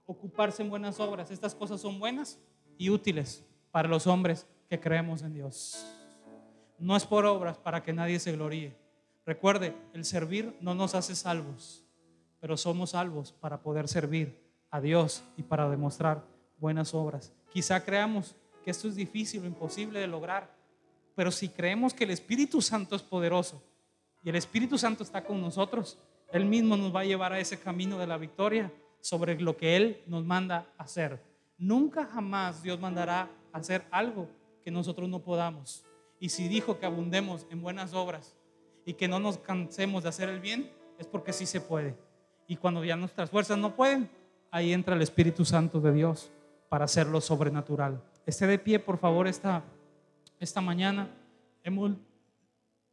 Ocuparse 0.05 0.65
en 0.65 0.69
buenas 0.69 0.99
obras. 0.99 1.31
Estas 1.31 1.55
cosas 1.55 1.81
son 1.81 2.01
buenas 2.01 2.41
y 2.77 2.91
útiles 2.91 3.45
para 3.71 3.87
los 3.87 4.09
hombres 4.09 4.49
que 4.69 4.81
creemos 4.81 5.23
en 5.23 5.33
Dios. 5.33 5.87
No 6.77 6.97
es 6.97 7.07
por 7.07 7.25
obras 7.25 7.57
para 7.57 7.85
que 7.85 7.93
nadie 7.93 8.19
se 8.19 8.33
gloríe. 8.33 8.77
Recuerde, 9.25 9.77
el 9.93 10.05
servir 10.05 10.57
no 10.61 10.75
nos 10.75 10.97
hace 10.97 11.15
salvos, 11.15 11.85
pero 12.41 12.57
somos 12.57 12.91
salvos 12.91 13.31
para 13.31 13.63
poder 13.63 13.87
servir 13.87 14.43
a 14.73 14.81
Dios 14.81 15.23
y 15.37 15.45
para 15.45 15.71
demostrar 15.71 16.25
buenas 16.59 16.95
obras. 16.95 17.33
Quizá 17.53 17.85
creamos 17.85 18.35
que 18.65 18.73
esto 18.73 18.89
es 18.89 18.97
difícil 18.97 19.45
o 19.45 19.47
imposible 19.47 20.01
de 20.01 20.09
lograr, 20.09 20.64
pero 21.15 21.31
si 21.31 21.49
creemos 21.49 21.95
que 21.95 22.05
el 22.05 22.11
Espíritu 22.11 22.61
Santo 22.61 22.97
es 22.97 23.03
poderoso 23.03 23.63
y 24.23 24.31
el 24.31 24.37
Espíritu 24.37 24.79
Santo 24.79 25.03
está 25.03 25.25
con 25.25 25.41
nosotros, 25.41 25.99
Él 26.33 26.45
mismo 26.45 26.77
nos 26.77 26.95
va 26.95 27.01
a 27.01 27.05
llevar 27.05 27.33
a 27.33 27.39
ese 27.39 27.59
camino 27.59 27.99
de 27.99 28.07
la 28.07 28.17
victoria 28.17 28.73
sobre 29.01 29.39
lo 29.41 29.57
que 29.57 29.77
Él 29.77 30.03
nos 30.07 30.25
manda 30.25 30.67
hacer. 30.79 31.23
Nunca 31.59 32.07
jamás 32.07 32.63
Dios 32.63 32.81
mandará 32.81 33.31
hacer 33.53 33.85
algo 33.91 34.29
que 34.65 34.71
nosotros 34.71 35.09
no 35.09 35.21
podamos. 35.21 35.85
Y 36.19 36.31
si 36.31 36.49
dijo 36.49 36.79
que 36.79 36.87
abundemos 36.87 37.47
en 37.51 37.61
buenas 37.61 37.93
obras 37.93 38.35
y 38.85 38.95
que 38.95 39.09
no 39.09 39.21
nos 39.21 39.39
cansemos 39.39 40.03
de 40.03 40.09
hacer 40.09 40.29
el 40.29 40.41
bien, 40.41 40.71
es 40.99 41.07
porque 41.07 41.33
sí 41.33 41.47
se 41.47 41.61
puede. 41.61 41.97
Y 42.49 42.57
cuando 42.57 42.85
ya 42.85 42.97
nuestras 42.97 43.31
fuerzas 43.31 43.59
no 43.59 43.77
pueden, 43.77 44.11
ahí 44.51 44.73
entra 44.73 44.95
el 44.95 45.03
Espíritu 45.03 45.45
Santo 45.45 45.81
de 45.81 45.93
Dios 45.93 46.31
para 46.69 46.87
hacerlo 46.87 47.21
sobrenatural. 47.21 48.03
Esté 48.27 48.47
de 48.47 48.59
pie, 48.59 48.79
por 48.79 48.99
favor, 48.99 49.27
esta 49.27 49.63
esta 50.41 50.61
mañana 50.61 51.09
hemos 51.63 51.93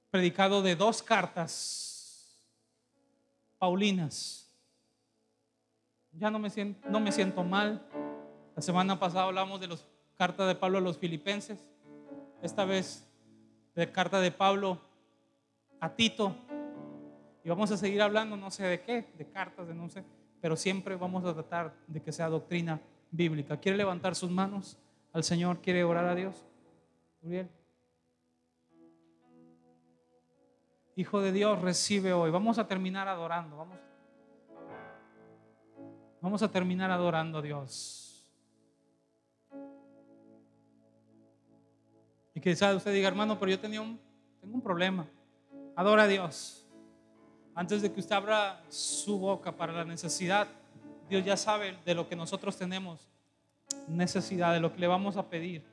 predicado 0.09 0.61
de 0.61 0.75
dos 0.75 1.01
cartas 1.01 2.41
paulinas. 3.57 4.49
Ya 6.13 6.29
no 6.29 6.39
me 6.39 6.49
siento, 6.49 6.89
no 6.89 6.99
me 6.99 7.11
siento 7.11 7.43
mal. 7.43 7.85
La 8.55 8.61
semana 8.61 8.99
pasada 8.99 9.25
hablamos 9.25 9.59
de 9.61 9.67
la 9.67 9.77
carta 10.17 10.45
de 10.45 10.55
Pablo 10.55 10.79
a 10.79 10.81
los 10.81 10.97
filipenses. 10.97 11.59
Esta 12.41 12.65
vez 12.65 13.07
de 13.75 13.91
carta 13.91 14.19
de 14.19 14.31
Pablo 14.31 14.79
a 15.79 15.95
Tito. 15.95 16.35
Y 17.43 17.49
vamos 17.49 17.71
a 17.71 17.77
seguir 17.77 18.01
hablando, 18.01 18.37
no 18.37 18.51
sé 18.51 18.63
de 18.63 18.81
qué, 18.81 19.07
de 19.17 19.25
cartas, 19.29 19.67
de 19.67 19.73
no 19.73 19.89
sé, 19.89 20.03
pero 20.41 20.55
siempre 20.55 20.95
vamos 20.95 21.25
a 21.25 21.33
tratar 21.33 21.73
de 21.87 22.01
que 22.01 22.11
sea 22.11 22.29
doctrina 22.29 22.79
bíblica. 23.09 23.57
¿Quiere 23.57 23.77
levantar 23.77 24.15
sus 24.15 24.29
manos 24.29 24.77
al 25.11 25.23
Señor? 25.23 25.59
¿Quiere 25.59 25.83
orar 25.83 26.05
a 26.05 26.15
Dios? 26.15 26.45
Hijo 30.95 31.21
de 31.21 31.31
Dios, 31.31 31.61
recibe 31.61 32.13
hoy. 32.13 32.31
Vamos 32.31 32.57
a 32.57 32.67
terminar 32.67 33.07
adorando. 33.07 33.57
Vamos, 33.57 33.77
vamos 36.19 36.41
a 36.41 36.51
terminar 36.51 36.89
adorando 36.91 37.37
a 37.37 37.41
Dios. 37.41 38.25
Y 42.33 42.41
quizás 42.41 42.75
usted 42.75 42.93
diga, 42.93 43.07
hermano, 43.07 43.37
pero 43.39 43.51
yo 43.51 43.59
tenía 43.59 43.81
tengo 44.39 44.55
un 44.55 44.61
problema. 44.61 45.05
Adora 45.75 46.03
a 46.03 46.07
Dios. 46.07 46.65
Antes 47.53 47.81
de 47.81 47.91
que 47.91 47.99
usted 47.99 48.15
abra 48.15 48.63
su 48.69 49.19
boca 49.19 49.51
para 49.51 49.73
la 49.73 49.85
necesidad, 49.85 50.47
Dios 51.09 51.23
ya 51.23 51.37
sabe 51.37 51.77
de 51.85 51.93
lo 51.93 52.07
que 52.07 52.15
nosotros 52.15 52.57
tenemos 52.57 53.07
necesidad, 53.87 54.53
de 54.53 54.59
lo 54.59 54.73
que 54.73 54.79
le 54.79 54.87
vamos 54.87 55.17
a 55.17 55.29
pedir. 55.29 55.63